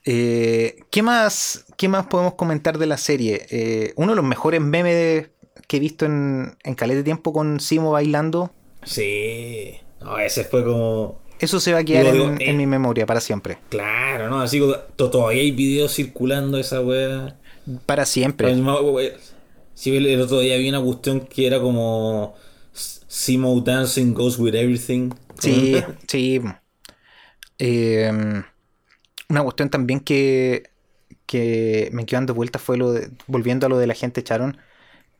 Eh, 0.06 0.80
¿qué, 0.90 1.02
más, 1.04 1.66
¿Qué 1.78 1.88
más 1.88 2.08
podemos 2.08 2.34
comentar 2.34 2.78
de 2.78 2.86
la 2.88 2.98
serie? 2.98 3.46
Eh, 3.52 3.94
uno 3.96 4.14
de 4.14 4.16
los 4.16 4.26
mejores 4.26 4.60
memes 4.62 5.30
que 5.68 5.78
he 5.78 5.80
visto 5.80 6.06
en, 6.06 6.58
en 6.64 6.76
caleta 6.76 6.98
de 6.98 7.04
tiempo 7.04 7.32
con 7.34 7.60
Simo 7.60 7.92
bailando. 7.92 8.52
Sí. 8.84 9.76
No, 10.02 10.18
ese 10.18 10.44
fue 10.46 10.64
como. 10.64 11.22
Eso 11.40 11.60
se 11.60 11.74
va 11.74 11.80
a 11.80 11.84
quedar 11.84 12.12
Digo, 12.12 12.26
en, 12.26 12.38
digo, 12.38 12.50
en 12.50 12.56
eh, 12.56 12.58
mi 12.58 12.66
memoria 12.66 13.06
para 13.06 13.22
siempre. 13.22 13.60
Claro, 13.70 14.30
¿no? 14.30 14.42
Así 14.42 14.60
todavía 14.96 15.42
hay 15.42 15.52
videos 15.52 15.94
circulando 15.94 16.58
esa 16.58 16.82
wea. 16.82 17.38
Para 17.86 18.06
siempre. 18.06 18.56
Si 19.76 19.96
el 19.96 20.08
el 20.08 20.22
otro 20.22 20.40
día 20.40 20.56
había 20.56 20.70
una 20.70 20.82
cuestión 20.82 21.22
que 21.22 21.46
era 21.46 21.60
como 21.60 22.34
Simo 23.08 23.60
Dancing 23.62 24.14
Goes 24.14 24.38
With 24.38 24.56
Everything. 24.56 25.12
Sí, 25.40 25.76
sí. 26.08 26.42
Eh, 27.60 28.12
una 29.30 29.44
cuestión 29.44 29.70
también 29.70 30.00
que, 30.00 30.70
que 31.26 31.90
me 31.92 32.06
quedó 32.06 32.18
dando 32.18 32.34
vueltas 32.34 32.62
fue 32.62 32.78
lo 32.78 32.92
de, 32.92 33.10
volviendo 33.28 33.66
a 33.66 33.70
lo 33.70 33.78
de 33.78 33.88
la 33.88 33.94
gente 33.94 34.24
Charon. 34.24 34.58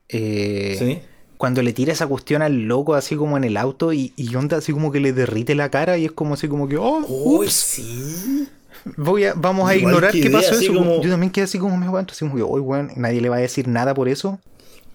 eh, 0.10 0.76
Sí. 0.80 1.00
Cuando 1.38 1.62
le 1.62 1.72
tira 1.72 1.94
esa 1.94 2.08
cuestión 2.08 2.42
al 2.42 2.64
loco 2.64 2.96
así 2.96 3.16
como 3.16 3.38
en 3.38 3.44
el 3.44 3.58
auto 3.58 3.94
y, 3.94 4.12
y 4.16 4.36
onda 4.36 4.58
así 4.58 4.74
como 4.74 4.92
que 4.92 5.00
le 5.00 5.14
derrite 5.14 5.54
la 5.54 5.70
cara 5.70 5.96
y 6.00 6.06
es 6.06 6.12
como 6.12 6.34
así 6.34 6.48
como 6.48 6.68
que, 6.68 6.78
oh, 6.78 7.06
Uy, 7.08 7.46
ups, 7.46 7.54
sí. 7.54 8.48
voy 8.98 9.26
a, 9.26 9.36
vamos 9.36 9.70
a 9.70 9.76
Igual 9.76 9.94
ignorar 9.94 10.14
qué 10.14 10.32
pasó 10.32 10.56
eso. 10.56 10.74
como- 10.74 11.00
Yo 11.04 11.12
también 11.12 11.32
quedé 11.32 11.44
así 11.44 11.60
como 11.60 11.78
me 11.78 11.86
aguanto, 11.86 12.14
así 12.14 12.26
como 12.26 12.38
que, 12.38 12.42
uy, 12.44 12.60
weón, 12.62 12.92
nadie 12.96 13.22
le 13.22 13.30
va 13.30 13.36
a 13.36 13.40
decir 13.40 13.68
nada 13.68 13.94
por 13.94 14.10
eso. 14.10 14.40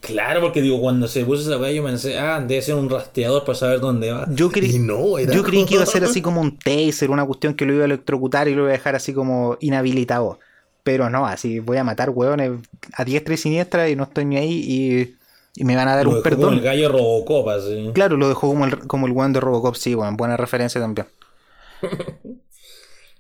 Claro, 0.03 0.41
porque 0.41 0.61
digo, 0.61 0.81
cuando 0.81 1.07
se 1.07 1.25
puso 1.25 1.43
esa 1.49 1.59
wea 1.61 1.71
yo 1.71 1.85
pensé, 1.85 2.19
ah, 2.19 2.41
debe 2.41 2.61
ser 2.61 2.75
un 2.75 2.91
rastreador 2.91 3.45
para 3.45 3.57
saber 3.57 3.79
dónde 3.79 4.11
va. 4.13 4.27
Yo 4.35 4.51
creí, 4.51 4.75
Y 4.75 4.79
no, 4.81 5.17
era 5.17 5.33
yo 5.33 5.45
creí 5.45 5.65
que 5.65 5.75
iba 5.75 5.85
a 5.85 5.87
ser 5.87 6.01
como- 6.03 6.11
así 6.11 6.21
como 6.21 6.41
un 6.41 6.59
taser, 6.59 7.11
una 7.11 7.25
cuestión 7.25 7.55
que 7.55 7.65
lo 7.65 7.73
iba 7.73 7.83
a 7.83 7.87
electrocutar 7.87 8.49
y 8.49 8.55
lo 8.55 8.63
iba 8.63 8.71
a 8.71 8.73
dejar 8.73 8.97
así 8.97 9.15
como 9.15 9.57
inhabilitado. 9.61 10.41
Pero 10.83 11.09
no, 11.09 11.25
así 11.25 11.61
voy 11.61 11.77
a 11.77 11.85
matar 11.85 12.11
hueones 12.11 12.51
a 12.95 13.05
diestra 13.05 13.35
y 13.35 13.37
siniestra 13.37 13.89
y 13.89 13.95
no 13.95 14.03
estoy 14.03 14.25
ni 14.25 14.37
ahí 14.39 14.53
y, 15.55 15.61
y 15.61 15.65
me 15.65 15.77
van 15.77 15.87
a 15.87 15.95
dar 15.95 16.05
Lo 16.07 16.11
un 16.11 16.17
dejó 16.17 16.29
como 16.31 16.37
perdón. 16.43 16.55
el 16.55 16.61
gallo 16.63 16.89
Robocop, 16.89 17.49
así. 17.51 17.91
Claro, 17.95 18.17
lo 18.17 18.29
dejó 18.29 18.49
como 18.49 18.65
el, 18.65 18.79
como 18.89 19.07
el 19.07 19.13
weón 19.13 19.33
de 19.33 19.39
Robocop, 19.39 19.77
sí, 19.77 19.95
weón, 19.95 20.17
buena 20.17 20.37
referencia 20.37 20.81
también. 20.81 21.07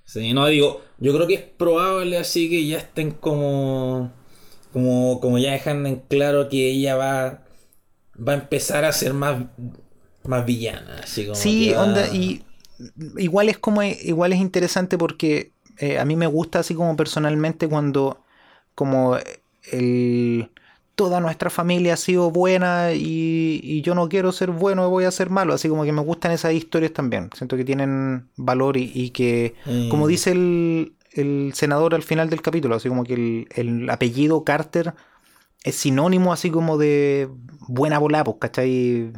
Sí, 0.05 0.35
no, 0.35 0.47
digo, 0.47 0.83
yo 0.99 1.15
creo 1.15 1.27
que 1.27 1.35
es 1.35 1.41
probable 1.43 2.19
así 2.19 2.51
que 2.51 2.67
ya 2.67 2.77
estén 2.79 3.13
como. 3.13 4.13
Como, 4.73 5.21
como 5.21 5.39
ya 5.39 5.53
dejando 5.53 5.89
en 5.89 5.97
claro 6.01 6.49
que 6.49 6.71
ella 6.71 6.97
va. 6.97 7.43
Va 8.17 8.33
a 8.33 8.37
empezar 8.37 8.85
a 8.85 8.93
ser 8.93 9.15
más. 9.15 9.45
Más 10.25 10.47
villana, 10.47 11.01
así 11.03 11.27
como. 11.27 11.35
Sí, 11.39 11.73
va- 11.73 11.83
onda, 11.83 12.07
y 12.09 12.45
igual 13.19 13.49
es 13.49 13.59
como 13.59 13.83
igual 13.83 14.33
es 14.33 14.41
interesante 14.41 14.99
porque 14.99 15.53
eh, 15.79 15.99
a 15.99 16.05
mí 16.05 16.17
me 16.17 16.27
gusta 16.27 16.61
así 16.61 16.75
como 16.75 16.97
personalmente 16.97 17.69
cuando 17.69 18.21
como 18.75 19.17
el 19.71 20.51
toda 20.95 21.21
nuestra 21.21 21.49
familia 21.51 21.95
ha 21.95 21.97
sido 21.97 22.31
buena 22.31 22.93
y, 22.93 23.61
y 23.63 23.81
yo 23.83 23.95
no 23.95 24.09
quiero 24.09 24.31
ser 24.31 24.51
bueno, 24.51 24.91
voy 24.91 25.05
a 25.05 25.11
ser 25.11 25.31
malo, 25.31 25.55
así 25.55 25.69
como 25.69 25.85
que 25.85 25.93
me 25.93 26.03
gustan 26.03 26.33
esas 26.33 26.53
historias 26.53 26.93
también, 26.93 27.31
siento 27.35 27.57
que 27.57 27.65
tienen 27.65 28.29
valor 28.37 28.77
y, 28.77 28.91
y 28.95 29.11
que 29.11 29.55
Mm. 29.65 29.89
como 29.89 30.07
dice 30.07 30.33
el, 30.33 30.93
el 31.15 31.53
senador 31.55 31.95
al 31.95 32.03
final 32.03 32.31
del 32.31 32.43
capítulo, 32.43 32.77
así 32.77 32.89
como 32.89 33.05
que 33.05 33.15
el, 33.15 33.49
el 33.55 33.91
apellido 33.91 34.45
Carter 34.45 34.95
es 35.65 35.77
sinónimo 35.77 36.33
así 36.33 36.51
como 36.51 36.79
de 36.79 37.29
buena 37.69 37.99
bola, 37.99 38.25
pues, 38.25 38.37
¿cachai? 38.41 39.13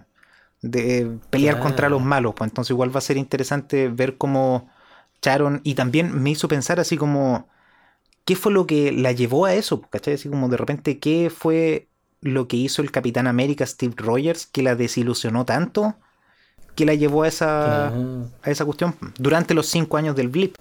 De 0.61 1.19
pelear 1.31 1.61
contra 1.61 1.89
los 1.89 2.03
malos, 2.03 2.35
pues 2.35 2.51
entonces 2.51 2.71
igual 2.71 2.95
va 2.95 2.99
a 2.99 3.03
ser 3.03 3.19
interesante 3.19 3.89
ver 3.89 4.17
cómo 4.17 4.71
Sharon, 5.23 5.61
y 5.63 5.75
también 5.75 6.23
me 6.23 6.31
hizo 6.31 6.49
pensar 6.49 6.81
así 6.81 6.97
como, 6.97 7.49
¿qué 8.25 8.37
fue 8.37 8.53
lo 8.53 8.67
que 8.67 8.93
la 8.93 9.13
llevó 9.13 9.47
a 9.47 9.55
eso? 9.55 9.81
Pues, 9.81 9.91
¿Cachai? 9.91 10.15
Así 10.15 10.29
como 10.29 10.49
de 10.49 10.57
repente, 10.57 10.99
¿qué 10.99 11.31
fue 11.31 11.89
lo 12.21 12.49
que 12.49 12.57
hizo 12.57 12.83
el 12.83 12.91
Capitán 12.91 13.27
América 13.27 13.67
Steve 13.67 13.95
Rogers 13.97 14.47
que 14.47 14.63
la 14.63 14.75
desilusionó 14.75 15.45
tanto? 15.45 15.97
que 16.75 16.85
la 16.85 16.95
llevó 16.95 17.23
a 17.23 17.29
esa, 17.29 17.89
a 17.89 18.51
esa 18.51 18.65
cuestión 18.65 18.97
durante 19.17 19.55
los 19.55 19.67
cinco 19.67 19.97
años 19.97 20.17
del 20.17 20.29
blip. 20.29 20.57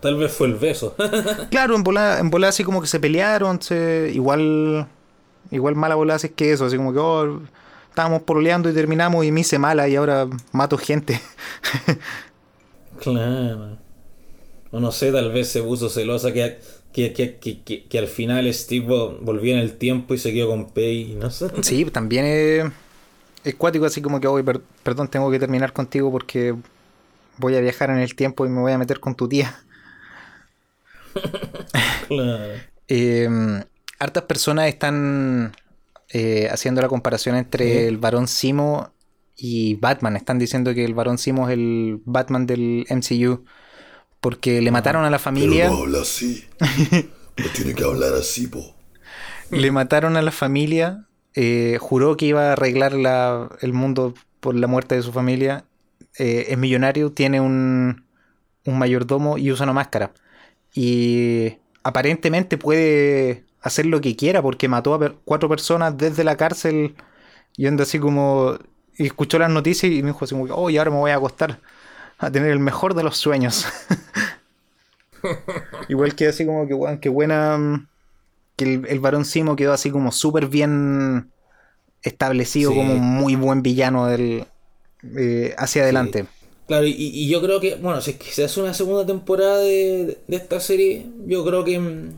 Tal 0.00 0.16
vez 0.16 0.32
fue 0.32 0.46
el 0.46 0.54
beso. 0.54 0.94
claro, 1.50 1.74
en 1.74 1.82
volada, 1.82 2.20
en 2.20 2.44
así 2.44 2.64
como 2.64 2.80
que 2.80 2.86
se 2.86 3.00
pelearon, 3.00 3.60
se, 3.60 4.10
igual 4.14 4.86
igual 5.50 5.74
mala 5.74 5.94
volada 5.94 6.16
así 6.16 6.28
es 6.28 6.32
que 6.34 6.52
eso, 6.52 6.66
así 6.66 6.76
como 6.76 6.92
que 6.92 6.98
oh, 6.98 7.40
estábamos 7.88 8.22
pololeando 8.22 8.70
y 8.70 8.74
terminamos 8.74 9.24
y 9.24 9.32
me 9.32 9.40
hice 9.40 9.58
mala 9.58 9.88
y 9.88 9.96
ahora 9.96 10.28
mato 10.52 10.78
gente. 10.78 11.20
claro. 13.00 13.78
O 14.70 14.80
no 14.80 14.92
sé, 14.92 15.10
tal 15.10 15.32
vez 15.32 15.48
se 15.48 15.62
puso 15.62 15.88
celosa 15.88 16.32
que, 16.32 16.58
que, 16.92 17.12
que, 17.12 17.84
que, 17.88 17.98
al 17.98 18.06
final 18.06 18.52
Steve 18.52 18.86
volvió 19.20 19.54
en 19.54 19.60
el 19.60 19.78
tiempo 19.78 20.14
y 20.14 20.18
se 20.18 20.32
quedó 20.32 20.48
con 20.48 20.70
Pei, 20.70 21.14
no 21.14 21.30
sé. 21.30 21.48
Sí, 21.62 21.86
también 21.86 22.24
es, 22.26 22.64
es 23.44 23.54
cuático 23.54 23.86
así 23.86 24.02
como 24.02 24.20
que, 24.20 24.26
hoy 24.26 24.44
perdón, 24.82 25.08
tengo 25.08 25.30
que 25.30 25.38
terminar 25.38 25.72
contigo 25.72 26.12
porque 26.12 26.54
voy 27.38 27.56
a 27.56 27.60
viajar 27.60 27.90
en 27.90 27.98
el 27.98 28.14
tiempo 28.14 28.44
y 28.44 28.50
me 28.50 28.60
voy 28.60 28.72
a 28.72 28.78
meter 28.78 29.00
con 29.00 29.14
tu 29.14 29.26
tía. 29.26 29.58
Em, 32.90 33.62
hartas 33.98 34.22
personas 34.24 34.66
están 34.68 35.52
eh, 36.08 36.48
haciendo 36.50 36.80
la 36.80 36.88
comparación 36.88 37.36
entre 37.36 37.86
el 37.86 37.98
varón 37.98 38.28
Simo 38.28 38.92
y 39.36 39.74
Batman. 39.74 40.16
Están 40.16 40.38
diciendo 40.38 40.72
que 40.74 40.84
el 40.84 40.94
varón 40.94 41.18
Simo 41.18 41.48
es 41.48 41.54
el 41.54 42.00
Batman 42.06 42.46
del 42.46 42.86
MCU 42.88 43.44
porque 44.20 44.60
le 44.62 44.70
mataron 44.70 45.04
a 45.04 45.10
la 45.10 45.18
familia. 45.18 45.68
no 45.68 45.82
habla 45.82 46.00
así. 46.00 46.44
no 47.36 47.46
tiene 47.54 47.74
que 47.74 47.84
hablar 47.84 48.14
así, 48.14 48.46
po. 48.46 48.74
Le 49.50 49.70
mataron 49.70 50.16
a 50.16 50.22
la 50.22 50.32
familia. 50.32 51.06
Eh, 51.34 51.78
juró 51.80 52.16
que 52.16 52.26
iba 52.26 52.48
a 52.48 52.52
arreglar 52.52 53.58
el 53.60 53.72
mundo 53.72 54.14
por 54.40 54.54
la 54.54 54.66
muerte 54.66 54.94
de 54.96 55.02
su 55.02 55.12
familia. 55.12 55.64
Eh, 56.18 56.46
es 56.48 56.58
millonario, 56.58 57.12
tiene 57.12 57.40
un, 57.40 58.04
un 58.64 58.78
mayordomo 58.78 59.38
y 59.38 59.52
usa 59.52 59.64
una 59.64 59.72
máscara. 59.72 60.12
Y 60.74 61.56
aparentemente 61.82 62.58
puede 62.58 63.44
hacer 63.60 63.86
lo 63.86 64.00
que 64.00 64.16
quiera 64.16 64.42
porque 64.42 64.68
mató 64.68 64.94
a 64.94 65.14
cuatro 65.24 65.48
personas 65.48 65.96
desde 65.96 66.24
la 66.24 66.36
cárcel 66.36 66.94
y 67.56 67.66
anda 67.66 67.84
así 67.84 67.98
como... 67.98 68.58
Y 68.96 69.06
escuchó 69.06 69.38
las 69.38 69.50
noticias 69.50 69.92
y 69.92 70.02
me 70.02 70.08
dijo 70.08 70.24
así 70.24 70.34
como, 70.34 70.52
oh, 70.54 70.70
y 70.70 70.78
ahora 70.78 70.90
me 70.90 70.96
voy 70.96 71.12
a 71.12 71.16
acostar 71.16 71.60
a 72.18 72.30
tener 72.30 72.50
el 72.50 72.58
mejor 72.58 72.94
de 72.94 73.04
los 73.04 73.16
sueños. 73.16 73.66
Igual 75.88 76.14
que 76.16 76.26
así 76.26 76.44
como 76.44 76.66
que, 76.66 76.74
bueno, 76.74 77.00
que 77.00 77.08
buena... 77.08 77.88
Que 78.56 78.74
el, 78.74 78.98
varón 78.98 79.24
Simo 79.24 79.54
quedó 79.54 79.72
así 79.72 79.92
como 79.92 80.10
súper 80.10 80.48
bien 80.48 81.30
establecido 82.02 82.74
como 82.74 82.94
un 82.94 83.00
muy 83.00 83.36
buen 83.36 83.62
villano 83.62 84.06
del, 84.06 84.46
eh, 85.16 85.54
hacia 85.56 85.82
adelante. 85.82 86.26
Claro, 86.68 86.84
y, 86.86 87.26
yo 87.28 87.40
creo 87.40 87.60
que, 87.60 87.76
bueno, 87.76 88.02
si 88.02 88.10
es 88.10 88.18
que 88.18 88.30
se 88.30 88.44
hace 88.44 88.60
una 88.60 88.74
segunda 88.74 89.06
temporada 89.06 89.56
de, 89.56 90.18
esta 90.28 90.60
serie, 90.60 91.06
yo 91.26 91.42
creo 91.42 91.64
que 91.64 91.78
mm, 91.78 92.10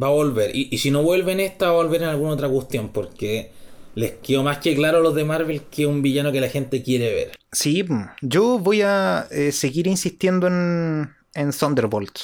va 0.00 0.08
a 0.08 0.10
volver. 0.10 0.54
Y, 0.54 0.76
si 0.76 0.90
no 0.90 1.02
vuelve 1.02 1.32
en 1.32 1.40
esta, 1.40 1.68
va 1.68 1.72
a 1.72 1.82
volver 1.82 2.02
en 2.02 2.10
alguna 2.10 2.32
otra 2.32 2.50
cuestión, 2.50 2.90
porque 2.90 3.52
les 3.94 4.12
quedó 4.22 4.42
más 4.42 4.58
que 4.58 4.74
claro 4.74 4.98
a 4.98 5.00
los 5.00 5.14
de 5.14 5.24
Marvel 5.24 5.62
que 5.62 5.86
un 5.86 6.02
villano 6.02 6.30
que 6.30 6.42
la 6.42 6.50
gente 6.50 6.82
quiere 6.82 7.14
ver. 7.14 7.32
Sí, 7.52 7.82
mm, 7.82 8.04
yo 8.20 8.58
voy 8.58 8.82
a 8.82 9.28
eh, 9.30 9.50
seguir 9.50 9.86
insistiendo 9.86 10.46
en, 10.46 11.08
en 11.32 11.50
Thunderbolt. 11.50 12.18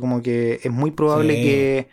como 0.00 0.22
que 0.22 0.60
es 0.62 0.70
muy 0.70 0.92
probable 0.92 1.34
que 1.34 1.88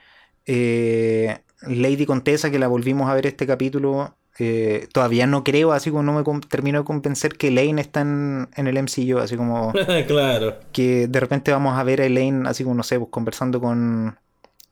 eh, 0.46 1.38
Lady 1.68 2.06
Contessa, 2.06 2.50
que 2.50 2.60
la 2.60 2.70
volvimos 2.70 3.10
a 3.10 3.14
ver 3.14 3.28
este 3.28 3.46
capítulo, 3.46 4.16
eh, 4.38 4.88
todavía 4.92 5.28
no 5.28 5.44
creo, 5.44 5.72
así 5.72 5.92
como 5.92 6.04
no 6.04 6.12
me 6.12 6.40
termino 6.50 6.80
de 6.80 6.86
convencer 6.86 7.38
que 7.38 7.48
Elaine 7.48 7.80
está 7.80 8.02
en, 8.02 8.50
el 8.56 8.84
MCU, 8.84 9.20
así 9.20 9.38
como... 9.38 9.74
claro. 10.08 10.58
Que 10.74 11.08
de 11.08 11.20
repente 11.20 11.52
vamos 11.52 11.78
a 11.78 11.84
ver 11.84 12.02
a 12.02 12.06
Elaine, 12.06 12.48
así 12.48 12.64
como, 12.64 12.76
no 12.76 12.84
sé, 12.84 13.00
pues 13.00 13.10
conversando 13.12 13.62
con... 13.62 14.18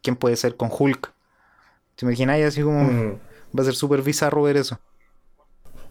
¿Quién 0.01 0.17
puede 0.17 0.35
ser? 0.35 0.57
Con 0.57 0.69
Hulk. 0.77 1.13
¿Te 1.95 2.05
imagináis? 2.05 2.45
Así 2.45 2.61
como... 2.61 2.83
Mm. 2.83 3.19
Va 3.57 3.61
a 3.61 3.65
ser 3.65 3.75
súper 3.75 4.01
bizarro 4.01 4.43
ver 4.43 4.57
eso. 4.57 4.79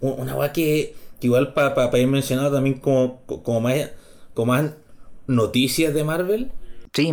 Una 0.01 0.35
weá 0.35 0.53
que, 0.53 0.95
igual 1.21 1.55
para 1.55 1.99
ir 1.99 2.09
mencionado 2.09 2.53
también 2.53 2.81
como, 2.81 3.23
como, 3.25 3.61
más, 3.61 3.91
como 4.35 4.53
más 4.53 4.73
noticias 5.27 5.95
de 5.95 6.05
Marvel. 6.05 6.51
Sí. 6.93 7.13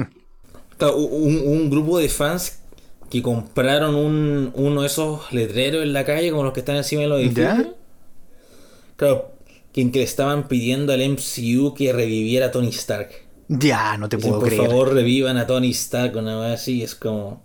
Un, 0.82 1.44
un 1.46 1.70
grupo 1.70 2.00
de 2.00 2.10
fans 2.10 2.59
que 3.10 3.22
compraron 3.22 3.96
un, 3.96 4.52
uno 4.56 4.82
de 4.82 4.88
esos 4.88 5.32
letreros 5.32 5.84
en 5.84 5.94
la 5.94 6.06
calle 6.06 6.32
como 6.32 6.44
los 6.44 6.54
que 6.54 6.60
están 6.62 6.76
encima 6.76 7.02
de 7.02 7.08
los 7.08 7.20
edificios. 7.20 7.68
Claro, 8.96 9.32
quien 9.74 9.92
que 9.92 10.00
le 10.00 10.06
estaban 10.06 10.48
pidiendo 10.48 10.94
al 10.94 11.02
MCU 11.02 11.74
que 11.74 11.94
reviviera 11.94 12.48
a 12.48 12.52
Tony 12.52 12.70
Stark. 12.70 13.10
Ya, 13.48 13.98
no 13.98 14.10
te 14.10 14.18
puedo 14.18 14.40
creer. 14.40 14.58
Por 14.58 14.68
favor, 14.68 14.94
revivan 14.94 15.38
a 15.38 15.48
Tony 15.48 15.72
Stark, 15.72 16.16
una 16.16 16.40
vez 16.40 16.54
así, 16.62 16.84
es 16.84 16.96
como. 16.96 17.44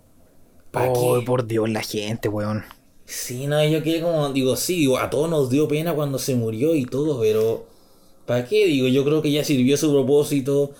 oh, 0.73 1.21
por 1.25 1.47
Dios, 1.47 1.69
la 1.69 1.81
gente, 1.81 2.29
weón. 2.29 2.63
Sí, 3.05 3.47
no, 3.47 3.63
yo 3.63 3.81
quedé 3.83 4.01
como, 4.01 4.31
digo, 4.31 4.55
sí, 4.55 4.77
digo, 4.79 4.97
a 4.97 5.09
todos 5.09 5.29
nos 5.29 5.49
dio 5.49 5.67
pena 5.67 5.93
cuando 5.93 6.19
se 6.19 6.35
murió 6.35 6.75
y 6.75 6.85
todo, 6.85 7.19
pero. 7.19 7.67
¿Para 8.25 8.45
qué? 8.45 8.65
Digo, 8.65 8.87
yo 8.87 9.03
creo 9.03 9.21
que 9.21 9.31
ya 9.31 9.43
sirvió 9.43 9.77
su 9.77 9.91
propósito. 9.91 10.73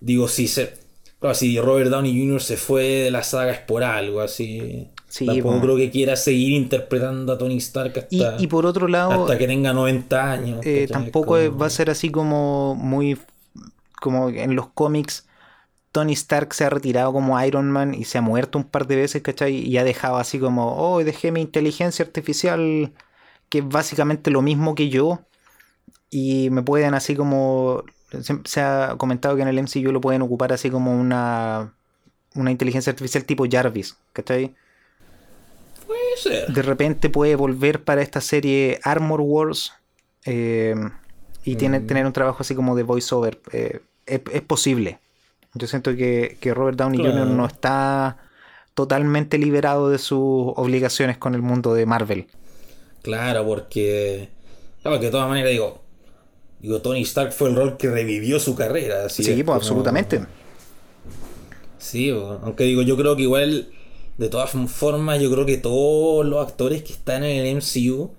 Digo, 0.00 0.28
si 0.28 0.48
se 0.48 0.74
Claro, 1.20 1.34
si 1.34 1.58
Robert 1.58 1.90
Downey 1.90 2.16
Jr. 2.16 2.40
se 2.40 2.56
fue 2.56 2.84
de 2.84 3.10
la 3.10 3.22
saga 3.22 3.52
es 3.52 3.58
por 3.58 3.82
algo, 3.82 4.20
así. 4.20 4.88
Sí, 5.08 5.24
Tampoco 5.24 5.60
creo 5.60 5.76
que 5.76 5.90
quiera 5.90 6.16
seguir 6.16 6.52
interpretando 6.52 7.32
a 7.32 7.38
Tony 7.38 7.56
Stark 7.56 7.98
hasta, 7.98 8.36
y, 8.38 8.46
por 8.46 8.66
otro 8.66 8.88
lado, 8.88 9.22
hasta 9.22 9.38
que 9.38 9.46
tenga 9.46 9.72
90 9.72 10.32
años. 10.32 10.60
Eh, 10.64 10.86
tampoco 10.90 11.34
va 11.56 11.66
a 11.66 11.70
ser 11.70 11.88
así 11.88 12.10
como 12.10 12.74
muy. 12.74 13.18
como 14.00 14.28
en 14.28 14.54
los 14.54 14.68
cómics. 14.68 15.26
Tony 15.92 16.12
Stark 16.12 16.52
se 16.52 16.64
ha 16.64 16.70
retirado 16.70 17.12
como 17.12 17.42
Iron 17.42 17.70
Man 17.70 17.94
y 17.94 18.04
se 18.04 18.18
ha 18.18 18.20
muerto 18.20 18.58
un 18.58 18.64
par 18.64 18.86
de 18.86 18.96
veces, 18.96 19.22
¿cachai? 19.22 19.56
Y 19.56 19.78
ha 19.78 19.84
dejado 19.84 20.18
así 20.18 20.38
como, 20.38 20.76
oh, 20.76 21.02
dejé 21.02 21.32
mi 21.32 21.40
inteligencia 21.40 22.04
artificial, 22.04 22.92
que 23.48 23.58
es 23.60 23.68
básicamente 23.68 24.30
lo 24.30 24.42
mismo 24.42 24.74
que 24.74 24.90
yo. 24.90 25.20
Y 26.10 26.50
me 26.50 26.62
pueden 26.62 26.92
así 26.94 27.16
como 27.16 27.82
se 28.44 28.60
ha 28.60 28.94
comentado 28.96 29.36
que 29.36 29.42
en 29.42 29.48
el 29.48 29.62
MCU 29.62 29.92
lo 29.92 30.00
pueden 30.00 30.22
ocupar 30.22 30.52
así 30.52 30.70
como 30.70 30.98
una, 30.98 31.74
una 32.34 32.50
inteligencia 32.50 32.90
artificial 32.90 33.24
tipo 33.24 33.44
Jarvis, 33.50 33.96
¿cachai? 34.12 34.54
Puede 35.86 36.16
ser. 36.16 36.48
De 36.48 36.62
repente 36.62 37.10
puede 37.10 37.36
volver 37.36 37.82
para 37.84 38.02
esta 38.02 38.20
serie 38.20 38.80
Armor 38.82 39.20
Wars 39.20 39.72
eh, 40.24 40.74
y 41.44 41.56
tiene, 41.56 41.80
mm. 41.80 41.86
tener 41.86 42.06
un 42.06 42.12
trabajo 42.12 42.38
así 42.40 42.54
como 42.54 42.76
de 42.76 42.82
voiceover. 42.82 43.40
Eh, 43.52 43.80
es, 44.06 44.42
posible. 44.42 44.98
Yo 45.54 45.66
siento 45.66 45.94
que, 45.94 46.38
Robert 46.54 46.78
Downey 46.78 47.00
Jr. 47.00 47.26
no 47.26 47.46
está 47.46 48.16
totalmente 48.74 49.38
liberado 49.38 49.90
de 49.90 49.98
sus 49.98 50.52
obligaciones 50.56 51.18
con 51.18 51.34
el 51.34 51.42
mundo 51.42 51.74
de 51.74 51.84
Marvel. 51.84 52.26
Claro, 53.02 53.44
porque. 53.46 54.28
Claro, 54.82 54.98
que 54.98 55.06
de 55.06 55.10
todas 55.10 55.28
maneras 55.28 55.50
digo, 55.50 55.82
Digo, 56.60 56.80
Tony 56.80 57.02
Stark 57.02 57.32
fue 57.32 57.50
el 57.50 57.56
rol 57.56 57.76
que 57.76 57.88
revivió 57.88 58.40
su 58.40 58.54
carrera. 58.54 59.06
Así 59.06 59.22
sí, 59.22 59.42
pues, 59.42 59.56
absolutamente. 59.56 60.20
Sí, 61.78 62.10
aunque 62.10 62.64
digo, 62.64 62.82
yo 62.82 62.96
creo 62.96 63.16
que 63.16 63.22
igual, 63.22 63.68
de 64.16 64.28
todas 64.28 64.50
formas, 64.50 65.20
yo 65.20 65.30
creo 65.30 65.46
que 65.46 65.56
todos 65.56 66.26
los 66.26 66.46
actores 66.46 66.82
que 66.82 66.92
están 66.92 67.22
en 67.24 67.46
el 67.46 67.56
MCU 67.56 68.10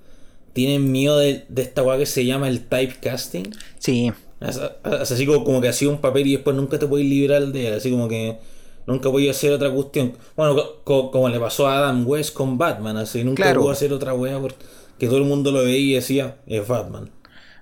tienen 0.54 0.92
miedo 0.92 1.18
de, 1.18 1.46
esta 1.58 1.84
weá 1.84 1.98
que 1.98 2.06
se 2.06 2.26
llama 2.26 2.48
el 2.48 2.66
typecasting. 2.66 3.54
Sí. 3.78 4.12
así 4.40 5.26
como, 5.26 5.44
como 5.44 5.62
que 5.62 5.68
hacía 5.68 5.90
un 5.90 6.00
papel 6.00 6.28
y 6.28 6.34
después 6.34 6.56
nunca 6.56 6.80
te 6.80 6.88
puedes 6.88 7.06
liberar 7.06 7.48
de 7.48 7.68
él. 7.68 7.74
Así 7.74 7.92
como 7.92 8.08
que 8.08 8.40
nunca 8.88 9.12
podía 9.12 9.32
hacer 9.32 9.52
otra 9.52 9.70
cuestión. 9.70 10.14
Bueno, 10.36 10.62
como, 10.84 11.30
le 11.30 11.40
pasó 11.40 11.68
a 11.68 11.78
Adam 11.78 12.08
West 12.08 12.34
con 12.34 12.58
Batman, 12.58 12.98
así 12.98 13.24
nunca 13.24 13.54
pudo 13.54 13.72
hacer 13.72 13.94
otra 13.94 14.14
weá 14.14 14.40
porque 14.40 15.08
todo 15.08 15.18
el 15.18 15.26
mundo 15.26 15.52
lo 15.52 15.64
veía 15.64 15.92
y 15.92 15.94
decía, 15.94 16.38
es 16.48 16.68
Batman. 16.68 17.12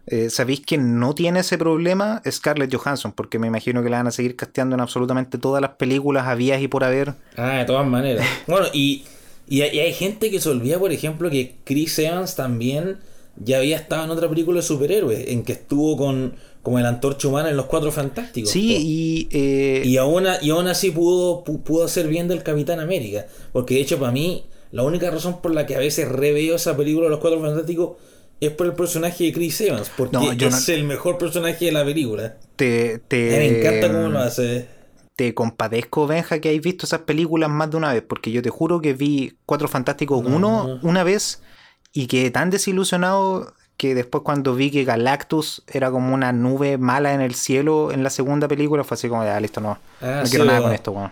Eh, 0.09 0.29
¿Sabéis 0.29 0.61
que 0.61 0.77
no 0.77 1.13
tiene 1.13 1.41
ese 1.41 1.57
problema 1.57 2.21
Scarlett 2.29 2.73
Johansson? 2.73 3.11
Porque 3.11 3.39
me 3.39 3.47
imagino 3.47 3.83
que 3.83 3.89
la 3.89 3.97
van 3.97 4.07
a 4.07 4.11
seguir 4.11 4.35
casteando 4.37 4.75
en 4.75 4.79
absolutamente 4.81 5.37
todas 5.37 5.61
las 5.61 5.71
películas, 5.71 6.27
habías 6.27 6.61
y 6.61 6.67
por 6.69 6.83
haber. 6.85 7.15
Ah, 7.35 7.57
de 7.59 7.65
todas 7.65 7.85
maneras. 7.85 8.25
bueno, 8.47 8.67
y, 8.73 9.03
y, 9.49 9.61
hay, 9.61 9.93
gente 9.93 10.31
que 10.31 10.39
se 10.39 10.49
olvida, 10.49 10.79
por 10.79 10.91
ejemplo, 10.93 11.29
que 11.29 11.55
Chris 11.65 11.99
Evans 11.99 12.35
también 12.35 12.97
ya 13.35 13.57
había 13.57 13.75
estado 13.75 14.05
en 14.05 14.09
otra 14.11 14.29
película 14.29 14.61
de 14.61 14.63
superhéroes, 14.65 15.27
en 15.27 15.43
que 15.43 15.51
estuvo 15.53 15.97
con, 15.97 16.35
como 16.63 16.79
el 16.79 16.85
antorcha 16.85 17.27
humana 17.27 17.49
en 17.49 17.57
los 17.57 17.65
Cuatro 17.65 17.91
Fantásticos. 17.91 18.49
Sí, 18.49 18.73
po. 18.75 18.79
y. 18.81 19.27
eh, 19.31 19.81
Y 19.85 19.97
aún, 19.97 20.25
y 20.41 20.49
aún 20.51 20.67
así 20.67 20.91
pudo, 20.91 21.43
pu- 21.43 21.61
pudo 21.63 21.83
hacer 21.83 22.07
bien 22.07 22.29
del 22.29 22.43
Capitán 22.43 22.79
América. 22.79 23.25
Porque 23.51 23.73
de 23.75 23.81
hecho, 23.81 23.99
para 23.99 24.13
mí, 24.13 24.45
la 24.71 24.83
única 24.83 25.11
razón 25.11 25.41
por 25.41 25.53
la 25.53 25.65
que 25.65 25.75
a 25.75 25.79
veces 25.79 26.07
reveo 26.07 26.55
esa 26.55 26.77
película 26.77 27.05
de 27.05 27.09
los 27.11 27.19
Cuatro 27.19 27.41
Fantásticos 27.41 27.97
es 28.39 28.51
por 28.51 28.67
el 28.67 28.73
personaje 28.73 29.25
de 29.25 29.33
Chris 29.33 29.59
Evans. 29.61 29.89
Porque 29.95 30.13
No, 30.17 30.33
yo 30.33 30.47
es 30.47 30.67
no- 30.69 30.73
el 30.73 30.83
mejor 30.83 31.17
personaje 31.17 31.65
de 31.65 31.71
la 31.71 31.83
película. 31.85 32.37
te, 32.55 32.99
te, 32.99 33.29
me 33.37 33.59
encanta 33.59 33.87
cómo 33.91 34.09
lo 34.09 34.19
hace. 34.19 34.67
te 35.15 35.33
compadezco, 35.33 36.05
Benja, 36.07 36.39
que 36.39 36.49
hayas 36.49 36.61
visto 36.63 36.85
esas 36.85 37.01
películas 37.01 37.49
más 37.49 37.71
de 37.71 37.77
una 37.77 37.93
vez, 37.93 38.03
porque 38.07 38.31
yo 38.31 38.41
te 38.41 38.49
juro 38.49 38.81
que 38.81 38.93
vi 38.93 39.33
Cuatro 39.45 39.67
Fantásticos 39.67 40.23
1 40.25 40.79
una 40.83 41.03
vez 41.03 41.41
y 41.93 42.05
quedé 42.07 42.29
tan 42.31 42.49
desilusionado 42.51 43.53
que 43.77 43.93
después 43.95 44.23
cuando 44.23 44.55
vi 44.55 44.71
que 44.71 44.83
Galactus 44.83 45.63
era 45.67 45.91
como 45.91 46.13
una 46.13 46.33
nube 46.33 46.77
mala 46.79 47.13
en 47.13 47.21
el 47.21 47.35
cielo 47.35 47.91
en 47.91 48.03
la 48.03 48.09
segunda 48.09 48.47
película, 48.47 48.83
fue 48.83 48.95
así 48.95 49.07
como, 49.07 49.23
ya, 49.23 49.39
listo, 49.39 49.61
no, 49.61 49.77
Ah, 50.01 50.19
no 50.21 50.25
sí, 50.25 50.31
quiero 50.31 50.45
nada 50.45 50.61
con 50.61 50.73
esto, 50.73 50.91
weón. 50.91 51.11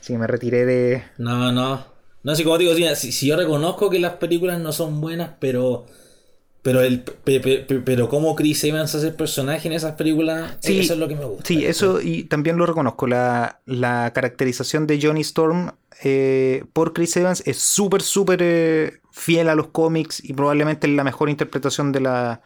Así 0.00 0.12
que 0.12 0.18
me 0.18 0.26
retiré 0.28 0.64
de... 0.64 1.02
No, 1.18 1.50
no. 1.52 1.84
No, 2.22 2.32
así 2.32 2.42
como 2.44 2.58
digo, 2.58 2.74
si, 2.94 3.12
si 3.12 3.26
yo 3.28 3.36
reconozco 3.36 3.90
que 3.90 3.98
las 4.00 4.14
películas 4.14 4.58
no 4.60 4.72
son 4.72 5.00
buenas, 5.00 5.30
pero. 5.40 5.86
Pero 6.66 6.80
el 6.82 6.98
pe- 7.00 7.38
pe- 7.38 7.58
pe- 7.60 7.78
pero 7.78 8.08
como 8.08 8.34
Chris 8.34 8.64
Evans 8.64 8.92
hace 8.92 9.06
el 9.06 9.14
personaje 9.14 9.68
en 9.68 9.74
esas 9.74 9.92
películas, 9.92 10.56
Sí, 10.58 10.80
eso 10.80 10.94
es 10.94 10.98
lo 10.98 11.06
que 11.06 11.14
me 11.14 11.24
gusta. 11.24 11.44
Sí, 11.46 11.64
eso 11.64 12.00
y 12.02 12.24
también 12.24 12.56
lo 12.56 12.66
reconozco. 12.66 13.06
La, 13.06 13.60
la 13.66 14.10
caracterización 14.12 14.88
de 14.88 14.98
Johnny 15.00 15.20
Storm 15.20 15.70
eh, 16.02 16.64
por 16.72 16.92
Chris 16.92 17.16
Evans 17.18 17.44
es 17.46 17.58
súper, 17.58 18.02
súper 18.02 18.40
eh, 18.42 18.98
fiel 19.12 19.48
a 19.48 19.54
los 19.54 19.68
cómics 19.68 20.20
y 20.24 20.32
probablemente 20.32 20.88
es 20.88 20.92
la 20.94 21.04
mejor 21.04 21.30
interpretación 21.30 21.92
de 21.92 22.00
la, 22.00 22.40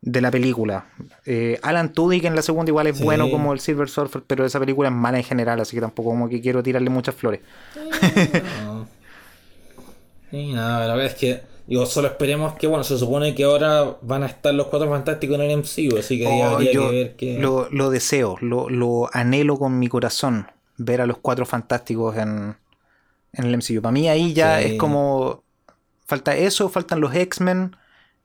de 0.00 0.20
la 0.20 0.32
película. 0.32 0.86
Eh, 1.24 1.60
Alan 1.62 1.92
Tudyk 1.92 2.24
en 2.24 2.34
la 2.34 2.42
segunda 2.42 2.70
igual 2.70 2.88
es 2.88 2.98
Sí. 2.98 3.04
bueno 3.04 3.30
como 3.30 3.52
el 3.52 3.60
Silver 3.60 3.88
Surfer, 3.88 4.24
pero 4.26 4.44
esa 4.44 4.58
película 4.58 4.88
es 4.88 4.94
mala 4.96 5.18
en 5.18 5.24
general, 5.24 5.60
así 5.60 5.76
que 5.76 5.80
tampoco 5.80 6.08
como 6.10 6.28
que 6.28 6.40
quiero 6.40 6.60
tirarle 6.60 6.90
muchas 6.90 7.14
flores. 7.14 7.38
No. 8.64 8.88
Sí, 10.32 10.52
no, 10.52 10.60
la 10.60 10.78
verdad 10.80 11.04
es 11.06 11.14
que. 11.14 11.53
Digo, 11.66 11.86
solo 11.86 12.08
esperemos 12.08 12.54
que, 12.56 12.66
bueno, 12.66 12.84
se 12.84 12.98
supone 12.98 13.34
que 13.34 13.44
ahora 13.44 13.96
van 14.02 14.22
a 14.22 14.26
estar 14.26 14.52
los 14.54 14.66
cuatro 14.66 14.88
fantásticos 14.90 15.36
en 15.36 15.42
el 15.42 15.58
MCU, 15.58 15.96
así 15.98 16.18
que 16.18 16.26
ahí 16.26 16.42
Oh, 16.42 16.44
habría 16.44 16.72
yo 16.72 16.90
que 16.90 16.90
ver 16.90 17.16
que. 17.16 17.38
lo, 17.38 17.68
lo 17.70 17.88
deseo, 17.90 18.36
lo, 18.40 18.68
lo 18.68 19.08
anhelo 19.14 19.58
con 19.58 19.78
mi 19.78 19.88
corazón, 19.88 20.46
ver 20.76 21.00
a 21.00 21.06
los 21.06 21.18
cuatro 21.18 21.46
fantásticos 21.46 22.16
en, 22.18 22.56
en 23.32 23.44
el 23.46 23.56
MCU. 23.56 23.80
Para 23.80 23.92
mí 23.92 24.08
ahí 24.08 24.32
ya 24.34 24.60
Sí. 24.60 24.66
es 24.68 24.74
como... 24.74 25.42
Falta 26.06 26.36
eso, 26.36 26.68
faltan 26.68 27.00
los 27.00 27.14
X-Men 27.14 27.76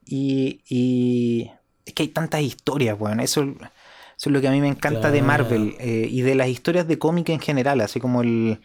y, 0.04 0.60
y... 0.68 1.50
Es 1.86 1.94
que 1.94 2.02
hay 2.02 2.08
tantas 2.08 2.42
historias, 2.42 2.96
weón. 3.00 3.20
Eso, 3.20 3.40
eso 3.42 3.58
es 4.16 4.26
lo 4.26 4.40
que 4.42 4.48
a 4.48 4.50
mí 4.50 4.60
me 4.60 4.68
encanta 4.68 5.10
de. 5.10 5.22
Marvel 5.22 5.76
eh, 5.80 6.06
y 6.10 6.20
de 6.20 6.34
las 6.34 6.48
historias 6.48 6.86
de 6.86 6.98
cómic 6.98 7.30
en 7.30 7.40
general, 7.40 7.80
así 7.80 8.00
como 8.00 8.20
el... 8.22 8.60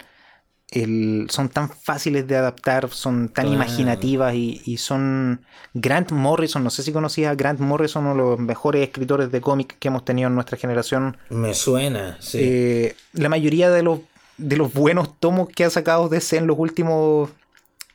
el- 0.71 1.28
son 1.30 1.49
tan 1.49 1.69
fáciles 1.69 2.28
de 2.28 2.36
adaptar, 2.36 2.89
son 2.89 3.30
tan 3.30 3.45
Claro. 3.45 3.56
imaginativas 3.56 4.34
y, 4.34 4.62
y 4.65 4.78
son 4.78 5.41
Grant 5.73 6.12
Morrison, 6.12 6.63
no 6.63 6.69
sé 6.69 6.84
si 6.84 6.91
conocías 6.91 7.32
a 7.32 7.36
Grant 7.36 7.60
Morrison, 7.60 8.06
uno 8.06 8.13
de 8.15 8.17
los 8.32 8.39
mejores 8.39 8.82
escritores 8.84 9.32
de 9.32 9.41
cómic 9.41 9.78
que 9.80 9.88
hemos 9.89 10.04
tenido 10.04 10.28
en 10.28 10.36
nuestra 10.36 10.58
generación. 10.58 11.17
Me 11.30 11.54
suena, 11.54 12.17
sí. 12.19 12.39
Eh, 12.41 12.95
la 13.13 13.30
mayoría 13.30 13.69
de 13.69 13.84
los, 13.84 13.99
de 14.38 14.58
los 14.58 14.73
buenos 14.73 15.19
tomos 15.19 15.49
que 15.49 15.63
ha 15.65 15.69
sacado 15.69 16.10
DC 16.10 16.38
en 16.38 16.47
los 16.47 16.58
últimos 16.60 17.30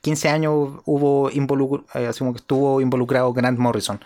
15 0.00 0.28
años 0.28 0.80
hubo 0.87 1.28
eh, 1.30 1.35
que 1.94 2.37
estuvo 2.37 2.80
involucrado 2.80 3.33
Grant 3.33 3.59
Morrison. 3.59 4.00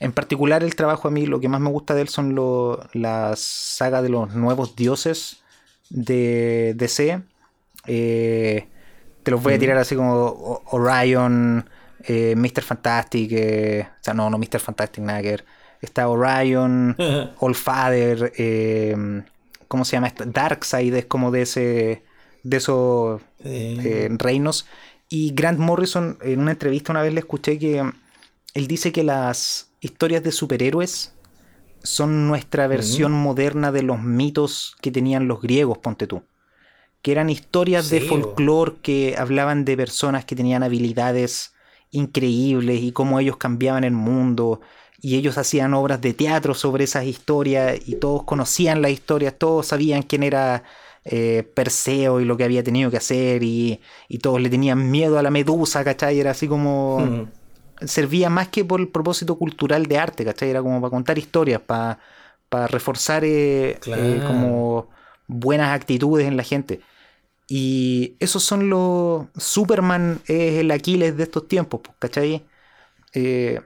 En 0.00 0.12
particular 0.12 0.62
el 0.62 0.76
trabajo 0.76 1.08
a 1.08 1.10
mí, 1.10 1.26
lo 1.26 1.40
que 1.40 1.48
más 1.48 1.60
me 1.60 1.70
gusta 1.70 1.94
de 1.94 2.02
él 2.02 2.08
son 2.08 2.34
lo- 2.34 2.86
la 2.92 3.34
saga 3.36 4.02
de 4.02 4.10
los 4.10 4.34
nuevos 4.34 4.76
dioses 4.76 5.42
de 5.90 6.74
DC. 6.76 7.22
Eh, 7.88 8.68
te 9.22 9.30
los 9.30 9.42
voy 9.42 9.54
a 9.54 9.58
tirar 9.58 9.76
así 9.78 9.94
como 9.96 10.62
Orion, 10.70 11.68
eh, 12.04 12.34
Mr. 12.36 12.62
Fantastic, 12.62 13.30
eh, 13.32 13.86
o 13.90 14.04
sea, 14.04 14.14
no, 14.14 14.30
no 14.30 14.38
Mr. 14.38 14.60
Fantastic, 14.60 15.02
nada 15.04 15.20
que 15.22 15.30
ver. 15.30 15.44
Está 15.80 16.08
Orion, 16.08 16.96
Allfather, 17.40 18.32
eh, 18.36 19.22
¿cómo 19.68 19.84
se 19.84 19.92
llama? 19.96 20.12
Darkseid 20.24 20.94
es 20.94 21.06
como 21.06 21.30
de 21.30 21.42
ese, 21.42 22.04
de 22.42 22.56
esos 22.56 23.20
Sí. 23.42 23.78
reinos. 24.18 24.66
Y 25.08 25.32
Grant 25.34 25.58
Morrison, 25.58 26.18
en 26.22 26.40
una 26.40 26.50
entrevista 26.52 26.92
una 26.92 27.02
vez 27.02 27.12
le 27.14 27.20
escuché 27.20 27.58
que 27.58 27.82
mm, 27.82 27.92
él 28.54 28.66
dice 28.66 28.92
que 28.92 29.04
las 29.04 29.70
historias 29.80 30.22
de 30.22 30.32
superhéroes 30.32 31.14
son 31.82 32.26
nuestra 32.26 32.66
versión 32.66 33.12
moderna 33.12 33.70
de 33.72 33.82
los 33.82 34.02
mitos 34.02 34.76
que 34.80 34.90
tenían 34.90 35.28
los 35.28 35.40
griegos, 35.40 35.78
ponte 35.78 36.06
tú. 36.06 36.22
Que 37.02 37.12
eran 37.12 37.30
historias 37.30 37.90
de 37.90 38.00
folclore 38.00 38.76
que 38.82 39.14
hablaban 39.18 39.64
de 39.64 39.76
personas 39.76 40.24
que 40.24 40.36
tenían 40.36 40.62
habilidades 40.62 41.54
increíbles 41.90 42.82
y 42.82 42.92
cómo 42.92 43.20
ellos 43.20 43.36
cambiaban 43.36 43.84
el 43.84 43.92
mundo. 43.92 44.60
Y 45.00 45.16
ellos 45.16 45.38
hacían 45.38 45.74
obras 45.74 46.00
de 46.00 46.12
teatro 46.14 46.54
sobre 46.54 46.84
esas 46.84 47.04
historias 47.04 47.78
y 47.86 47.96
todos 47.96 48.24
conocían 48.24 48.82
las 48.82 48.90
historias, 48.90 49.34
todos 49.38 49.66
sabían 49.68 50.02
quién 50.02 50.24
era 50.24 50.64
eh, 51.04 51.44
Perseo 51.54 52.20
y 52.20 52.24
lo 52.24 52.36
que 52.36 52.44
había 52.44 52.64
tenido 52.64 52.90
que 52.90 52.96
hacer 52.98 53.42
y, 53.44 53.80
y 54.08 54.18
todos 54.18 54.40
le 54.40 54.50
tenían 54.50 54.90
miedo 54.90 55.18
a 55.18 55.22
la 55.22 55.30
medusa, 55.30 55.84
¿cachai? 55.84 56.18
Era 56.20 56.32
así 56.32 56.48
como 56.48 57.04
Ujú. 57.04 57.28
servía 57.86 58.28
más 58.30 58.48
que 58.48 58.64
por 58.64 58.80
el 58.80 58.88
propósito 58.88 59.38
cultural 59.38 59.86
de 59.86 59.98
arte, 59.98 60.24
¿cachai? 60.24 60.50
Era 60.50 60.62
como 60.62 60.80
para 60.80 60.90
contar 60.90 61.18
historias, 61.18 61.60
para, 61.60 61.98
para 62.48 62.66
reforzar 62.66 63.24
eh, 63.24 63.80
eh, 63.92 64.22
como 64.24 64.90
buenas 65.28 65.70
actitudes 65.70 66.26
en 66.26 66.36
la 66.36 66.42
gente. 66.42 66.80
Y 67.46 68.14
esos 68.18 68.42
son 68.42 68.68
los... 68.68 69.26
Superman 69.36 70.20
es 70.26 70.54
el 70.58 70.70
Aquiles 70.70 71.16
de 71.16 71.22
estos 71.22 71.46
tiempos, 71.48 71.80
pues, 71.82 71.96
¿cachai? 71.98 72.42
Eh, 73.14 73.60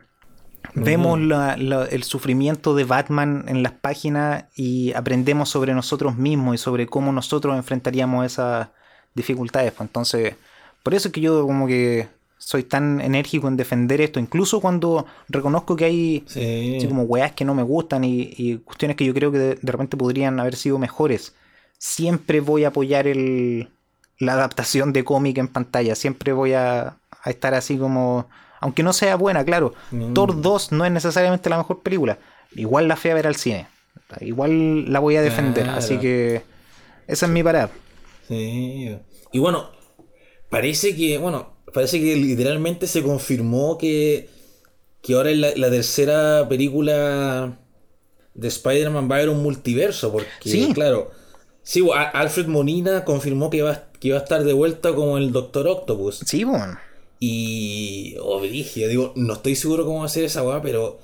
Vemos 0.75 1.19
la- 1.21 1.57
la- 1.57 1.87
el 1.87 2.05
sufrimiento 2.05 2.75
de 2.77 2.85
Batman 2.85 3.45
en 3.49 3.65
las 3.65 3.73
páginas 3.73 4.45
y 4.55 4.93
aprendemos 4.93 5.49
sobre 5.49 5.75
nosotros 5.75 6.17
mismos 6.17 6.55
y 6.55 6.59
sobre 6.59 6.87
cómo 6.87 7.13
nosotros 7.13 7.57
enfrentaríamos 7.57 8.25
esas 8.25 8.69
dificultades. 9.15 9.73
pues. 9.73 9.89
Entonces, 9.89 10.37
por 10.85 10.95
eso 10.95 11.09
es 11.09 11.13
que 11.13 11.21
yo 11.21 11.45
como 11.47 11.67
que 11.67 12.09
soy 12.39 12.63
tan 12.63 13.01
enérgico 13.01 13.49
en 13.49 13.57
defender 13.57 14.01
esto, 14.01 14.21
incluso 14.21 14.61
cuando 14.61 15.05
reconozco 15.29 15.75
que 15.77 15.85
hay 15.85 16.25
Sí. 16.27 16.79
como 16.89 17.03
weas 17.03 17.33
que 17.33 17.45
no 17.45 17.55
me 17.57 17.63
gustan 17.65 18.05
y, 18.05 18.33
y 18.37 18.59
cuestiones 18.59 18.97
que 18.97 19.05
yo 19.05 19.13
creo 19.15 19.33
que 19.33 19.39
de, 19.39 19.55
de 19.61 19.73
repente 19.73 19.97
podrían 19.97 20.39
haber 20.41 20.55
sido 20.55 20.79
mejores. 20.79 21.35
Siempre 21.85 22.39
voy 22.39 22.63
a 22.63 22.69
apoyar 22.69 23.09
el, 23.09 23.69
la 24.21 24.35
adaptación 24.35 24.93
de 24.93 25.03
cómic 25.03 25.37
en 25.39 25.49
pantalla, 25.49 25.97
siempre 25.97 26.33
voy 26.33 26.53
a, 26.53 26.97
a 27.25 27.31
estar 27.31 27.55
así 27.55 27.77
como... 27.77 28.29
Aunque 28.61 28.85
no 28.85 28.93
sea 28.93 29.17
buena, 29.17 29.45
claro. 29.45 29.75
Mm. 29.91 30.13
Thor 30.13 30.41
2 30.41 30.71
no 30.71 30.85
es 30.85 30.93
necesariamente 30.93 31.51
la 31.51 31.59
mejor 31.59 31.83
película. 31.83 32.19
Igual 32.55 32.87
la 32.87 32.95
fui 32.95 33.11
a 33.11 33.15
ver 33.15 33.27
al 33.27 33.35
cine. 33.35 33.67
Igual 34.21 34.93
la 34.93 35.01
voy 35.01 35.17
a 35.17 35.23
defender. 35.23 35.65
Claro. 35.65 35.79
Así 35.81 35.99
que 35.99 36.43
esa 37.09 37.27
es 37.27 37.33
mi 37.33 37.43
parada. 37.43 37.71
Sí. 38.29 38.97
Y 39.33 39.39
bueno, 39.41 39.71
parece 40.51 40.95
que, 40.95 41.19
bueno, 41.19 41.53
parece 41.75 41.99
que 41.99 42.15
literalmente 42.15 42.87
se 42.87 43.03
confirmó 43.03 43.77
que, 43.77 44.29
que 45.03 45.15
ahora 45.15 45.31
es 45.33 45.39
la, 45.39 45.49
la 45.57 45.69
tercera 45.69 46.47
película 46.49 47.59
de 48.35 48.47
Spider-Man 48.47 49.11
va 49.11 49.17
a 49.17 49.19
haber 49.19 49.31
un 49.31 49.43
multiverso, 49.43 50.13
porque, 50.13 50.29
Sí. 50.45 50.71
claro, 50.73 51.11
sí, 51.63 51.83
Alfred 51.95 52.47
Molina 52.47 53.05
confirmó 53.05 53.51
que 53.51 53.63
va, 53.63 53.85
que 54.01 54.09
iba 54.09 54.19
a 54.19 54.23
estar 54.23 54.45
de 54.45 54.53
vuelta 54.53 54.95
como 54.95 55.19
el 55.19 55.33
Doctor 55.33 55.67
Octopus. 55.69 56.23
Sí, 56.27 56.45
bueno. 56.45 56.79
Y, 57.21 58.17
oh, 58.21 58.41
brígido, 58.41 58.89
digo, 58.89 59.13
no 59.15 59.35
estoy 59.35 59.55
seguro 59.55 59.85
cómo 59.85 60.01
va 60.01 60.07
a 60.07 60.09
ser 60.09 60.25
esa 60.25 60.43
weá, 60.43 60.61
pero 60.61 60.99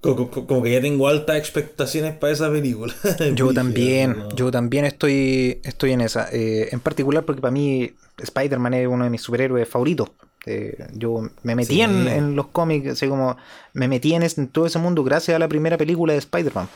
co- 0.00 0.30
co- 0.30 0.46
como, 0.46 0.62
que 0.62 0.70
ya 0.72 0.80
tengo 0.80 1.08
altas 1.08 1.36
expectaciones 1.38 2.14
para 2.14 2.32
esa 2.32 2.50
película. 2.50 2.94
Yo 3.34 3.52
también, 3.52 4.16
no. 4.16 4.28
yo 4.36 4.50
también 4.52 4.84
estoy, 4.84 5.60
estoy 5.64 5.92
en 5.92 6.02
esa. 6.02 6.28
Eh, 6.32 6.68
en 6.70 6.78
particular 6.80 7.24
porque 7.24 7.40
para 7.42 7.50
mí 7.50 7.90
Spider-Man 8.18 8.74
es 8.74 8.86
uno 8.86 9.04
de 9.04 9.10
mis 9.10 9.22
superhéroes 9.22 9.68
favoritos. 9.68 10.10
Eh, 10.46 10.74
yo 10.94 11.28
me 11.42 11.54
metí 11.54 11.74
Sí. 11.74 11.80
en, 11.82 12.08
en 12.08 12.34
los 12.36 12.46
cómics, 12.46 12.92
así 12.92 13.06
como 13.08 13.36
me 13.74 13.88
metí 13.88 14.14
en, 14.14 14.22
ese- 14.22 14.40
en 14.40 14.48
todo 14.48 14.66
ese 14.66 14.78
mundo 14.78 15.02
gracias 15.04 15.34
a 15.34 15.38
la 15.38 15.48
primera 15.48 15.76
película 15.76 16.12
de 16.14 16.20
Spider-Man. 16.20 16.68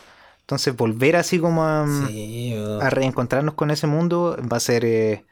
Entonces 0.45 0.77
volver 0.77 1.17
así 1.17 1.39
como 1.39 1.65
a, 1.65 1.87
Sí, 2.09 2.53
weón. 2.55 2.83
a 2.83 2.91
reencontrarnos 2.91 3.55
con 3.55 3.71
ese 3.71 3.87
mundo 3.87 4.37
va 4.51 4.59
a 4.59 4.61
ser 4.61 4.85
eh, 4.85 5.25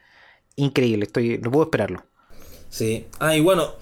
increíble. 0.57 1.05
Estoy, 1.05 1.39
no 1.39 1.51
puedo 1.51 1.65
esperarlo. 1.65 2.05
Sí. 2.71 3.07
Ah, 3.21 3.37
y 3.37 3.41
bueno, 3.41 3.73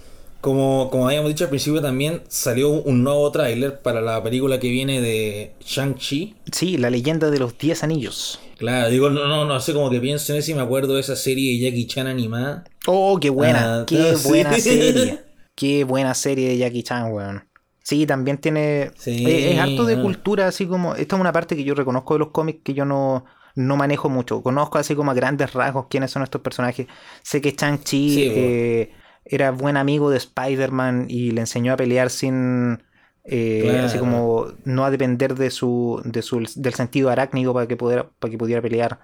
como, 0.41 0.89
como 0.91 1.07
habíamos 1.07 1.29
dicho 1.31 1.45
al 1.45 1.51
principio 1.51 1.81
también 1.81 2.23
salió 2.29 2.71
un 2.71 3.05
nuevo 3.05 3.31
tráiler 3.31 3.81
para 3.81 4.01
la 4.01 4.21
película 4.23 4.59
que 4.59 4.69
viene 4.71 5.01
de 5.01 5.55
Shang-Chi. 5.61 6.35
Sí, 6.51 6.77
la 6.79 6.91
leyenda 6.91 7.31
de 7.31 7.39
los 7.39 7.57
10 7.57 7.85
anillos. 7.85 8.41
Claro, 8.59 8.91
digo, 8.91 9.09
no, 9.11 9.29
no, 9.29 9.45
no 9.45 9.61
sé, 9.61 9.73
como 9.73 9.89
que 9.91 10.01
pienso 10.01 10.33
en 10.33 10.41
eso 10.41 10.51
y 10.51 10.55
me 10.55 10.63
acuerdo 10.63 10.95
de 10.95 11.01
esa 11.01 11.15
serie 11.17 11.53
de 11.53 11.71
Jackie 11.71 11.87
Chan 11.87 12.07
animada. 12.09 12.65
Oh, 12.87 13.19
qué 13.21 13.31
buena, 13.31 13.81
Ah, 13.81 13.85
qué 13.87 14.15
buena 14.25 14.59
serie. 14.59 15.21
Qué 15.55 15.85
buena 15.85 16.15
serie 16.15 16.49
de 16.49 16.59
Jackie 16.59 16.83
Chan, 16.83 17.13
weón. 17.13 17.49
Sí, 17.91 18.07
también 18.07 18.39
tiene. 18.39 18.93
Sí, 18.97 19.27
es, 19.27 19.47
es 19.55 19.59
harto 19.59 19.85
de 19.85 19.99
cultura, 19.99 20.47
así 20.47 20.67
como. 20.67 20.95
Esta 20.95 21.17
es 21.17 21.21
una 21.21 21.33
parte 21.33 21.57
que 21.57 21.65
yo 21.65 21.75
reconozco 21.75 22.15
de 22.15 22.21
los 22.21 22.29
cómics 22.31 22.61
que 22.63 22.73
yo 22.75 22.85
no, 22.85 23.25
no 23.57 23.77
manejo 23.77 24.09
mucho. 24.09 24.43
Conozco 24.43 24.79
así 24.79 24.95
como 24.95 25.11
a 25.11 25.15
grandes 25.15 25.53
rasgos 25.53 25.87
quiénes 25.91 26.11
son 26.11 26.23
estos 26.23 26.41
personajes. 26.41 26.87
Sé 27.23 27.41
que 27.41 27.55
Chang-Chi 27.57 28.09
Sí, 28.15 28.33
eh, 28.33 28.93
era 29.25 29.51
buen 29.51 29.77
amigo 29.77 30.11
de 30.11 30.19
Spider-Man 30.19 31.07
y 31.09 31.33
le 31.33 31.41
enseñó 31.41 31.73
a 31.73 31.77
pelear 31.77 32.11
sin. 32.11 32.83
eh, 33.25 33.61
Claro. 33.63 33.87
Así 33.87 33.99
como 33.99 34.47
no 34.65 34.85
a 34.85 34.91
depender 34.91 35.35
de 35.35 35.51
su, 35.51 36.01
de 36.05 36.23
su 36.23 36.47
del 36.57 36.75
sentido 36.75 37.11
arácnido 37.11 37.53
para 37.53 37.67
que 37.67 37.77
pudiera, 37.77 38.09
para 38.09 38.31
que 38.31 38.39
pudiera 38.39 38.63
pelear. 38.63 39.01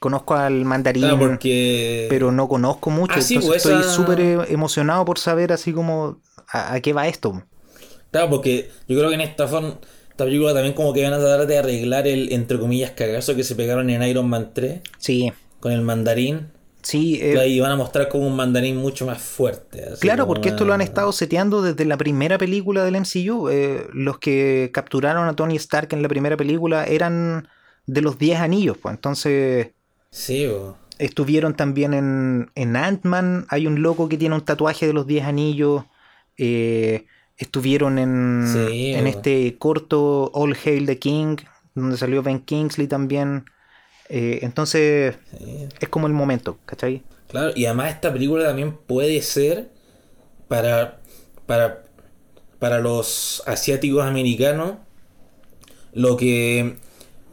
Conozco 0.00 0.34
al 0.36 0.64
mandarín, 0.64 1.02
Claro, 1.02 1.18
porque. 1.18 2.06
pero 2.08 2.30
no 2.32 2.48
conozco 2.48 2.90
mucho. 2.90 3.14
Ah, 3.14 3.20
sí, 3.20 3.34
entonces 3.34 3.50
pues, 3.50 3.56
estoy 3.58 3.80
esa- 3.80 3.92
súper 3.92 4.20
eh, 4.20 4.38
emocionado 4.48 5.04
por 5.04 5.18
saber 5.18 5.52
así 5.52 5.72
como 5.72 6.20
a, 6.52 6.74
a 6.74 6.80
qué 6.80 6.92
va 6.92 7.08
esto. 7.08 7.42
Claro, 8.10 8.30
porque 8.30 8.70
yo 8.88 8.96
creo 8.98 9.08
que 9.08 9.14
en 9.16 9.20
esta 9.22 9.46
forma. 9.46 9.78
Esta 10.10 10.24
película 10.24 10.52
también 10.52 10.74
como 10.74 10.92
que 10.92 11.04
van 11.04 11.12
a 11.12 11.18
tratar 11.18 11.46
de 11.46 11.58
arreglar 11.58 12.08
el, 12.08 12.32
entre 12.32 12.58
comillas, 12.58 12.90
cagazo 12.90 13.36
que 13.36 13.44
se 13.44 13.54
pegaron 13.54 13.88
en 13.88 14.02
Iron 14.02 14.28
Man 14.28 14.50
3 14.52 14.80
Sí, 14.98 15.32
con 15.60 15.70
el 15.70 15.82
mandarín. 15.82 16.48
sí. 16.82 17.20
eh, 17.22 17.46
y 17.46 17.60
van 17.60 17.70
a 17.70 17.76
mostrar 17.76 18.08
como 18.08 18.26
un 18.26 18.34
mandarín 18.34 18.76
mucho 18.78 19.06
más 19.06 19.18
fuerte. 19.22 19.84
Claro, 20.00 20.26
porque 20.26 20.48
esto 20.48 20.64
lo 20.64 20.72
han 20.74 20.80
estado 20.80 21.12
seteando 21.12 21.62
desde 21.62 21.84
la 21.84 21.96
primera 21.96 22.36
película 22.36 22.82
del 22.84 22.96
MCU. 22.96 23.48
Eh, 23.48 23.86
los 23.92 24.18
que 24.18 24.70
capturaron 24.72 25.28
a 25.28 25.36
Tony 25.36 25.54
Stark 25.54 25.88
en 25.92 26.02
la 26.02 26.08
primera 26.08 26.36
película 26.36 26.84
eran 26.84 27.46
de 27.86 28.02
los 28.02 28.18
10 28.18 28.40
anillos, 28.40 28.76
pues 28.76 28.94
entonces 28.96 29.68
Sí, 30.10 30.48
bo. 30.48 30.76
estuvieron 30.98 31.54
también 31.54 31.94
en, 31.94 32.50
en 32.56 32.74
Ant-Man. 32.74 33.46
Hay 33.50 33.68
un 33.68 33.82
loco 33.82 34.08
que 34.08 34.16
tiene 34.16 34.34
un 34.34 34.44
tatuaje 34.44 34.88
de 34.88 34.94
los 34.94 35.06
10 35.06 35.24
anillos. 35.26 35.84
Eh, 36.36 37.06
estuvieron 37.38 37.98
en, 37.98 38.44
Sí, 38.52 38.92
en 38.94 39.06
este 39.06 39.56
corto 39.58 40.30
All 40.34 40.56
Hail 40.64 40.86
the 40.86 40.98
King, 40.98 41.36
donde 41.74 41.96
salió 41.96 42.22
Ben 42.22 42.40
Kingsley 42.40 42.86
también. 42.88 43.44
Eh, 44.08 44.40
entonces 44.42 45.16
Sí. 45.38 45.68
es 45.80 45.88
como 45.88 46.06
el 46.06 46.12
momento, 46.12 46.58
¿cachai? 46.66 47.02
Claro, 47.28 47.52
y 47.54 47.66
además 47.66 47.92
esta 47.92 48.12
película 48.12 48.44
también 48.44 48.72
puede 48.86 49.20
ser 49.22 49.70
para, 50.48 50.98
para, 51.46 51.84
para 52.58 52.80
los 52.80 53.42
asiáticos 53.46 54.04
americanos 54.04 54.74
lo 55.92 56.16
que, 56.16 56.76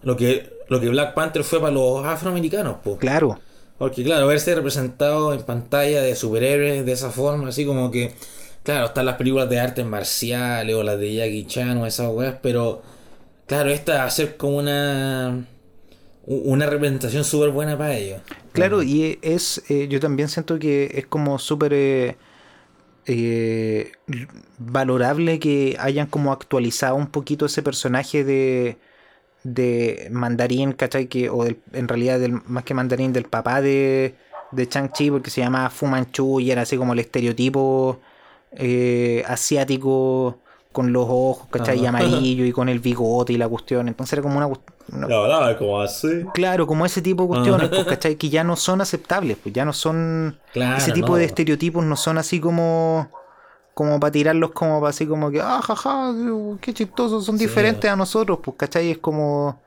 lo 0.04 0.16
que, 0.18 0.50
lo 0.70 0.80
que 0.80 0.90
Black 0.90 1.14
Panther 1.14 1.44
fue 1.44 1.60
para 1.60 1.74
los 1.74 2.06
afroamericanos, 2.06 2.78
po. 2.84 2.98
Claro. 2.98 3.40
Porque 3.78 4.04
claro, 4.04 4.28
verse 4.28 4.56
representado 4.56 5.34
en 5.34 5.44
pantalla 5.44 6.02
de 6.02 6.16
superhéroes 6.16 6.86
de 6.86 6.92
esa 6.92 7.12
forma, 7.12 7.50
así 7.50 7.66
como 7.66 7.92
que, 7.92 8.14
claro, 8.66 8.88
están 8.88 9.06
las 9.06 9.16
películas 9.18 9.50
de 9.50 9.60
artes 9.62 9.86
marciales 9.86 10.76
o 10.76 10.84
las 10.84 11.00
de 11.00 11.14
Jackie 11.16 11.46
Chan 11.48 11.78
o 11.78 11.86
esas 11.86 12.10
weas, 12.12 12.36
pero 12.42 12.82
claro, 13.48 13.70
esta 13.72 13.96
va 14.00 14.06
a 14.06 14.12
ser 14.12 14.38
como 14.38 14.58
una 14.58 15.46
una 16.28 16.68
representación 16.68 17.24
súper 17.26 17.52
buena 17.52 17.78
para 17.78 17.96
ellos. 17.98 18.22
Claro, 18.54 18.84
y 18.84 19.20
es, 19.22 19.64
eh, 19.70 19.88
yo 19.90 20.00
también 20.00 20.30
siento 20.30 20.60
que 20.60 20.92
es 20.96 21.08
como 21.08 21.40
súper 21.40 21.74
eh, 21.74 22.18
eh, 23.08 23.92
valorable 24.58 25.40
que 25.40 25.78
hayan 25.80 26.08
como 26.08 26.32
actualizado 26.34 26.96
un 26.96 27.08
poquito 27.08 27.46
ese 27.48 27.64
personaje 27.64 28.24
de, 28.24 28.78
de 29.44 30.10
Mandarín, 30.12 30.74
¿cachai? 30.74 31.08
Que, 31.08 31.30
o 31.30 31.44
del- 31.46 31.62
en 31.74 31.88
realidad 31.88 32.20
del, 32.20 32.34
más 32.48 32.64
que 32.66 32.74
Mandarín, 32.74 33.14
del 33.14 33.26
papá 33.26 33.62
de, 33.62 34.16
de 34.52 34.70
Chang-Chi, 34.70 35.12
porque 35.12 35.30
se 35.32 35.42
llamaba 35.42 35.70
Fu 35.70 35.88
Manchu 35.88 36.40
y 36.40 36.52
era 36.52 36.64
así 36.64 36.78
como 36.78 36.94
el 36.94 37.00
estereotipo 37.00 38.02
eh, 38.56 39.24
asiático 39.28 40.40
con 40.72 40.92
los 40.92 41.06
ojos, 41.08 41.48
¿cachai? 41.50 41.80
Y 41.82 41.86
amarillo 41.86 42.44
y 42.46 42.52
con 42.54 42.68
el 42.70 42.80
bigote 42.80 43.34
y 43.34 43.38
la 43.38 43.48
cuestión. 43.48 43.88
Entonces 43.88 44.14
era 44.14 44.22
como 44.22 44.38
una, 44.38 44.48
una- 44.48 45.08
La 45.08 45.20
verdad, 45.22 45.58
como 45.58 45.80
así. 45.82 46.26
Claro, 46.34 46.68
como 46.68 46.86
ese 46.86 47.02
tipo 47.02 47.24
de 47.24 47.30
cuestiones, 47.30 47.70
pues, 47.70 47.86
¿cachai? 47.86 48.16
Que 48.16 48.30
ya 48.30 48.44
no 48.44 48.56
son 48.56 48.82
aceptables, 48.82 49.38
pues 49.42 49.54
ya 49.56 49.64
no 49.66 49.72
son. 49.74 50.38
Claro, 50.54 50.78
ese 50.78 50.92
tipo 50.92 51.10
no. 51.10 51.16
de 51.16 51.26
estereotipos 51.26 51.84
no 51.86 51.96
son 51.96 52.18
así 52.18 52.40
como. 52.40 53.10
Como 53.74 54.00
para 54.00 54.12
tirarlos 54.12 54.52
como 54.52 54.80
para 54.80 54.92
así 54.92 55.06
como 55.06 55.30
que, 55.30 55.42
ah, 55.42 55.60
jaja, 55.62 56.14
qué 56.62 56.74
chistosos, 56.74 57.26
son 57.26 57.38
Sí. 57.38 57.46
diferentes 57.46 57.92
a 57.92 57.98
nosotros, 57.98 58.40
pues, 58.42 58.56
¿cachai? 58.58 58.92
Es 58.92 58.98
como. 59.00 59.60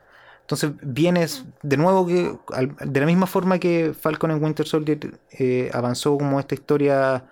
Entonces 0.42 0.70
vienes 0.80 1.44
de 1.62 1.76
nuevo 1.76 2.06
que, 2.06 2.34
de 2.86 3.00
la 3.00 3.04
misma 3.06 3.26
forma 3.26 3.58
que 3.58 3.92
Falcon 3.98 4.30
en 4.30 4.42
Winter 4.42 4.66
Soldier 4.66 4.98
eh, 5.32 5.70
avanzó 5.74 6.16
como 6.16 6.40
esta 6.40 6.54
historia 6.54 7.22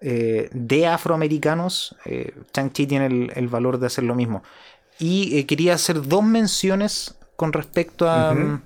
eh, 0.00 0.48
de 0.52 0.86
afroamericanos, 0.86 1.94
eh, 2.04 2.32
Chang-Chi 2.52 2.86
tiene 2.86 3.06
el, 3.06 3.32
el 3.34 3.48
valor 3.48 3.78
de 3.78 3.86
hacer 3.86 4.04
lo 4.04 4.14
mismo. 4.14 4.42
Y 4.98 5.38
eh, 5.38 5.46
quería 5.46 5.74
hacer 5.74 6.02
dos 6.06 6.22
menciones 6.24 7.14
con 7.36 7.52
respecto 7.52 8.08
a, 8.08 8.60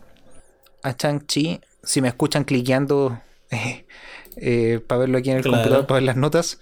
Chang-Chi. 0.96 1.60
Si 1.82 2.00
me 2.00 2.08
escuchan 2.08 2.44
cliqueando 2.44 3.20
para 4.86 4.98
verlo 5.00 5.18
aquí 5.18 5.30
en 5.30 5.36
el 5.36 5.42
Claro. 5.42 5.56
computador, 5.58 5.86
para 5.86 5.96
ver 5.96 6.02
las 6.04 6.16
notas. 6.16 6.60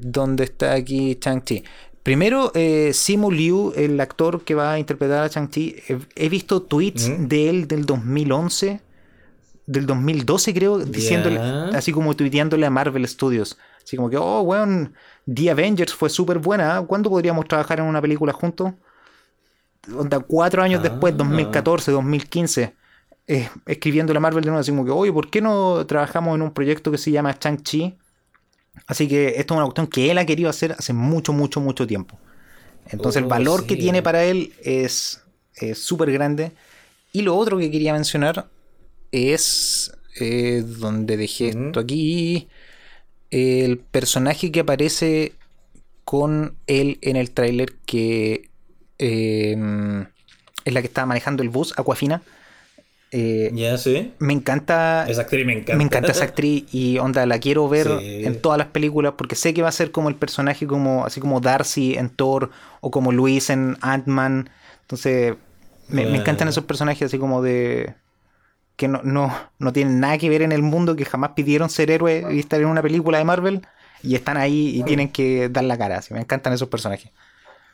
¿Dónde 0.00 0.44
está 0.44 0.72
aquí 0.74 1.16
Chang-Chi? 1.16 1.64
Primero, 2.02 2.50
eh, 2.54 2.90
Simu 2.92 3.30
Liu, 3.30 3.72
el 3.76 4.00
actor 4.00 4.42
que 4.42 4.54
va 4.56 4.72
a 4.72 4.78
interpretar 4.78 5.22
a 5.24 5.28
Chang-Chi, 5.30 5.76
he, 5.88 5.98
he 6.16 6.28
visto 6.28 6.62
tweets 6.62 7.12
de 7.28 7.48
él 7.48 7.68
del 7.68 7.86
2011, 7.86 8.80
del 9.66 9.86
2012 9.86 10.52
creo, 10.54 10.78
diciéndole, 10.78 11.38
así 11.74 11.92
como 11.92 12.14
tuiteándole 12.14 12.66
a 12.66 12.70
Marvel 12.70 13.06
Studios. 13.06 13.56
Así 13.84 13.96
como 13.96 14.10
que, 14.10 14.16
oh, 14.16 14.42
weón, 14.42 14.94
The 15.32 15.50
Avengers 15.50 15.94
fue 15.94 16.08
súper 16.10 16.38
buena. 16.38 16.76
¿ah? 16.78 16.82
¿Cuándo 16.86 17.10
podríamos 17.10 17.46
trabajar 17.46 17.78
en 17.80 17.86
una 17.86 18.00
película 18.00 18.32
juntos? 18.32 18.72
Onda, 19.96 20.20
cuatro 20.20 20.62
años 20.62 20.80
Ah. 20.80 20.88
después, 20.88 21.16
2014, 21.16 21.90
2015, 21.90 22.74
eh, 23.26 23.48
escribiéndole 23.66 24.16
a 24.18 24.20
Marvel 24.20 24.42
de 24.44 24.50
nuevo, 24.50 24.60
así 24.60 24.70
como 24.70 24.84
que, 24.84 24.90
oye, 24.92 25.12
¿por 25.12 25.28
qué 25.30 25.40
no 25.40 25.84
trabajamos 25.86 26.34
en 26.36 26.42
un 26.42 26.52
proyecto 26.52 26.90
que 26.90 26.98
se 26.98 27.10
llama 27.10 27.36
Chang-Chi? 27.38 27.96
Así 28.86 29.06
que 29.08 29.28
esto 29.36 29.54
es 29.54 29.58
una 29.58 29.64
cuestión 29.64 29.86
que 29.86 30.10
él 30.10 30.18
ha 30.18 30.24
querido 30.26 30.48
hacer 30.48 30.72
hace 30.72 30.92
mucho, 30.92 31.32
mucho, 31.32 31.60
mucho 31.60 31.86
tiempo. 31.86 32.16
Entonces 32.88 33.20
el 33.20 33.26
Oh, 33.26 33.28
valor 33.28 33.66
que 33.66 33.76
tiene 33.76 34.02
para 34.02 34.24
él 34.24 34.52
es 34.62 35.22
súper 35.74 36.10
grande. 36.12 36.52
Y 37.12 37.22
lo 37.22 37.36
otro 37.36 37.58
que 37.58 37.70
quería 37.70 37.92
mencionar 37.92 38.48
es 39.12 39.92
eh, 40.20 40.62
donde 40.66 41.16
dejé 41.16 41.48
esto 41.50 41.80
aquí. 41.80 42.48
El 43.30 43.78
personaje 43.78 44.50
que 44.50 44.60
aparece 44.60 45.32
con 46.04 46.56
él 46.66 46.98
en 47.02 47.16
el 47.16 47.30
tráiler 47.30 47.72
que 47.86 48.50
eh, 48.98 49.56
es 50.64 50.74
la 50.74 50.80
que 50.80 50.86
estaba 50.86 51.06
manejando 51.06 51.42
el 51.42 51.48
bus, 51.48 51.72
Aquafina. 51.76 52.22
Eh, 53.14 53.50
Ya, 53.52 53.76
sí. 53.76 54.12
me 54.18 54.32
encanta 54.32 55.04
Esa 55.06 55.22
actriz 55.22 55.44
me 55.44 55.52
encanta. 55.52 55.76
me 55.76 55.84
encanta 55.84 56.12
esa 56.12 56.24
actriz 56.24 56.64
y 56.72 56.96
onda 56.96 57.26
la 57.26 57.38
quiero 57.40 57.68
ver 57.68 57.86
Sí. 58.00 58.24
en 58.24 58.40
todas 58.40 58.56
las 58.56 58.68
películas 58.68 59.14
porque 59.18 59.36
sé 59.36 59.52
que 59.52 59.60
va 59.60 59.68
a 59.68 59.72
ser 59.72 59.90
como 59.90 60.08
el 60.08 60.14
personaje 60.14 60.66
como 60.66 61.04
así 61.04 61.20
como 61.20 61.40
Darcy 61.40 61.94
en 61.94 62.08
Thor 62.08 62.50
o 62.80 62.90
como 62.90 63.12
Luis 63.12 63.50
en 63.50 63.76
Ant-Man. 63.82 64.48
Entonces 64.80 65.34
me, 65.88 66.16
encantan 66.16 66.48
esos 66.48 66.64
personajes 66.64 67.02
así 67.02 67.18
como 67.18 67.42
de 67.42 67.94
que 68.76 68.88
no, 68.88 69.00
no, 69.04 69.32
no 69.58 69.72
tienen 69.72 70.00
nada 70.00 70.18
que 70.18 70.28
ver 70.28 70.42
en 70.42 70.52
el 70.52 70.62
mundo, 70.62 70.96
que 70.96 71.04
jamás 71.04 71.32
pidieron 71.36 71.70
ser 71.70 71.90
héroes 71.90 72.24
y 72.32 72.38
estar 72.38 72.60
en 72.60 72.66
una 72.66 72.82
película 72.82 73.18
de 73.18 73.24
Marvel 73.24 73.62
y 74.02 74.14
están 74.14 74.36
ahí 74.36 74.76
y 74.76 74.82
tienen 74.82 75.08
que 75.10 75.48
dar 75.48 75.64
la 75.64 75.78
cara. 75.78 75.98
así, 75.98 76.12
me 76.14 76.20
encantan 76.20 76.52
esos 76.52 76.68
personajes. 76.68 77.12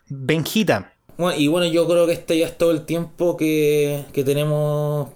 Benjita. 0.08 0.92
Bueno, 1.16 1.38
y 1.38 1.48
bueno, 1.48 1.66
yo 1.66 1.86
creo 1.88 2.06
que 2.06 2.12
este 2.12 2.38
ya 2.38 2.46
es 2.46 2.56
todo 2.56 2.70
el 2.70 2.84
tiempo 2.86 3.36
que, 3.36 4.04
que 4.12 4.24
tenemos 4.24 5.08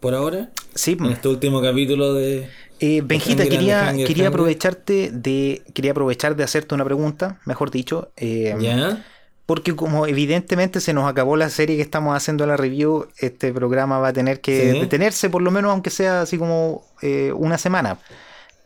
por 0.00 0.14
ahora. 0.14 0.50
Sí, 0.74 0.96
En 0.98 1.06
este 1.12 1.28
último 1.28 1.62
capítulo 1.62 2.14
de. 2.14 2.48
Eh, 2.80 3.02
Benjita, 3.04 3.44
quería, 3.44 3.88
Hanger, 3.88 4.06
quería 4.08 4.28
aprovecharte 4.28 5.10
de. 5.12 5.62
Quería 5.74 5.92
aprovechar 5.92 6.34
de 6.34 6.42
hacerte 6.42 6.74
una 6.74 6.84
pregunta, 6.84 7.40
mejor 7.44 7.70
dicho. 7.70 8.12
eh, 8.16 8.54
¿Ya? 8.60 9.04
Porque 9.52 9.76
como 9.76 10.06
evidentemente 10.06 10.80
se 10.80 10.94
nos 10.94 11.06
acabó 11.06 11.36
la 11.36 11.50
serie 11.50 11.76
que 11.76 11.82
estamos 11.82 12.16
haciendo 12.16 12.46
la 12.46 12.56
review, 12.56 13.08
este 13.18 13.52
programa 13.52 13.98
va 13.98 14.08
a 14.08 14.12
tener 14.14 14.40
que 14.40 14.72
Sí. 14.72 14.80
detenerse 14.80 15.28
por 15.28 15.42
lo 15.42 15.50
menos 15.50 15.72
aunque 15.72 15.90
sea 15.90 16.22
así 16.22 16.38
como 16.38 16.86
eh, 17.02 17.32
una 17.36 17.58
semana. 17.58 17.98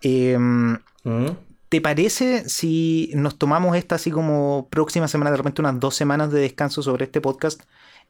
Eh, 0.03 0.39
¿Mm? 0.39 1.27
¿Te 1.69 1.81
parece 1.81 2.49
si 2.49 3.11
nos 3.17 3.37
tomamos 3.37 3.77
esta 3.77 3.97
así 3.97 4.13
como 4.13 4.69
próxima 4.71 5.09
semana, 5.09 5.33
de 5.33 5.39
repente 5.39 5.61
unas 5.61 5.81
dos 5.81 5.97
semanas 5.97 6.31
de 6.31 6.39
descanso 6.41 6.83
sobre 6.83 7.07
este 7.07 7.21
podcast 7.21 7.61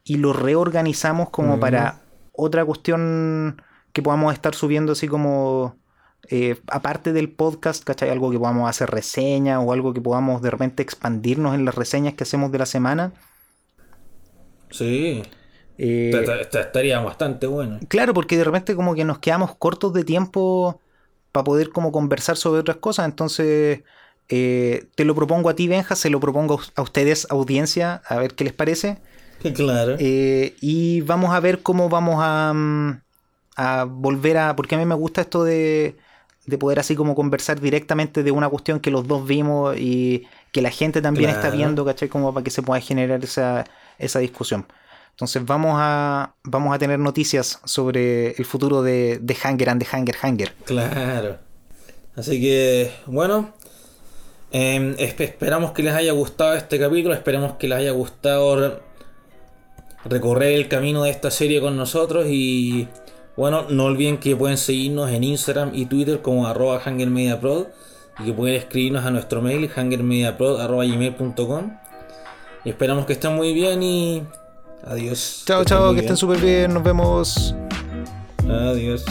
y 0.04 0.16
lo 0.16 0.34
reorganizamos 0.34 1.30
como 1.30 1.52
Ujú. 1.52 1.60
para 1.60 2.02
otra 2.34 2.62
cuestión 2.66 3.62
que 3.94 4.02
podamos 4.02 4.34
estar 4.34 4.54
subiendo 4.54 4.92
así 4.92 5.08
como 5.08 5.76
eh, 6.30 6.60
aparte 6.68 7.12
del 7.12 7.30
podcast, 7.32 7.84
¿cachai? 7.84 8.10
Algo 8.10 8.30
que 8.30 8.38
podamos 8.38 8.68
hacer 8.68 8.90
reseña 8.90 9.60
o 9.60 9.72
algo 9.72 9.92
que 9.94 10.00
podamos 10.00 10.42
de 10.42 10.50
repente 10.50 10.82
expandirnos 10.82 11.54
en 11.54 11.64
las 11.64 11.74
reseñas 11.74 12.14
que 12.14 12.24
hacemos 12.24 12.52
de 12.52 12.58
la 12.58 12.66
semana. 12.66 13.12
Sí. 14.70 15.22
Eh, 15.78 16.10
Esta- 16.14 16.40
esta 16.40 16.60
estaría 16.60 17.00
bastante 17.00 17.46
bueno. 17.46 17.80
Claro, 17.88 18.14
porque 18.14 18.36
de 18.38 18.44
repente 18.44 18.74
como 18.74 18.94
que 18.94 19.04
nos 19.04 19.18
quedamos 19.18 19.54
cortos 19.56 19.92
de 19.92 20.04
tiempo 20.04 20.80
para 21.32 21.44
poder 21.44 21.70
como 21.70 21.92
conversar 21.92 22.36
sobre 22.36 22.60
otras 22.60 22.78
cosas, 22.78 23.06
entonces 23.06 23.82
Eh, 24.28 24.90
te 24.96 25.04
lo 25.04 25.14
propongo 25.14 25.48
a 25.50 25.54
ti, 25.54 25.68
Benja, 25.68 25.94
se 25.94 26.10
lo 26.10 26.18
propongo 26.18 26.60
a 26.74 26.82
ustedes, 26.82 27.28
audiencia, 27.30 28.02
a 28.08 28.16
ver 28.18 28.34
qué 28.34 28.42
les 28.44 28.52
parece. 28.54 28.98
Claro. 29.54 29.96
Eh, 30.00 30.56
y 30.60 31.02
vamos 31.02 31.32
a 31.34 31.38
ver 31.40 31.62
cómo 31.62 31.88
vamos 31.88 32.16
a, 32.20 32.52
mm, 32.54 33.02
a 33.56 33.84
volver 33.84 34.38
a... 34.38 34.56
Porque 34.56 34.74
a 34.74 34.78
mí 34.78 34.84
me 34.86 34.94
gusta 34.96 35.20
esto 35.20 35.44
de, 35.44 35.96
de 36.46 36.58
poder 36.58 36.78
así 36.78 36.94
como 36.94 37.14
conversar 37.14 37.60
directamente 37.60 38.22
de 38.22 38.30
una 38.30 38.48
cuestión 38.48 38.80
que 38.80 38.90
los 38.90 39.06
dos 39.06 39.26
vimos 39.26 39.76
y 39.78 40.26
que 40.52 40.62
la 40.62 40.70
gente 40.70 41.02
también 41.02 41.30
está 41.30 41.50
viendo, 41.50 41.84
¿cachai? 41.84 42.08
Como 42.08 42.32
para 42.32 42.44
que 42.44 42.50
se 42.50 42.62
pueda 42.62 42.80
generar 42.80 43.22
esa, 43.24 43.64
esa 43.98 44.18
discusión. 44.20 44.66
Entonces 45.10 45.44
vamos 45.44 45.72
a, 45.76 46.34
vamos 46.44 46.74
a 46.74 46.78
tener 46.78 46.98
noticias 46.98 47.60
sobre 47.64 48.32
el 48.32 48.44
futuro 48.44 48.82
de, 48.82 49.18
de 49.20 49.36
Hanger 49.42 49.70
and 49.70 49.82
the 49.82 49.88
Hanger 49.96 50.16
Hanger. 50.22 50.54
Claro. 50.64 51.38
Así 52.14 52.40
que, 52.40 52.92
bueno. 53.06 53.52
em, 54.52 54.94
esp- 54.96 55.20
esperamos 55.20 55.72
que 55.72 55.82
les 55.82 55.94
haya 55.94 56.12
gustado 56.12 56.54
este 56.54 56.78
capítulo. 56.78 57.14
Esperemos 57.14 57.54
que 57.54 57.66
les 57.68 57.78
haya 57.78 57.90
gustado 57.92 58.56
re- 58.56 58.78
recorrer 60.04 60.52
el 60.52 60.68
camino 60.68 61.02
de 61.02 61.10
esta 61.10 61.30
serie 61.30 61.60
con 61.60 61.76
nosotros. 61.76 62.26
Y 62.28 62.88
bueno, 63.36 63.66
no 63.68 63.84
olviden 63.84 64.18
que 64.18 64.34
pueden 64.34 64.56
seguirnos 64.56 65.10
en 65.10 65.24
Instagram 65.24 65.72
y 65.74 65.86
Twitter 65.86 66.22
como 66.22 66.46
arroba 66.46 66.80
hangermediaprod. 66.84 67.66
Y 68.18 68.24
que 68.24 68.32
pueden 68.32 68.56
escribirnos 68.56 69.04
a 69.04 69.10
nuestro 69.10 69.42
mail 69.42 69.70
hangermediaprod.gmail.com 69.74 71.70
Y 72.64 72.70
esperamos 72.70 73.04
que 73.04 73.12
estén 73.12 73.34
muy 73.34 73.52
bien 73.52 73.82
y 73.82 74.22
adiós. 74.86 75.42
Chao, 75.46 75.64
chao, 75.64 75.92
que 75.92 76.00
estén 76.00 76.16
súper 76.16 76.40
bien, 76.40 76.72
nos 76.72 76.82
vemos. 76.82 77.54
Adiós. 78.48 79.04